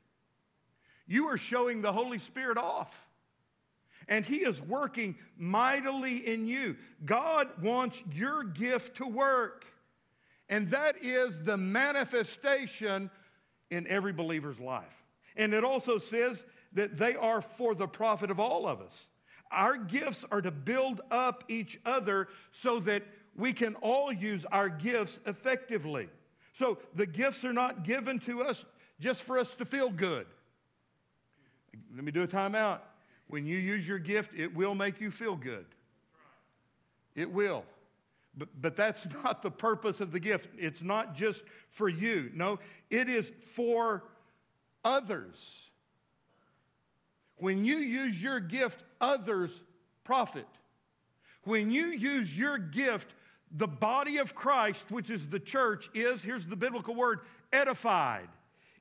You 1.07 1.28
are 1.28 1.38
showing 1.38 1.80
the 1.80 1.92
Holy 1.92 2.18
Spirit 2.18 2.59
off. 2.59 2.92
And 4.09 4.24
He 4.26 4.38
is 4.38 4.61
working 4.62 5.14
mightily 5.38 6.26
in 6.26 6.48
you. 6.48 6.76
God 7.05 7.48
wants 7.62 8.03
your 8.12 8.42
gift 8.42 8.96
to 8.96 9.07
work. 9.07 9.64
And 10.48 10.68
that 10.72 10.96
is 11.01 11.40
the 11.44 11.57
manifestation 11.57 13.09
in 13.70 13.86
every 13.86 14.12
believer's 14.12 14.59
life. 14.59 15.05
And 15.36 15.55
it 15.55 15.62
also 15.62 15.98
says 15.98 16.44
that 16.72 16.98
they 16.98 17.14
are 17.14 17.40
for 17.40 17.76
the 17.76 17.86
profit 17.86 18.32
of 18.32 18.40
all 18.40 18.66
of 18.66 18.80
us. 18.80 19.07
Our 19.51 19.76
gifts 19.76 20.24
are 20.30 20.40
to 20.40 20.51
build 20.51 21.01
up 21.11 21.44
each 21.48 21.80
other 21.84 22.28
so 22.53 22.78
that 22.80 23.03
we 23.36 23.53
can 23.53 23.74
all 23.76 24.12
use 24.12 24.44
our 24.53 24.68
gifts 24.68 25.20
effectively. 25.26 26.09
So 26.53 26.78
the 26.94 27.07
gifts 27.07 27.44
are 27.44 27.53
not 27.53 27.84
given 27.84 28.18
to 28.20 28.42
us 28.42 28.64
just 29.01 29.22
for 29.22 29.38
us 29.38 29.55
to 29.55 29.64
feel 29.64 29.90
good. 29.90 30.26
Let 31.94 32.05
me 32.05 32.12
do 32.12 32.22
a 32.22 32.28
timeout. 32.28 32.80
When 33.28 33.46
you 33.46 33.59
use 33.59 33.86
your 33.86 33.98
gift, 33.98 34.32
it 34.36 34.55
will 34.55 34.74
make 34.74 35.01
you 35.01 35.11
feel 35.11 35.36
good. 35.36 35.66
It 37.14 37.30
will. 37.30 37.64
But, 38.36 38.48
but 38.61 38.76
that's 38.76 39.07
not 39.24 39.42
the 39.42 39.51
purpose 39.51 40.01
of 40.01 40.12
the 40.12 40.20
gift. 40.20 40.48
It's 40.59 40.82
not 40.82 41.14
just 41.14 41.44
for 41.70 41.88
you. 41.88 42.30
No, 42.34 42.59
it 42.90 43.09
is 43.09 43.30
for 43.55 44.05
others. 44.84 45.70
When 47.36 47.64
you 47.64 47.78
use 47.78 48.20
your 48.20 48.38
gift, 48.38 48.82
others 49.01 49.51
profit. 50.05 50.46
When 51.44 51.70
you 51.70 51.86
use 51.86 52.36
your 52.36 52.59
gift, 52.59 53.14
the 53.53 53.66
body 53.66 54.18
of 54.18 54.34
Christ, 54.34 54.90
which 54.90 55.11
is 55.11 55.26
the 55.26 55.40
church, 55.40 55.88
is, 55.94 56.22
here's 56.22 56.46
the 56.46 56.57
biblical 56.57 56.94
word, 56.94 57.20
edified. 57.53 58.28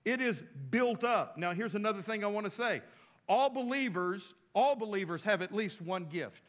It 0.06 0.22
is 0.22 0.42
built 0.70 1.04
up. 1.04 1.38
Now, 1.38 1.54
here's 1.54 1.76
another 1.76 2.02
thing 2.02 2.24
I 2.24 2.28
want 2.28 2.46
to 2.46 2.52
say. 2.52 2.82
All 3.28 3.50
believers, 3.50 4.22
all 4.54 4.76
believers 4.76 5.24
have 5.24 5.42
at 5.42 5.54
least 5.54 5.82
one 5.82 6.06
gift. 6.06 6.42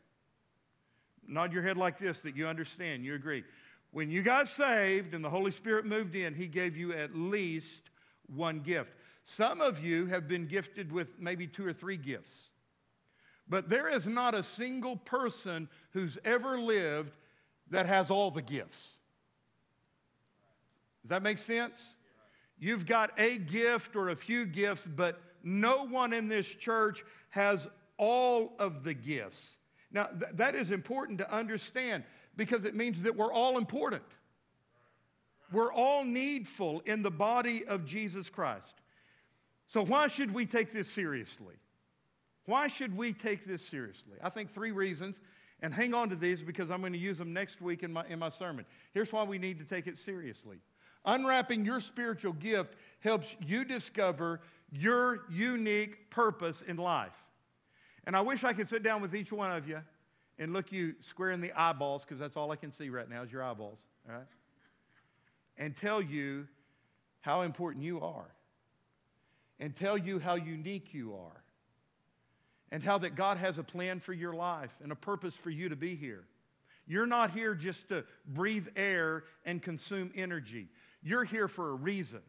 Nod 1.27 1.53
your 1.53 1.63
head 1.63 1.77
like 1.77 1.99
this 1.99 2.21
that 2.23 2.37
you 2.37 2.47
understand, 2.47 3.05
you 3.05 3.15
agree. 3.15 3.45
When 3.93 4.11
you 4.11 4.23
got 4.23 4.49
saved 4.49 5.15
and 5.15 5.25
the 5.25 5.31
Holy 5.31 5.51
Spirit 5.51 5.85
moved 5.85 6.15
in, 6.15 6.35
He 6.35 6.47
gave 6.47 6.77
you 6.77 6.93
at 6.93 7.15
least 7.15 7.91
one 8.35 8.61
gift. 8.61 8.93
Some 9.25 9.61
of 9.61 9.83
you 9.83 10.07
have 10.07 10.27
been 10.27 10.47
gifted 10.47 10.91
with 10.91 11.09
maybe 11.19 11.47
two 11.47 11.67
or 11.67 11.73
three 11.73 11.97
gifts. 11.97 12.51
But 13.51 13.69
there 13.69 13.89
is 13.89 14.07
not 14.07 14.35
a 14.35 14.45
single 14.45 14.97
person 14.97 15.69
who's 15.91 16.17
ever 16.25 16.59
lived 16.59 17.17
that 17.71 17.85
has 17.85 18.11
all 18.11 18.31
the 18.31 18.41
gifts. 18.41 18.91
Does 21.03 21.11
that 21.11 21.23
make 21.23 21.39
sense? 21.39 21.83
You've 22.61 22.87
got 22.87 23.11
a 23.19 23.39
gift 23.39 23.97
or 23.97 24.11
a 24.11 24.17
few 24.17 24.47
gifts, 24.47 24.87
but 24.87 25.21
no 25.43 25.85
one 25.85 26.13
in 26.13 26.29
this 26.29 26.47
church 26.47 27.03
has 27.31 27.67
all 27.97 28.53
of 28.61 28.85
the 28.85 28.95
gifts. 28.95 29.57
Now, 29.91 30.07
th- 30.07 30.33
that 30.35 30.55
is 30.55 30.71
important 30.71 31.19
to 31.19 31.35
understand 31.35 32.05
because 32.37 32.65
it 32.65 32.77
means 32.77 33.03
that 33.03 33.17
we're 33.17 33.33
all 33.33 33.59
important. 33.59 34.05
We're 35.51 35.73
all 35.73 36.05
needful 36.05 36.83
in 36.87 37.03
the 37.03 37.11
body 37.11 37.65
of 37.67 37.85
Jesus 37.85 38.29
Christ. 38.29 38.75
So, 39.67 39.85
why 39.85 40.07
should 40.07 40.33
we 40.33 40.47
take 40.47 40.73
this 40.73 40.89
seriously? 40.89 41.57
Why 42.47 42.69
should 42.69 42.97
we 42.97 43.13
take 43.13 43.47
this 43.47 43.65
seriously? 43.65 44.17
I 44.23 44.31
think 44.31 44.53
three 44.53 44.73
reasons, 44.73 45.21
And 45.63 45.75
hang 45.75 45.95
on 45.95 46.09
to 46.11 46.17
these 46.17 46.43
because 46.43 46.71
I'm 46.71 46.81
going 46.81 46.93
to 46.93 46.99
use 46.99 47.19
them 47.19 47.33
next 47.33 47.61
week 47.61 47.83
in 47.83 47.93
my, 47.93 48.05
in 48.09 48.19
my 48.19 48.31
sermon. 48.31 48.65
Here's 48.93 49.13
why 49.13 49.25
we 49.25 49.39
need 49.39 49.59
to 49.59 49.65
take 49.65 49.87
it 49.87 49.99
seriously. 49.99 50.59
Unwrapping 51.05 51.65
your 51.65 51.81
spiritual 51.81 52.33
gift 52.35 52.75
helps 53.01 53.27
you 53.41 53.65
discover 53.65 54.41
your 54.73 55.25
unique 55.31 56.11
purpose 56.11 56.63
in 56.67 56.77
life. 56.77 57.13
And 58.05 58.17
I 58.17 58.21
wish 58.21 58.45
I 58.45 58.53
could 58.53 58.69
sit 58.69 58.83
down 58.83 59.03
with 59.03 59.15
each 59.15 59.33
one 59.33 59.51
of 59.51 59.69
you 59.69 59.81
and 60.39 60.53
look 60.53 60.73
you 60.73 60.95
square 61.01 61.31
in 61.31 61.41
the 61.41 61.53
eyeballs, 61.53 62.03
because 62.03 62.19
that's 62.19 62.37
all 62.37 62.51
I 62.51 62.57
can 62.57 62.73
see 62.73 62.89
right 62.89 63.09
now 63.09 63.23
is 63.23 63.31
your 63.31 63.43
eyeballs, 63.43 63.79
all 64.09 64.15
right? 64.15 64.27
And 65.59 65.77
tell 65.77 66.01
you 66.01 66.47
how 67.21 67.43
important 67.43 67.85
you 67.85 68.01
are. 68.01 68.31
And 69.59 69.77
tell 69.77 69.99
you 69.99 70.19
how 70.19 70.37
unique 70.37 70.95
you 70.95 71.15
are. 71.15 71.43
And 72.73 72.83
how 72.83 72.99
that 72.99 73.17
God 73.17 73.37
has 73.37 73.59
a 73.59 73.65
plan 73.65 73.99
for 74.01 74.13
your 74.13 74.33
life 74.33 74.71
and 74.83 74.93
a 74.93 74.97
purpose 74.97 75.35
for 75.35 75.51
you 75.51 75.69
to 75.69 75.77
be 75.77 75.97
here. 75.97 76.25
You're 76.87 77.07
not 77.07 77.33
here 77.33 77.55
just 77.55 77.89
to 77.89 78.05
breathe 78.27 78.67
air 78.77 79.25
and 79.45 79.63
consume 79.63 80.13
energy. 80.15 80.69
You're 81.03 81.25
here 81.25 81.49
for 81.49 81.71
a 81.71 81.75
reason. 81.75 82.21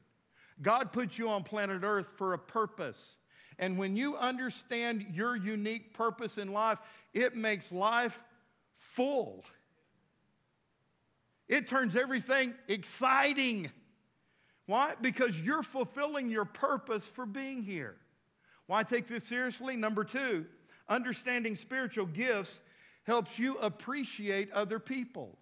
God 0.62 0.92
put 0.92 1.18
you 1.18 1.30
on 1.30 1.44
planet 1.44 1.84
Earth 1.84 2.08
for 2.16 2.34
a 2.34 2.38
purpose. 2.38 3.16
And 3.60 3.78
when 3.78 3.96
you 3.96 4.18
understand 4.18 5.06
your 5.14 5.36
unique 5.36 5.94
purpose 5.94 6.38
in 6.38 6.52
life, 6.52 6.80
it 7.14 7.36
makes 7.36 7.72
life 7.72 8.18
full. 8.78 9.44
It 11.48 11.68
turns 11.68 11.96
everything 11.96 12.54
exciting. 12.68 13.70
Why? 14.68 14.94
Because 15.02 15.38
you're 15.40 15.64
fulfilling 15.64 16.30
your 16.30 16.46
purpose 16.46 17.04
for 17.04 17.26
being 17.26 17.62
here. 17.64 17.96
Why 18.72 18.84
take 18.84 19.10
this 19.10 19.26
seriously? 19.26 19.76
Number 19.76 20.06
two, 20.06 20.46
understanding 20.88 21.58
spiritual 21.58 22.06
gifts 22.06 22.62
helps 23.04 23.38
you 23.38 23.58
appreciate 23.58 24.50
other 24.54 24.80
people. 24.80 25.38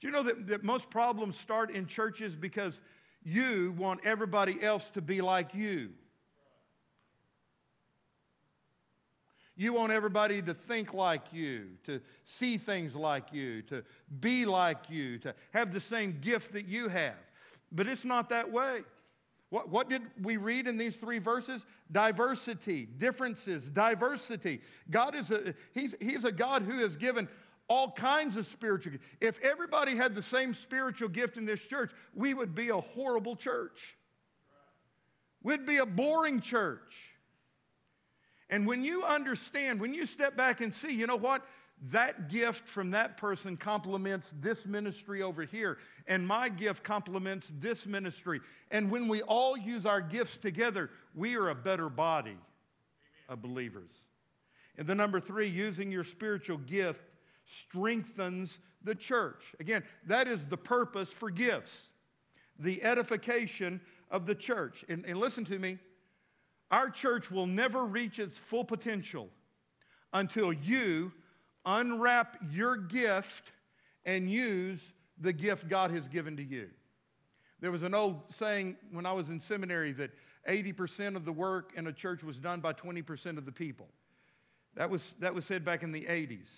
Do 0.00 0.06
you 0.06 0.12
know 0.12 0.22
that, 0.22 0.46
that 0.46 0.62
most 0.62 0.90
problems 0.90 1.36
start 1.36 1.72
in 1.72 1.88
churches 1.88 2.36
because 2.36 2.78
you 3.24 3.74
want 3.76 3.98
everybody 4.04 4.62
else 4.62 4.90
to 4.90 5.00
be 5.00 5.22
like 5.22 5.56
you? 5.56 5.88
You 9.56 9.72
want 9.72 9.90
everybody 9.90 10.40
to 10.40 10.54
think 10.54 10.94
like 10.94 11.32
you, 11.32 11.66
to 11.86 12.00
see 12.22 12.58
things 12.58 12.94
like 12.94 13.32
you, 13.32 13.60
to 13.62 13.82
be 14.20 14.46
like 14.46 14.88
you, 14.88 15.18
to 15.18 15.34
have 15.50 15.72
the 15.72 15.80
same 15.80 16.20
gift 16.20 16.52
that 16.52 16.66
you 16.66 16.86
have. 16.86 17.18
But 17.72 17.88
it's 17.88 18.04
not 18.04 18.28
that 18.28 18.52
way. 18.52 18.82
What, 19.52 19.68
what 19.68 19.90
did 19.90 20.00
we 20.22 20.38
read 20.38 20.66
in 20.66 20.78
these 20.78 20.96
three 20.96 21.18
verses? 21.18 21.66
Diversity, 21.92 22.86
differences, 22.86 23.68
diversity. 23.68 24.62
God 24.90 25.14
is 25.14 25.30
a, 25.30 25.54
he's, 25.74 25.94
he's 26.00 26.24
a 26.24 26.32
God 26.32 26.62
who 26.62 26.78
has 26.78 26.96
given 26.96 27.28
all 27.68 27.92
kinds 27.92 28.38
of 28.38 28.46
spiritual 28.46 28.92
gifts. 28.92 29.04
If 29.20 29.38
everybody 29.40 29.94
had 29.94 30.14
the 30.14 30.22
same 30.22 30.54
spiritual 30.54 31.10
gift 31.10 31.36
in 31.36 31.44
this 31.44 31.60
church, 31.60 31.90
we 32.14 32.32
would 32.32 32.54
be 32.54 32.70
a 32.70 32.80
horrible 32.80 33.36
church. 33.36 33.94
We'd 35.42 35.66
be 35.66 35.76
a 35.76 35.86
boring 35.86 36.40
church. 36.40 36.94
And 38.48 38.66
when 38.66 38.82
you 38.82 39.04
understand, 39.04 39.82
when 39.82 39.92
you 39.92 40.06
step 40.06 40.34
back 40.34 40.62
and 40.62 40.74
see, 40.74 40.94
you 40.94 41.06
know 41.06 41.16
what? 41.16 41.44
That 41.90 42.28
gift 42.28 42.68
from 42.68 42.92
that 42.92 43.16
person 43.16 43.56
complements 43.56 44.32
this 44.40 44.66
ministry 44.66 45.22
over 45.22 45.42
here, 45.44 45.78
and 46.06 46.26
my 46.26 46.48
gift 46.48 46.84
complements 46.84 47.48
this 47.58 47.86
ministry. 47.86 48.40
And 48.70 48.90
when 48.90 49.08
we 49.08 49.22
all 49.22 49.56
use 49.56 49.84
our 49.84 50.00
gifts 50.00 50.36
together, 50.36 50.90
we 51.14 51.34
are 51.34 51.48
a 51.48 51.54
better 51.54 51.88
body 51.88 52.36
of 53.28 53.42
believers. 53.42 53.90
And 54.78 54.86
the 54.86 54.94
number 54.94 55.20
three, 55.20 55.48
using 55.48 55.90
your 55.90 56.04
spiritual 56.04 56.58
gift 56.58 57.02
strengthens 57.44 58.58
the 58.84 58.94
church. 58.94 59.54
Again, 59.58 59.82
that 60.06 60.28
is 60.28 60.44
the 60.46 60.56
purpose 60.56 61.08
for 61.08 61.30
gifts 61.30 61.88
the 62.58 62.82
edification 62.82 63.80
of 64.10 64.26
the 64.26 64.34
church. 64.34 64.84
And, 64.88 65.04
and 65.04 65.18
listen 65.18 65.44
to 65.46 65.58
me 65.58 65.78
our 66.70 66.88
church 66.88 67.30
will 67.30 67.46
never 67.46 67.84
reach 67.84 68.18
its 68.18 68.38
full 68.38 68.64
potential 68.64 69.28
until 70.14 70.52
you 70.54 71.12
unwrap 71.64 72.36
your 72.50 72.76
gift 72.76 73.52
and 74.04 74.30
use 74.30 74.80
the 75.20 75.32
gift 75.32 75.68
God 75.68 75.90
has 75.90 76.08
given 76.08 76.36
to 76.36 76.42
you. 76.42 76.68
There 77.60 77.70
was 77.70 77.82
an 77.82 77.94
old 77.94 78.22
saying 78.28 78.76
when 78.90 79.06
I 79.06 79.12
was 79.12 79.28
in 79.28 79.40
seminary 79.40 79.92
that 79.92 80.10
80% 80.48 81.14
of 81.14 81.24
the 81.24 81.32
work 81.32 81.72
in 81.76 81.86
a 81.86 81.92
church 81.92 82.24
was 82.24 82.36
done 82.36 82.60
by 82.60 82.72
20% 82.72 83.38
of 83.38 83.46
the 83.46 83.52
people. 83.52 83.88
That 84.74 84.90
was, 84.90 85.14
that 85.20 85.32
was 85.34 85.44
said 85.44 85.64
back 85.64 85.82
in 85.82 85.92
the 85.92 86.02
80s. 86.02 86.48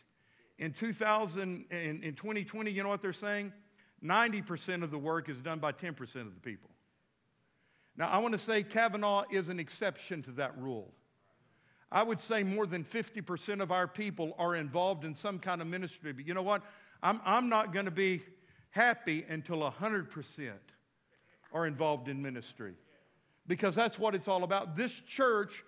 In 0.59 0.73
2000, 0.73 1.67
in, 1.71 2.03
in 2.03 2.15
2020, 2.15 2.71
you 2.71 2.83
know 2.83 2.89
what 2.89 3.03
they're 3.03 3.13
saying? 3.13 3.53
90% 4.03 4.83
of 4.83 4.91
the 4.91 4.99
work 4.99 5.29
is 5.29 5.41
done 5.41 5.59
by 5.59 5.73
10% 5.73 5.99
of 6.01 6.35
the 6.35 6.41
people. 6.41 6.71
Now, 7.97 8.09
I 8.09 8.19
want 8.19 8.33
to 8.33 8.39
say 8.39 8.63
Cavanaugh 8.63 9.25
is 9.31 9.49
an 9.49 9.61
exception 9.61 10.23
to 10.25 10.31
that 10.33 10.57
rule. 10.59 10.93
I 11.95 12.03
would 12.03 12.21
say 12.21 12.43
more 12.43 12.67
than 12.67 12.85
50% 12.85 13.63
of 13.63 13.71
our 13.71 13.87
people 13.87 14.35
are 14.37 14.57
involved 14.57 15.05
in 15.05 15.15
some 15.15 15.39
kind 15.39 15.63
of 15.63 15.69
ministry. 15.69 16.13
But 16.13 16.27
you 16.27 16.35
know 16.35 16.43
what? 16.43 16.63
I'm, 17.05 17.21
I'm 17.25 17.49
not 17.49 17.73
going 17.73 17.85
to 17.85 17.93
be 17.93 18.25
happy 18.71 19.25
until 19.29 19.59
100% 19.59 20.51
are 21.53 21.67
involved 21.69 22.09
in 22.09 22.21
ministry 22.21 22.75
because 23.47 23.77
that's 23.77 23.97
what 23.97 24.17
it's 24.17 24.27
all 24.27 24.43
about. 24.43 24.75
This 24.77 24.91
church 25.07 25.63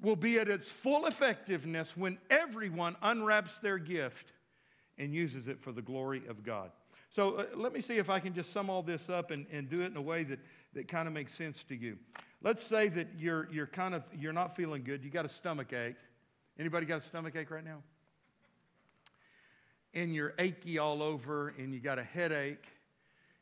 will 0.00 0.16
be 0.16 0.38
at 0.38 0.48
its 0.48 0.68
full 0.68 1.04
effectiveness 1.04 1.94
when 1.94 2.16
everyone 2.30 2.96
unwraps 3.02 3.52
their 3.62 3.76
gift 3.76 4.32
and 4.96 5.12
uses 5.12 5.48
it 5.48 5.60
for 5.60 5.72
the 5.72 5.82
glory 5.82 6.22
of 6.30 6.42
God. 6.42 6.70
So 7.14 7.34
uh, 7.34 7.44
let 7.54 7.74
me 7.74 7.82
see 7.82 7.98
if 7.98 8.08
I 8.08 8.20
can 8.20 8.32
just 8.32 8.52
sum 8.52 8.70
all 8.70 8.82
this 8.82 9.10
up 9.10 9.30
and, 9.32 9.44
and 9.52 9.68
do 9.68 9.82
it 9.82 9.86
in 9.86 9.96
a 9.98 10.02
way 10.02 10.24
that, 10.24 10.38
that 10.72 10.88
kind 10.88 11.06
of 11.06 11.12
makes 11.12 11.34
sense 11.34 11.62
to 11.64 11.74
you. 11.74 11.98
Let's 12.40 12.64
say 12.64 12.88
that 12.88 13.08
you're, 13.18 13.48
you're 13.50 13.66
kind 13.66 13.94
of, 13.94 14.04
you're 14.16 14.32
not 14.32 14.54
feeling 14.54 14.84
good. 14.84 15.02
You 15.02 15.10
got 15.10 15.24
a 15.24 15.28
stomach 15.28 15.72
ache. 15.72 15.96
Anybody 16.58 16.86
got 16.86 16.98
a 16.98 17.04
stomach 17.04 17.34
ache 17.36 17.50
right 17.50 17.64
now? 17.64 17.82
And 19.92 20.14
you're 20.14 20.34
achy 20.38 20.78
all 20.78 21.02
over 21.02 21.54
and 21.58 21.74
you 21.74 21.80
got 21.80 21.98
a 21.98 22.04
headache. 22.04 22.66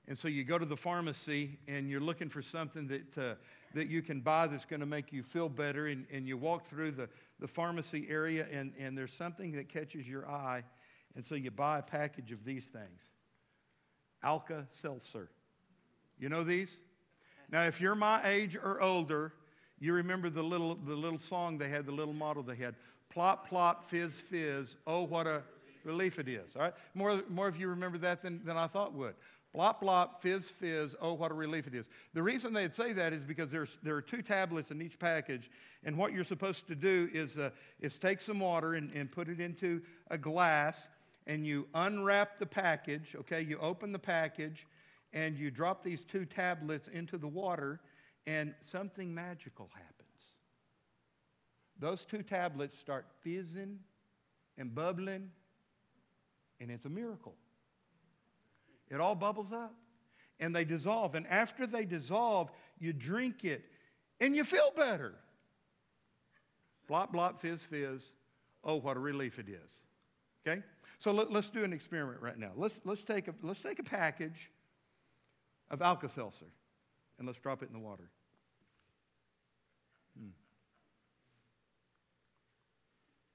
And 0.08 0.18
so 0.18 0.28
you 0.28 0.44
go 0.44 0.58
to 0.58 0.64
the 0.64 0.76
pharmacy 0.76 1.58
and 1.68 1.90
you're 1.90 2.00
looking 2.00 2.30
for 2.30 2.40
something 2.40 2.86
that, 2.88 3.18
uh, 3.18 3.34
that 3.74 3.88
you 3.88 4.00
can 4.00 4.20
buy 4.20 4.46
that's 4.46 4.64
going 4.64 4.80
to 4.80 4.86
make 4.86 5.12
you 5.12 5.22
feel 5.22 5.50
better. 5.50 5.88
And, 5.88 6.06
and 6.10 6.26
you 6.26 6.38
walk 6.38 6.70
through 6.70 6.92
the, 6.92 7.08
the 7.38 7.48
pharmacy 7.48 8.06
area 8.08 8.46
and, 8.50 8.72
and 8.78 8.96
there's 8.96 9.12
something 9.12 9.52
that 9.52 9.68
catches 9.68 10.08
your 10.08 10.26
eye. 10.26 10.62
And 11.16 11.26
so 11.26 11.34
you 11.34 11.50
buy 11.50 11.80
a 11.80 11.82
package 11.82 12.32
of 12.32 12.44
these 12.44 12.64
things 12.64 13.00
Alka 14.22 14.66
Seltzer. 14.72 15.28
You 16.18 16.30
know 16.30 16.44
these? 16.44 16.74
Now, 17.50 17.64
if 17.64 17.80
you're 17.80 17.94
my 17.94 18.20
age 18.28 18.56
or 18.56 18.80
older, 18.80 19.32
you 19.78 19.92
remember 19.92 20.30
the 20.30 20.42
little, 20.42 20.74
the 20.74 20.94
little 20.94 21.18
song 21.18 21.58
they 21.58 21.68
had, 21.68 21.86
the 21.86 21.92
little 21.92 22.14
model 22.14 22.42
they 22.42 22.56
had. 22.56 22.74
Plop, 23.10 23.48
plop, 23.48 23.88
fizz, 23.90 24.20
fizz. 24.28 24.76
Oh, 24.86 25.02
what 25.02 25.26
a 25.26 25.42
relief 25.84 26.18
it 26.18 26.28
is. 26.28 26.56
All 26.56 26.62
right? 26.62 26.74
More, 26.94 27.22
more 27.28 27.48
of 27.48 27.58
you 27.58 27.68
remember 27.68 27.98
that 27.98 28.22
than, 28.22 28.44
than 28.44 28.56
I 28.56 28.66
thought 28.66 28.92
would. 28.94 29.14
Blop, 29.54 29.80
blop, 29.80 30.20
fizz, 30.20 30.50
fizz. 30.50 30.96
Oh, 31.00 31.14
what 31.14 31.30
a 31.30 31.34
relief 31.34 31.66
it 31.66 31.74
is. 31.74 31.86
The 32.12 32.22
reason 32.22 32.52
they'd 32.52 32.74
say 32.74 32.92
that 32.92 33.12
is 33.12 33.22
because 33.22 33.50
there's, 33.50 33.78
there 33.82 33.94
are 33.96 34.02
two 34.02 34.20
tablets 34.20 34.70
in 34.70 34.82
each 34.82 34.98
package, 34.98 35.50
and 35.84 35.96
what 35.96 36.12
you're 36.12 36.24
supposed 36.24 36.66
to 36.66 36.74
do 36.74 37.08
is, 37.12 37.38
uh, 37.38 37.50
is 37.80 37.96
take 37.96 38.20
some 38.20 38.40
water 38.40 38.74
and, 38.74 38.92
and 38.92 39.10
put 39.10 39.28
it 39.28 39.40
into 39.40 39.80
a 40.10 40.18
glass, 40.18 40.88
and 41.26 41.46
you 41.46 41.66
unwrap 41.74 42.38
the 42.38 42.44
package, 42.44 43.16
okay? 43.18 43.40
You 43.40 43.58
open 43.58 43.92
the 43.92 43.98
package, 43.98 44.66
and 45.12 45.36
you 45.36 45.50
drop 45.50 45.82
these 45.82 46.00
two 46.04 46.24
tablets 46.24 46.88
into 46.88 47.18
the 47.18 47.28
water, 47.28 47.80
and 48.26 48.54
something 48.70 49.14
magical 49.14 49.70
happens. 49.74 50.06
Those 51.78 52.04
two 52.04 52.22
tablets 52.22 52.78
start 52.78 53.06
fizzing 53.22 53.78
and 54.58 54.74
bubbling, 54.74 55.30
and 56.60 56.70
it's 56.70 56.84
a 56.84 56.90
miracle. 56.90 57.34
It 58.88 59.00
all 59.00 59.14
bubbles 59.14 59.52
up 59.52 59.74
and 60.40 60.54
they 60.54 60.64
dissolve. 60.64 61.14
And 61.14 61.26
after 61.26 61.66
they 61.66 61.84
dissolve, 61.84 62.50
you 62.78 62.92
drink 62.92 63.44
it 63.44 63.64
and 64.20 64.34
you 64.34 64.44
feel 64.44 64.72
better. 64.76 65.14
Blop, 66.88 67.12
blop, 67.12 67.40
fizz, 67.40 67.62
fizz. 67.62 68.02
Oh, 68.62 68.76
what 68.76 68.96
a 68.96 69.00
relief 69.00 69.38
it 69.38 69.48
is. 69.48 69.70
Okay? 70.46 70.62
So 70.98 71.12
let, 71.12 71.34
us 71.34 71.48
do 71.48 71.64
an 71.64 71.72
experiment 71.72 72.22
right 72.22 72.38
now. 72.38 72.52
Let's, 72.56 72.80
let's, 72.84 73.02
take 73.02 73.28
a, 73.28 73.34
let's 73.42 73.60
take 73.60 73.78
a 73.78 73.82
package 73.82 74.50
of 75.70 75.82
Alka 75.82 76.08
Seltzer 76.08 76.46
and 77.18 77.26
let's 77.26 77.38
drop 77.38 77.62
it 77.62 77.68
in 77.68 77.74
the 77.74 77.80
water. 77.80 78.08
Hmm. 80.18 80.28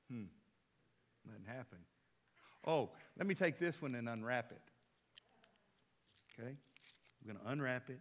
Hmm. 0.10 0.26
Nothing 1.26 1.46
happened. 1.46 1.82
Oh, 2.66 2.90
let 3.18 3.28
me 3.28 3.36
take 3.36 3.60
this 3.60 3.82
one 3.82 3.96
and 3.96 4.08
unwrap 4.08 4.52
it. 4.52 4.62
Okay? 6.40 6.56
We're 7.24 7.34
going 7.34 7.44
to 7.44 7.52
unwrap 7.52 7.90
it, 7.90 8.00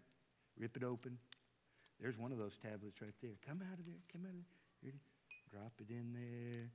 rip 0.58 0.76
it 0.76 0.84
open. 0.84 1.18
There's 2.00 2.18
one 2.18 2.32
of 2.32 2.38
those 2.38 2.56
tablets 2.62 3.00
right 3.02 3.14
there. 3.22 3.32
Come 3.46 3.60
out 3.60 3.78
of 3.78 3.84
there. 3.84 4.00
Come 4.12 4.22
out 4.24 4.34
of 4.34 4.44
there. 4.82 4.92
Drop 5.52 5.72
it 5.80 5.90
in 5.90 6.12
there. 6.14 6.70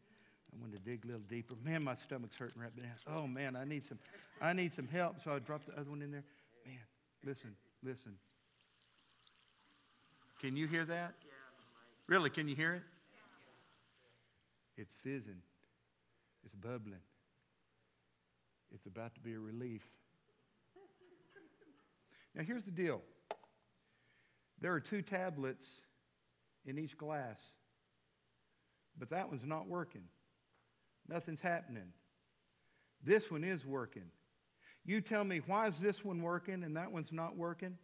I 0.53 0.61
want 0.61 0.73
to 0.73 0.79
dig 0.79 1.03
a 1.03 1.07
little 1.07 1.21
deeper. 1.27 1.55
Man, 1.63 1.83
my 1.83 1.95
stomach's 1.95 2.35
hurting 2.37 2.61
right 2.61 2.71
now. 2.77 3.13
Oh 3.13 3.27
man, 3.27 3.55
I 3.55 3.65
need 3.65 3.83
some, 3.87 3.99
I 4.41 4.53
need 4.53 4.75
some 4.75 4.87
help. 4.87 5.15
So 5.23 5.31
I 5.31 5.39
dropped 5.39 5.67
the 5.67 5.79
other 5.79 5.89
one 5.89 6.01
in 6.01 6.11
there. 6.11 6.23
Man, 6.65 6.77
listen, 7.25 7.55
listen. 7.83 8.13
Can 10.39 10.55
you 10.55 10.67
hear 10.67 10.85
that? 10.85 11.13
Really? 12.07 12.29
Can 12.29 12.47
you 12.47 12.55
hear 12.55 12.75
it? 12.75 12.83
It's 14.77 14.93
fizzing. 15.03 15.41
It's 16.43 16.53
bubbling. 16.53 16.99
It's 18.73 18.85
about 18.85 19.15
to 19.15 19.21
be 19.21 19.33
a 19.33 19.39
relief. 19.39 19.81
Now, 22.35 22.43
here's 22.43 22.63
the 22.63 22.71
deal 22.71 23.01
there 24.61 24.73
are 24.73 24.79
two 24.79 25.01
tablets 25.01 25.67
in 26.65 26.77
each 26.77 26.97
glass, 26.97 27.41
but 28.97 29.09
that 29.09 29.29
one's 29.29 29.45
not 29.45 29.67
working. 29.67 30.03
Nothing's 31.07 31.41
happening. 31.41 31.93
This 33.03 33.29
one 33.29 33.43
is 33.43 33.65
working. 33.65 34.09
You 34.85 35.01
tell 35.01 35.23
me, 35.23 35.41
why 35.47 35.67
is 35.67 35.79
this 35.79 36.05
one 36.05 36.21
working 36.21 36.63
and 36.63 36.75
that 36.77 36.91
one's 36.91 37.11
not 37.11 37.35
working? 37.35 37.77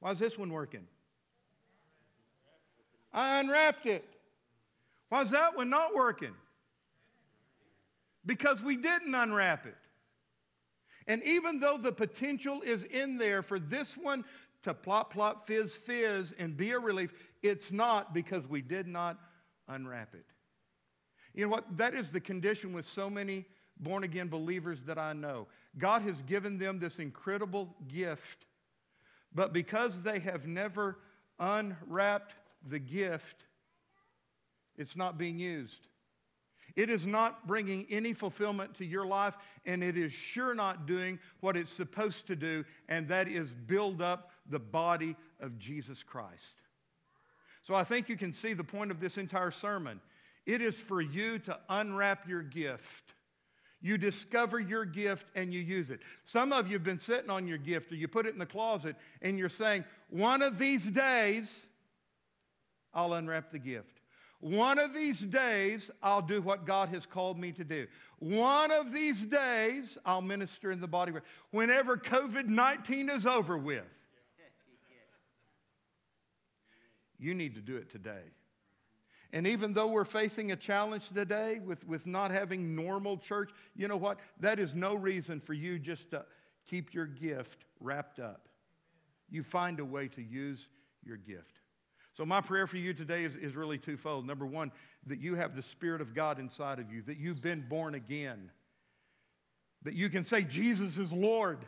Why 0.00 0.12
is 0.12 0.18
this 0.18 0.38
one 0.38 0.52
working? 0.52 0.86
I 3.12 3.40
unwrapped 3.40 3.86
it. 3.86 4.04
Why 5.08 5.22
is 5.22 5.30
that 5.30 5.56
one 5.56 5.70
not 5.70 5.94
working? 5.94 6.34
Because 8.24 8.62
we 8.62 8.76
didn't 8.76 9.14
unwrap 9.14 9.66
it. 9.66 9.76
And 11.06 11.22
even 11.24 11.58
though 11.58 11.76
the 11.76 11.92
potential 11.92 12.62
is 12.62 12.84
in 12.84 13.18
there 13.18 13.42
for 13.42 13.58
this 13.58 13.96
one 13.96 14.24
to 14.62 14.72
plop, 14.72 15.12
plop, 15.12 15.46
fizz, 15.46 15.74
fizz 15.74 16.32
and 16.38 16.56
be 16.56 16.70
a 16.70 16.78
relief, 16.78 17.12
it's 17.42 17.72
not 17.72 18.14
because 18.14 18.46
we 18.46 18.62
did 18.62 18.86
not 18.86 19.18
unwrap 19.68 20.14
it. 20.14 20.24
You 21.34 21.44
know 21.44 21.50
what? 21.50 21.76
That 21.76 21.94
is 21.94 22.10
the 22.10 22.20
condition 22.20 22.72
with 22.72 22.86
so 22.88 23.10
many 23.10 23.46
born 23.80 24.04
again 24.04 24.28
believers 24.28 24.78
that 24.86 24.98
I 24.98 25.12
know. 25.12 25.48
God 25.78 26.02
has 26.02 26.20
given 26.22 26.58
them 26.58 26.78
this 26.78 26.98
incredible 26.98 27.74
gift, 27.88 28.46
but 29.34 29.52
because 29.52 30.00
they 30.02 30.18
have 30.18 30.46
never 30.46 30.98
unwrapped 31.38 32.34
the 32.68 32.78
gift, 32.78 33.44
it's 34.76 34.96
not 34.96 35.18
being 35.18 35.38
used. 35.38 35.88
It 36.74 36.88
is 36.88 37.06
not 37.06 37.46
bringing 37.46 37.86
any 37.90 38.12
fulfillment 38.12 38.74
to 38.76 38.84
your 38.84 39.06
life, 39.06 39.34
and 39.66 39.82
it 39.82 39.96
is 39.96 40.12
sure 40.12 40.54
not 40.54 40.86
doing 40.86 41.18
what 41.40 41.56
it's 41.56 41.72
supposed 41.72 42.26
to 42.28 42.36
do, 42.36 42.64
and 42.88 43.08
that 43.08 43.28
is 43.28 43.52
build 43.52 44.00
up 44.00 44.30
the 44.48 44.58
body 44.58 45.16
of 45.40 45.58
Jesus 45.58 46.02
Christ. 46.02 46.62
So 47.62 47.74
I 47.74 47.84
think 47.84 48.08
you 48.08 48.16
can 48.16 48.32
see 48.32 48.54
the 48.54 48.64
point 48.64 48.90
of 48.90 49.00
this 49.00 49.18
entire 49.18 49.50
sermon. 49.50 50.00
It 50.46 50.60
is 50.60 50.74
for 50.74 51.00
you 51.00 51.38
to 51.40 51.58
unwrap 51.68 52.28
your 52.28 52.42
gift. 52.42 53.11
You 53.82 53.98
discover 53.98 54.60
your 54.60 54.84
gift 54.84 55.26
and 55.34 55.52
you 55.52 55.60
use 55.60 55.90
it. 55.90 56.00
Some 56.24 56.52
of 56.52 56.68
you 56.68 56.74
have 56.74 56.84
been 56.84 57.00
sitting 57.00 57.30
on 57.30 57.48
your 57.48 57.58
gift 57.58 57.90
or 57.90 57.96
you 57.96 58.06
put 58.06 58.26
it 58.26 58.32
in 58.32 58.38
the 58.38 58.46
closet 58.46 58.94
and 59.20 59.36
you're 59.36 59.48
saying, 59.48 59.84
one 60.08 60.40
of 60.40 60.56
these 60.56 60.84
days, 60.86 61.62
I'll 62.94 63.12
unwrap 63.14 63.50
the 63.50 63.58
gift. 63.58 63.98
One 64.38 64.78
of 64.78 64.94
these 64.94 65.20
days, 65.20 65.90
I'll 66.02 66.22
do 66.22 66.40
what 66.42 66.64
God 66.64 66.88
has 66.90 67.06
called 67.06 67.38
me 67.38 67.52
to 67.52 67.64
do. 67.64 67.86
One 68.18 68.70
of 68.70 68.92
these 68.92 69.24
days, 69.24 69.98
I'll 70.04 70.22
minister 70.22 70.72
in 70.72 70.80
the 70.80 70.88
body. 70.88 71.12
Whenever 71.50 71.96
COVID 71.96 72.46
19 72.46 73.08
is 73.08 73.26
over 73.26 73.56
with, 73.56 73.84
you 77.18 77.34
need 77.34 77.54
to 77.54 77.60
do 77.60 77.76
it 77.76 77.90
today. 77.90 78.22
And 79.32 79.46
even 79.46 79.72
though 79.72 79.86
we're 79.86 80.04
facing 80.04 80.52
a 80.52 80.56
challenge 80.56 81.08
today 81.14 81.58
with, 81.64 81.86
with 81.86 82.06
not 82.06 82.30
having 82.30 82.74
normal 82.74 83.16
church, 83.16 83.50
you 83.74 83.88
know 83.88 83.96
what? 83.96 84.18
That 84.40 84.58
is 84.58 84.74
no 84.74 84.94
reason 84.94 85.40
for 85.40 85.54
you 85.54 85.78
just 85.78 86.10
to 86.10 86.24
keep 86.68 86.92
your 86.92 87.06
gift 87.06 87.64
wrapped 87.80 88.18
up. 88.18 88.48
You 89.30 89.42
find 89.42 89.80
a 89.80 89.84
way 89.84 90.08
to 90.08 90.22
use 90.22 90.68
your 91.04 91.16
gift. 91.16 91.58
So, 92.14 92.26
my 92.26 92.42
prayer 92.42 92.66
for 92.66 92.76
you 92.76 92.92
today 92.92 93.24
is, 93.24 93.34
is 93.36 93.56
really 93.56 93.78
twofold. 93.78 94.26
Number 94.26 94.44
one, 94.44 94.70
that 95.06 95.18
you 95.18 95.34
have 95.34 95.56
the 95.56 95.62
Spirit 95.62 96.02
of 96.02 96.14
God 96.14 96.38
inside 96.38 96.78
of 96.78 96.92
you, 96.92 97.00
that 97.06 97.16
you've 97.16 97.40
been 97.40 97.64
born 97.68 97.94
again, 97.94 98.50
that 99.82 99.94
you 99.94 100.10
can 100.10 100.24
say, 100.24 100.42
Jesus 100.42 100.98
is 100.98 101.10
Lord, 101.10 101.64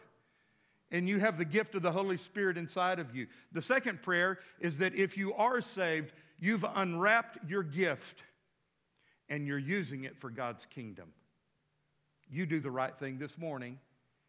and 0.91 1.09
you 1.09 1.19
have 1.19 1.39
the 1.39 1.47
gift 1.47 1.75
of 1.75 1.83
the 1.83 1.91
Holy 1.91 2.19
Spirit 2.19 2.59
inside 2.59 2.99
of 2.99 3.17
you. 3.17 3.27
The 3.53 3.63
second 3.63 4.03
prayer 4.03 4.39
is 4.61 4.77
that 4.77 4.95
if 4.95 5.17
you 5.17 5.33
are 5.33 5.63
saved, 5.63 6.13
you've 6.39 6.65
unwrapped 6.75 7.39
your 7.49 7.63
gift 7.63 8.23
and 9.29 9.47
you're 9.47 9.59
using 9.59 10.05
it 10.05 10.19
for 10.21 10.31
God's 10.31 10.67
kingdom. 10.67 11.09
You 12.31 12.47
do 12.47 12.61
the 12.61 12.71
right 12.71 12.97
thing 12.99 13.19
this 13.19 13.37
morning 13.39 13.79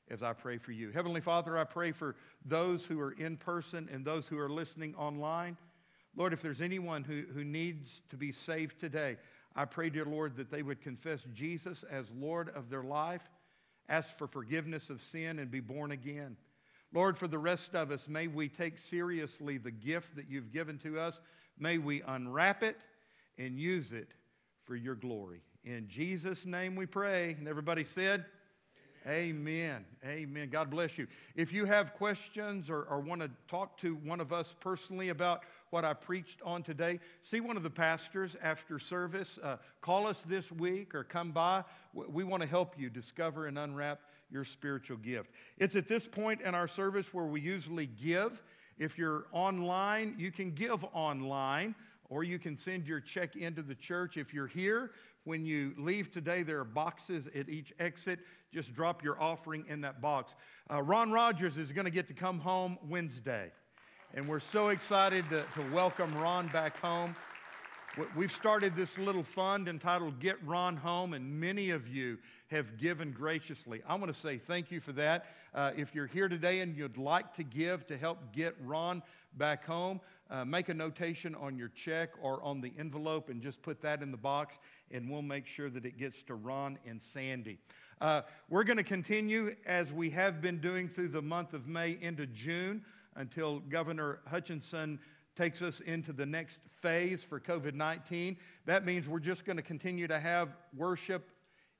as 0.09 0.21
I 0.21 0.33
pray 0.33 0.57
for 0.57 0.71
you. 0.71 0.91
Heavenly 0.91 1.21
Father, 1.21 1.57
I 1.57 1.63
pray 1.63 1.91
for 1.91 2.15
those 2.45 2.85
who 2.85 2.99
are 2.99 3.13
in 3.13 3.37
person 3.37 3.89
and 3.91 4.05
those 4.05 4.27
who 4.27 4.37
are 4.37 4.49
listening 4.49 4.93
online. 4.95 5.57
Lord, 6.15 6.31
if 6.31 6.41
there's 6.41 6.61
anyone 6.61 7.03
who, 7.03 7.23
who 7.33 7.43
needs 7.43 8.01
to 8.09 8.17
be 8.17 8.31
saved 8.31 8.79
today, 8.79 9.17
I 9.55 9.65
pray, 9.65 9.89
dear 9.89 10.05
Lord, 10.05 10.35
that 10.37 10.51
they 10.51 10.61
would 10.61 10.81
confess 10.81 11.21
Jesus 11.33 11.83
as 11.89 12.05
Lord 12.11 12.49
of 12.55 12.69
their 12.69 12.83
life, 12.83 13.21
ask 13.89 14.17
for 14.17 14.27
forgiveness 14.27 14.89
of 14.89 15.01
sin, 15.01 15.39
and 15.39 15.49
be 15.49 15.59
born 15.61 15.91
again. 15.91 16.37
Lord, 16.93 17.17
for 17.17 17.27
the 17.27 17.39
rest 17.39 17.75
of 17.75 17.91
us, 17.91 18.07
may 18.07 18.27
we 18.27 18.47
take 18.47 18.77
seriously 18.77 19.57
the 19.57 19.71
gift 19.71 20.15
that 20.15 20.29
you've 20.29 20.51
given 20.51 20.77
to 20.79 20.99
us. 20.99 21.19
May 21.57 21.77
we 21.77 22.01
unwrap 22.01 22.63
it 22.63 22.77
and 23.37 23.59
use 23.59 23.91
it 23.91 24.09
for 24.63 24.75
your 24.75 24.95
glory. 24.95 25.41
In 25.63 25.87
Jesus' 25.87 26.45
name 26.45 26.75
we 26.75 26.85
pray. 26.85 27.35
And 27.37 27.47
everybody 27.47 27.83
said, 27.83 28.25
Amen. 29.07 29.85
Amen. 30.03 30.49
God 30.49 30.71
bless 30.71 30.97
you. 30.97 31.05
If 31.35 31.53
you 31.53 31.65
have 31.65 31.93
questions 31.93 32.71
or, 32.71 32.83
or 32.83 32.99
want 32.99 33.21
to 33.21 33.29
talk 33.47 33.77
to 33.81 33.95
one 33.97 34.19
of 34.19 34.33
us 34.33 34.55
personally 34.59 35.09
about 35.09 35.41
what 35.69 35.85
I 35.85 35.93
preached 35.93 36.41
on 36.43 36.63
today, 36.63 36.99
see 37.21 37.39
one 37.39 37.55
of 37.55 37.61
the 37.61 37.69
pastors 37.69 38.35
after 38.41 38.79
service. 38.79 39.37
Uh, 39.43 39.57
call 39.81 40.07
us 40.07 40.17
this 40.25 40.51
week 40.51 40.95
or 40.95 41.03
come 41.03 41.31
by. 41.31 41.63
We 41.93 42.23
want 42.23 42.41
to 42.41 42.49
help 42.49 42.79
you 42.79 42.89
discover 42.89 43.45
and 43.45 43.59
unwrap 43.59 43.99
your 44.31 44.43
spiritual 44.43 44.97
gift. 44.97 45.29
It's 45.59 45.75
at 45.75 45.87
this 45.87 46.07
point 46.07 46.41
in 46.41 46.55
our 46.55 46.67
service 46.67 47.13
where 47.13 47.25
we 47.25 47.41
usually 47.41 47.85
give. 47.85 48.41
If 48.77 48.97
you're 48.97 49.25
online, 49.31 50.15
you 50.17 50.31
can 50.31 50.51
give 50.51 50.83
online 50.93 51.75
or 52.09 52.23
you 52.23 52.37
can 52.37 52.57
send 52.57 52.85
your 52.85 52.99
check 52.99 53.35
into 53.35 53.61
the 53.61 53.75
church. 53.75 54.17
If 54.17 54.33
you're 54.33 54.47
here, 54.47 54.91
when 55.23 55.45
you 55.45 55.73
leave 55.77 56.11
today, 56.11 56.43
there 56.43 56.59
are 56.59 56.65
boxes 56.65 57.25
at 57.33 57.49
each 57.49 57.73
exit. 57.79 58.19
Just 58.53 58.73
drop 58.73 59.03
your 59.03 59.19
offering 59.21 59.65
in 59.69 59.81
that 59.81 60.01
box. 60.01 60.35
Uh, 60.71 60.81
Ron 60.81 61.11
Rogers 61.11 61.57
is 61.57 61.71
going 61.71 61.85
to 61.85 61.91
get 61.91 62.07
to 62.09 62.13
come 62.13 62.39
home 62.39 62.77
Wednesday. 62.87 63.51
And 64.13 64.27
we're 64.27 64.39
so 64.39 64.69
excited 64.69 65.25
to, 65.29 65.45
to 65.55 65.73
welcome 65.73 66.13
Ron 66.15 66.47
back 66.47 66.77
home. 66.77 67.15
We've 68.15 68.31
started 68.31 68.75
this 68.75 68.97
little 68.97 69.23
fund 69.23 69.69
entitled 69.69 70.19
Get 70.19 70.35
Ron 70.45 70.75
Home, 70.75 71.13
and 71.13 71.39
many 71.39 71.69
of 71.69 71.87
you 71.87 72.17
have 72.51 72.77
given 72.77 73.11
graciously. 73.11 73.81
I 73.87 73.95
want 73.95 74.13
to 74.13 74.19
say 74.19 74.37
thank 74.37 74.71
you 74.71 74.79
for 74.79 74.91
that. 74.93 75.25
Uh, 75.53 75.71
if 75.75 75.95
you're 75.95 76.07
here 76.07 76.27
today 76.27 76.59
and 76.59 76.75
you'd 76.75 76.97
like 76.97 77.33
to 77.35 77.43
give 77.43 77.87
to 77.87 77.97
help 77.97 78.19
get 78.33 78.55
Ron 78.63 79.01
back 79.37 79.65
home, 79.65 79.99
uh, 80.29 80.45
make 80.45 80.69
a 80.69 80.73
notation 80.73 81.35
on 81.35 81.57
your 81.57 81.69
check 81.69 82.09
or 82.21 82.41
on 82.43 82.61
the 82.61 82.71
envelope 82.77 83.29
and 83.29 83.41
just 83.41 83.61
put 83.61 83.81
that 83.81 84.01
in 84.01 84.11
the 84.11 84.17
box, 84.17 84.55
and 84.91 85.09
we'll 85.09 85.21
make 85.21 85.47
sure 85.47 85.69
that 85.69 85.85
it 85.85 85.97
gets 85.97 86.21
to 86.23 86.35
Ron 86.35 86.77
and 86.87 87.01
Sandy. 87.01 87.57
Uh, 88.01 88.21
we're 88.49 88.63
going 88.63 88.77
to 88.77 88.83
continue 88.83 89.55
as 89.65 89.91
we 89.91 90.09
have 90.09 90.41
been 90.41 90.59
doing 90.59 90.87
through 90.87 91.09
the 91.09 91.21
month 91.21 91.53
of 91.53 91.67
May 91.67 91.97
into 92.01 92.27
June 92.27 92.83
until 93.15 93.59
Governor 93.59 94.19
Hutchinson 94.27 94.99
takes 95.35 95.61
us 95.61 95.79
into 95.81 96.13
the 96.13 96.25
next 96.25 96.59
phase 96.81 97.23
for 97.23 97.39
COVID 97.39 97.73
19. 97.73 98.37
That 98.65 98.85
means 98.85 99.07
we're 99.07 99.19
just 99.19 99.45
going 99.45 99.57
to 99.57 99.63
continue 99.63 100.07
to 100.07 100.19
have 100.19 100.49
worship 100.75 101.29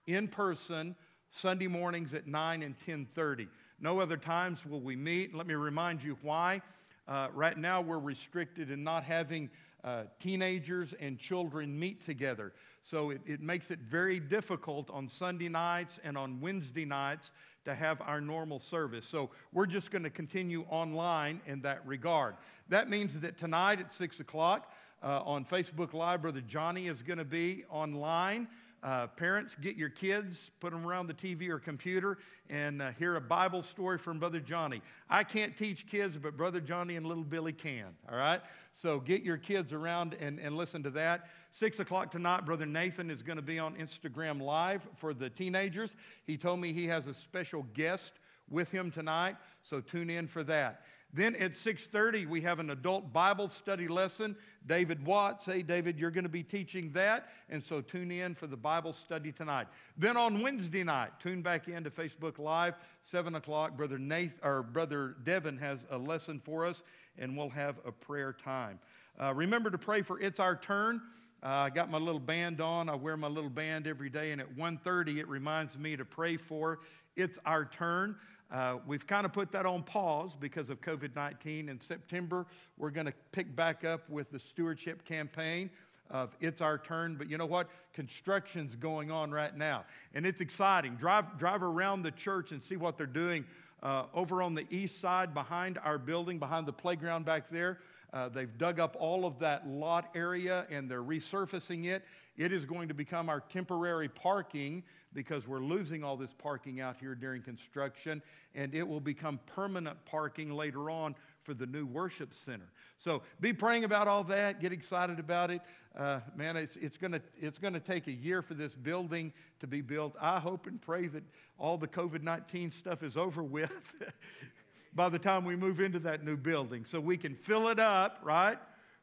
in 0.08 0.28
person 0.28 0.96
Sunday 1.32 1.68
mornings 1.68 2.14
at 2.14 2.28
9 2.28 2.64
and 2.64 2.76
10:30. 2.80 3.48
No 3.80 4.00
other 4.00 4.18
times 4.18 4.66
will 4.66 4.80
we 4.80 4.96
meet. 4.96 5.36
Let 5.36 5.48
me 5.48 5.54
remind 5.54 6.02
you 6.02 6.18
why. 6.22 6.62
Uh, 7.08 7.28
right 7.34 7.58
now, 7.58 7.82
we're 7.82 8.00
restricted 8.00 8.72
in 8.72 8.84
not 8.84 9.04
having 9.04 9.50
uh, 9.84 10.04
teenagers 10.20 10.94
and 11.00 11.20
children 11.20 11.78
meet 11.78 12.04
together. 12.06 12.54
So 12.82 13.12
it, 13.12 13.22
it 13.26 13.42
makes 13.42 13.70
it 13.70 13.80
very 13.80 14.20
difficult 14.20 14.90
on 14.90 15.08
Sunday 15.08 15.50
nights 15.50 16.00
and 16.04 16.18
on 16.18 16.40
Wednesday 16.40 16.86
nights 16.86 17.32
to 17.66 17.76
have 17.76 18.02
our 18.02 18.22
normal 18.22 18.60
service. 18.60 19.06
So 19.06 19.30
we're 19.54 19.66
just 19.66 19.92
going 19.92 20.04
to 20.04 20.10
continue 20.10 20.66
online 20.70 21.42
in 21.46 21.62
that 21.62 21.86
regard. 21.86 22.36
That 22.70 22.90
means 22.90 23.20
that 23.20 23.38
tonight 23.38 23.80
at 23.80 23.94
6 23.94 24.20
o'clock 24.22 24.72
uh, 25.04 25.22
on 25.24 25.46
Facebook 25.46 25.94
Live, 25.94 26.22
Brother 26.22 26.42
Johnny 26.42 26.88
is 26.88 27.02
going 27.02 27.20
to 27.20 27.26
be 27.26 27.66
online. 27.70 28.48
Uh, 28.86 29.08
parents, 29.08 29.56
get 29.62 29.76
your 29.76 29.90
kids, 29.90 30.52
put 30.60 30.72
them 30.72 30.86
around 30.86 31.08
the 31.08 31.14
TV 31.16 31.50
or 31.50 31.58
computer, 31.58 32.20
and 32.52 32.84
uh, 32.84 32.92
hear 33.00 33.16
a 33.16 33.22
Bible 33.22 33.64
story 33.64 33.98
from 33.98 34.20
Brother 34.20 34.40
Johnny. 34.40 34.80
I 35.10 35.24
can't 35.24 35.58
teach 35.58 35.88
kids, 35.88 36.18
but 36.22 36.38
Brother 36.38 36.60
Johnny 36.60 36.96
and 36.96 37.04
little 37.04 37.24
Billy 37.24 37.52
can, 37.52 37.88
all 38.08 38.16
right? 38.16 38.42
So 38.76 39.00
get 39.00 39.24
your 39.24 39.38
kids 39.38 39.74
around 39.74 40.16
and, 40.20 40.40
and 40.40 40.56
listen 40.56 40.84
to 40.84 40.92
that. 40.92 41.30
Six 41.52 41.80
o'clock 41.80 42.12
tonight, 42.12 42.46
Brother 42.46 42.68
Nathan 42.68 43.10
is 43.10 43.24
going 43.24 43.38
to 43.38 43.42
be 43.42 43.58
on 43.58 43.74
Instagram 43.74 44.40
Live 44.40 44.84
for 44.98 45.16
the 45.16 45.32
teenagers. 45.32 45.96
He 46.28 46.38
told 46.38 46.60
me 46.60 46.72
he 46.72 46.86
has 46.86 47.08
a 47.08 47.14
special 47.16 47.66
guest 47.74 48.14
with 48.52 48.70
him 48.70 48.92
tonight, 48.92 49.36
so 49.64 49.82
tune 49.82 50.12
in 50.12 50.28
for 50.28 50.44
that. 50.44 50.82
Then 51.16 51.34
at 51.38 51.56
6:30 51.56 52.28
we 52.28 52.42
have 52.42 52.60
an 52.60 52.72
adult 52.72 53.14
Bible 53.14 53.48
study 53.48 53.88
lesson. 53.88 54.36
David 54.68 55.06
Watts, 55.06 55.46
hey 55.46 55.62
David, 55.62 55.98
you're 55.98 56.12
going 56.12 56.26
to 56.26 56.30
be 56.30 56.44
teaching 56.44 56.92
that, 56.92 57.30
and 57.50 57.64
so 57.64 57.80
tune 57.80 58.12
in 58.12 58.36
for 58.36 58.48
the 58.48 58.58
Bible 58.58 58.92
study 58.92 59.32
tonight. 59.32 59.68
Then 59.98 60.18
on 60.18 60.42
Wednesday 60.42 60.84
night, 60.84 61.12
tune 61.24 61.42
back 61.42 61.70
in 61.70 61.86
to 61.86 61.90
Facebook 61.90 62.38
Live, 62.38 62.76
7 63.04 63.36
o'clock. 63.36 63.78
Brother 63.78 63.98
Nathan 63.98 64.38
or 64.44 64.62
Brother 64.62 65.16
Devin 65.24 65.58
has 65.58 65.86
a 65.90 65.98
lesson 65.98 66.42
for 66.44 66.66
us, 66.66 66.84
and 67.18 67.38
we'll 67.38 67.50
have 67.50 67.78
a 67.86 67.94
prayer 67.94 68.34
time. 68.34 68.78
Uh, 69.18 69.34
remember 69.34 69.70
to 69.70 69.78
pray 69.78 70.02
for 70.02 70.20
It's 70.20 70.42
Our 70.42 70.58
Turn. 70.58 71.02
Uh, 71.42 71.48
I 71.48 71.70
got 71.70 71.90
my 71.90 71.98
little 71.98 72.20
band 72.20 72.60
on. 72.60 72.90
I 72.90 72.96
wear 72.96 73.16
my 73.16 73.30
little 73.30 73.50
band 73.50 73.88
every 73.88 74.10
day, 74.10 74.34
and 74.34 74.42
at 74.42 74.54
1:30 74.58 75.20
it 75.20 75.30
reminds 75.30 75.78
me 75.78 75.96
to 75.96 76.04
pray 76.04 76.36
for 76.36 76.80
It's 77.16 77.40
Our 77.46 77.64
Turn. 77.64 78.18
Uh, 78.52 78.78
we've 78.86 79.08
kind 79.08 79.26
of 79.26 79.34
put 79.34 79.52
that 79.52 79.66
on 79.66 79.84
pause 79.84 80.32
because 80.40 80.70
of 80.70 80.80
COVID 80.82 81.16
19. 81.16 81.70
In 81.70 81.80
September, 81.80 82.46
we're 82.78 82.92
going 82.92 83.08
to 83.08 83.14
pick 83.32 83.56
back 83.56 83.84
up 83.84 84.10
with 84.10 84.32
the 84.32 84.40
stewardship 84.40 85.04
campaign 85.06 85.70
of 86.12 86.36
It's 86.40 86.62
Our 86.62 86.78
Turn. 86.78 87.16
But 87.16 87.30
you 87.30 87.38
know 87.38 87.46
what? 87.46 87.70
Construction's 87.94 88.76
going 88.76 89.10
on 89.12 89.32
right 89.32 89.56
now, 89.58 89.86
and 90.14 90.26
it's 90.26 90.42
exciting. 90.42 90.96
Drive, 90.96 91.38
drive 91.40 91.64
around 91.64 92.04
the 92.04 92.12
church 92.12 92.52
and 92.52 92.64
see 92.64 92.76
what 92.76 92.98
they're 92.98 93.08
doing 93.08 93.46
uh, 93.82 94.06
over 94.14 94.42
on 94.42 94.54
the 94.54 94.66
east 94.70 95.02
side 95.02 95.34
behind 95.34 95.80
our 95.84 95.98
building, 95.98 96.40
behind 96.40 96.68
the 96.68 96.74
playground 96.74 97.26
back 97.26 97.50
there. 97.50 97.80
Uh, 98.14 98.30
they've 98.30 98.58
dug 98.58 98.80
up 98.80 98.96
all 99.00 99.26
of 99.26 99.40
that 99.40 99.68
lot 99.68 100.10
area 100.16 100.66
and 100.70 100.90
they're 100.90 101.04
resurfacing 101.04 101.86
it. 101.86 102.04
It 102.38 102.52
is 102.52 102.66
going 102.66 102.88
to 102.88 102.94
become 102.94 103.30
our 103.30 103.42
temporary 103.42 104.10
parking 104.10 104.84
because 105.16 105.48
we're 105.48 105.64
losing 105.64 106.04
all 106.04 106.18
this 106.18 106.34
parking 106.38 106.82
out 106.82 106.98
here 107.00 107.16
during 107.16 107.42
construction, 107.42 108.22
and 108.54 108.76
it 108.76 108.88
will 108.88 109.00
become 109.00 109.40
permanent 109.48 109.98
parking 110.06 110.52
later 110.52 110.92
on 110.92 111.16
for 111.44 111.54
the 111.54 111.66
new 111.66 111.86
worship 111.86 112.34
center. 112.34 112.70
So 113.00 113.24
be 113.40 113.54
praying 113.54 113.86
about 113.86 114.08
all 114.08 114.24
that. 114.26 114.60
Get 114.60 114.74
excited 114.74 115.20
about 115.20 115.50
it. 115.50 115.62
Uh, 115.98 116.20
man, 116.36 116.58
it's, 116.58 116.76
it's 116.76 116.98
going 116.98 117.14
to 117.14 117.22
it's 117.40 117.58
gonna 117.58 117.80
take 117.80 118.08
a 118.08 118.12
year 118.12 118.42
for 118.42 118.54
this 118.54 118.76
building 118.76 119.32
to 119.62 119.68
be 119.68 119.82
built. 119.82 120.16
I 120.20 120.40
hope 120.40 120.68
and 120.68 120.82
pray 120.82 121.08
that 121.08 121.24
all 121.58 121.78
the 121.78 121.88
COVID 121.88 122.22
19 122.22 122.72
stuff 122.72 123.02
is 123.02 123.16
over 123.16 123.42
with 123.42 123.72
by 124.94 125.10
the 125.10 125.20
time 125.20 125.46
we 125.46 125.56
move 125.56 125.80
into 125.80 126.00
that 126.00 126.26
new 126.26 126.36
building 126.36 126.86
so 126.86 127.00
we 127.00 127.16
can 127.16 127.36
fill 127.36 127.70
it 127.70 127.80
up, 127.80 128.20
right, 128.24 128.58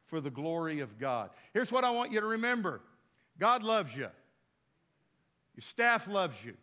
for 0.05 0.21
the 0.21 0.29
glory 0.29 0.81
of 0.81 0.99
God. 0.99 1.31
Here's 1.53 1.71
what 1.71 1.83
I 1.83 1.89
want 1.89 2.11
you 2.11 2.19
to 2.19 2.27
remember 2.27 2.81
God 3.39 3.63
loves 3.63 3.95
you, 3.95 4.09
your 5.55 5.61
staff 5.61 6.07
loves 6.07 6.35
you. 6.43 6.53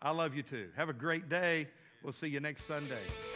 I 0.00 0.10
love 0.10 0.34
you 0.34 0.42
too. 0.42 0.68
Have 0.76 0.88
a 0.88 0.94
great 0.94 1.28
day. 1.28 1.68
We'll 2.02 2.12
see 2.12 2.28
you 2.28 2.40
next 2.40 2.66
Sunday. 2.66 3.02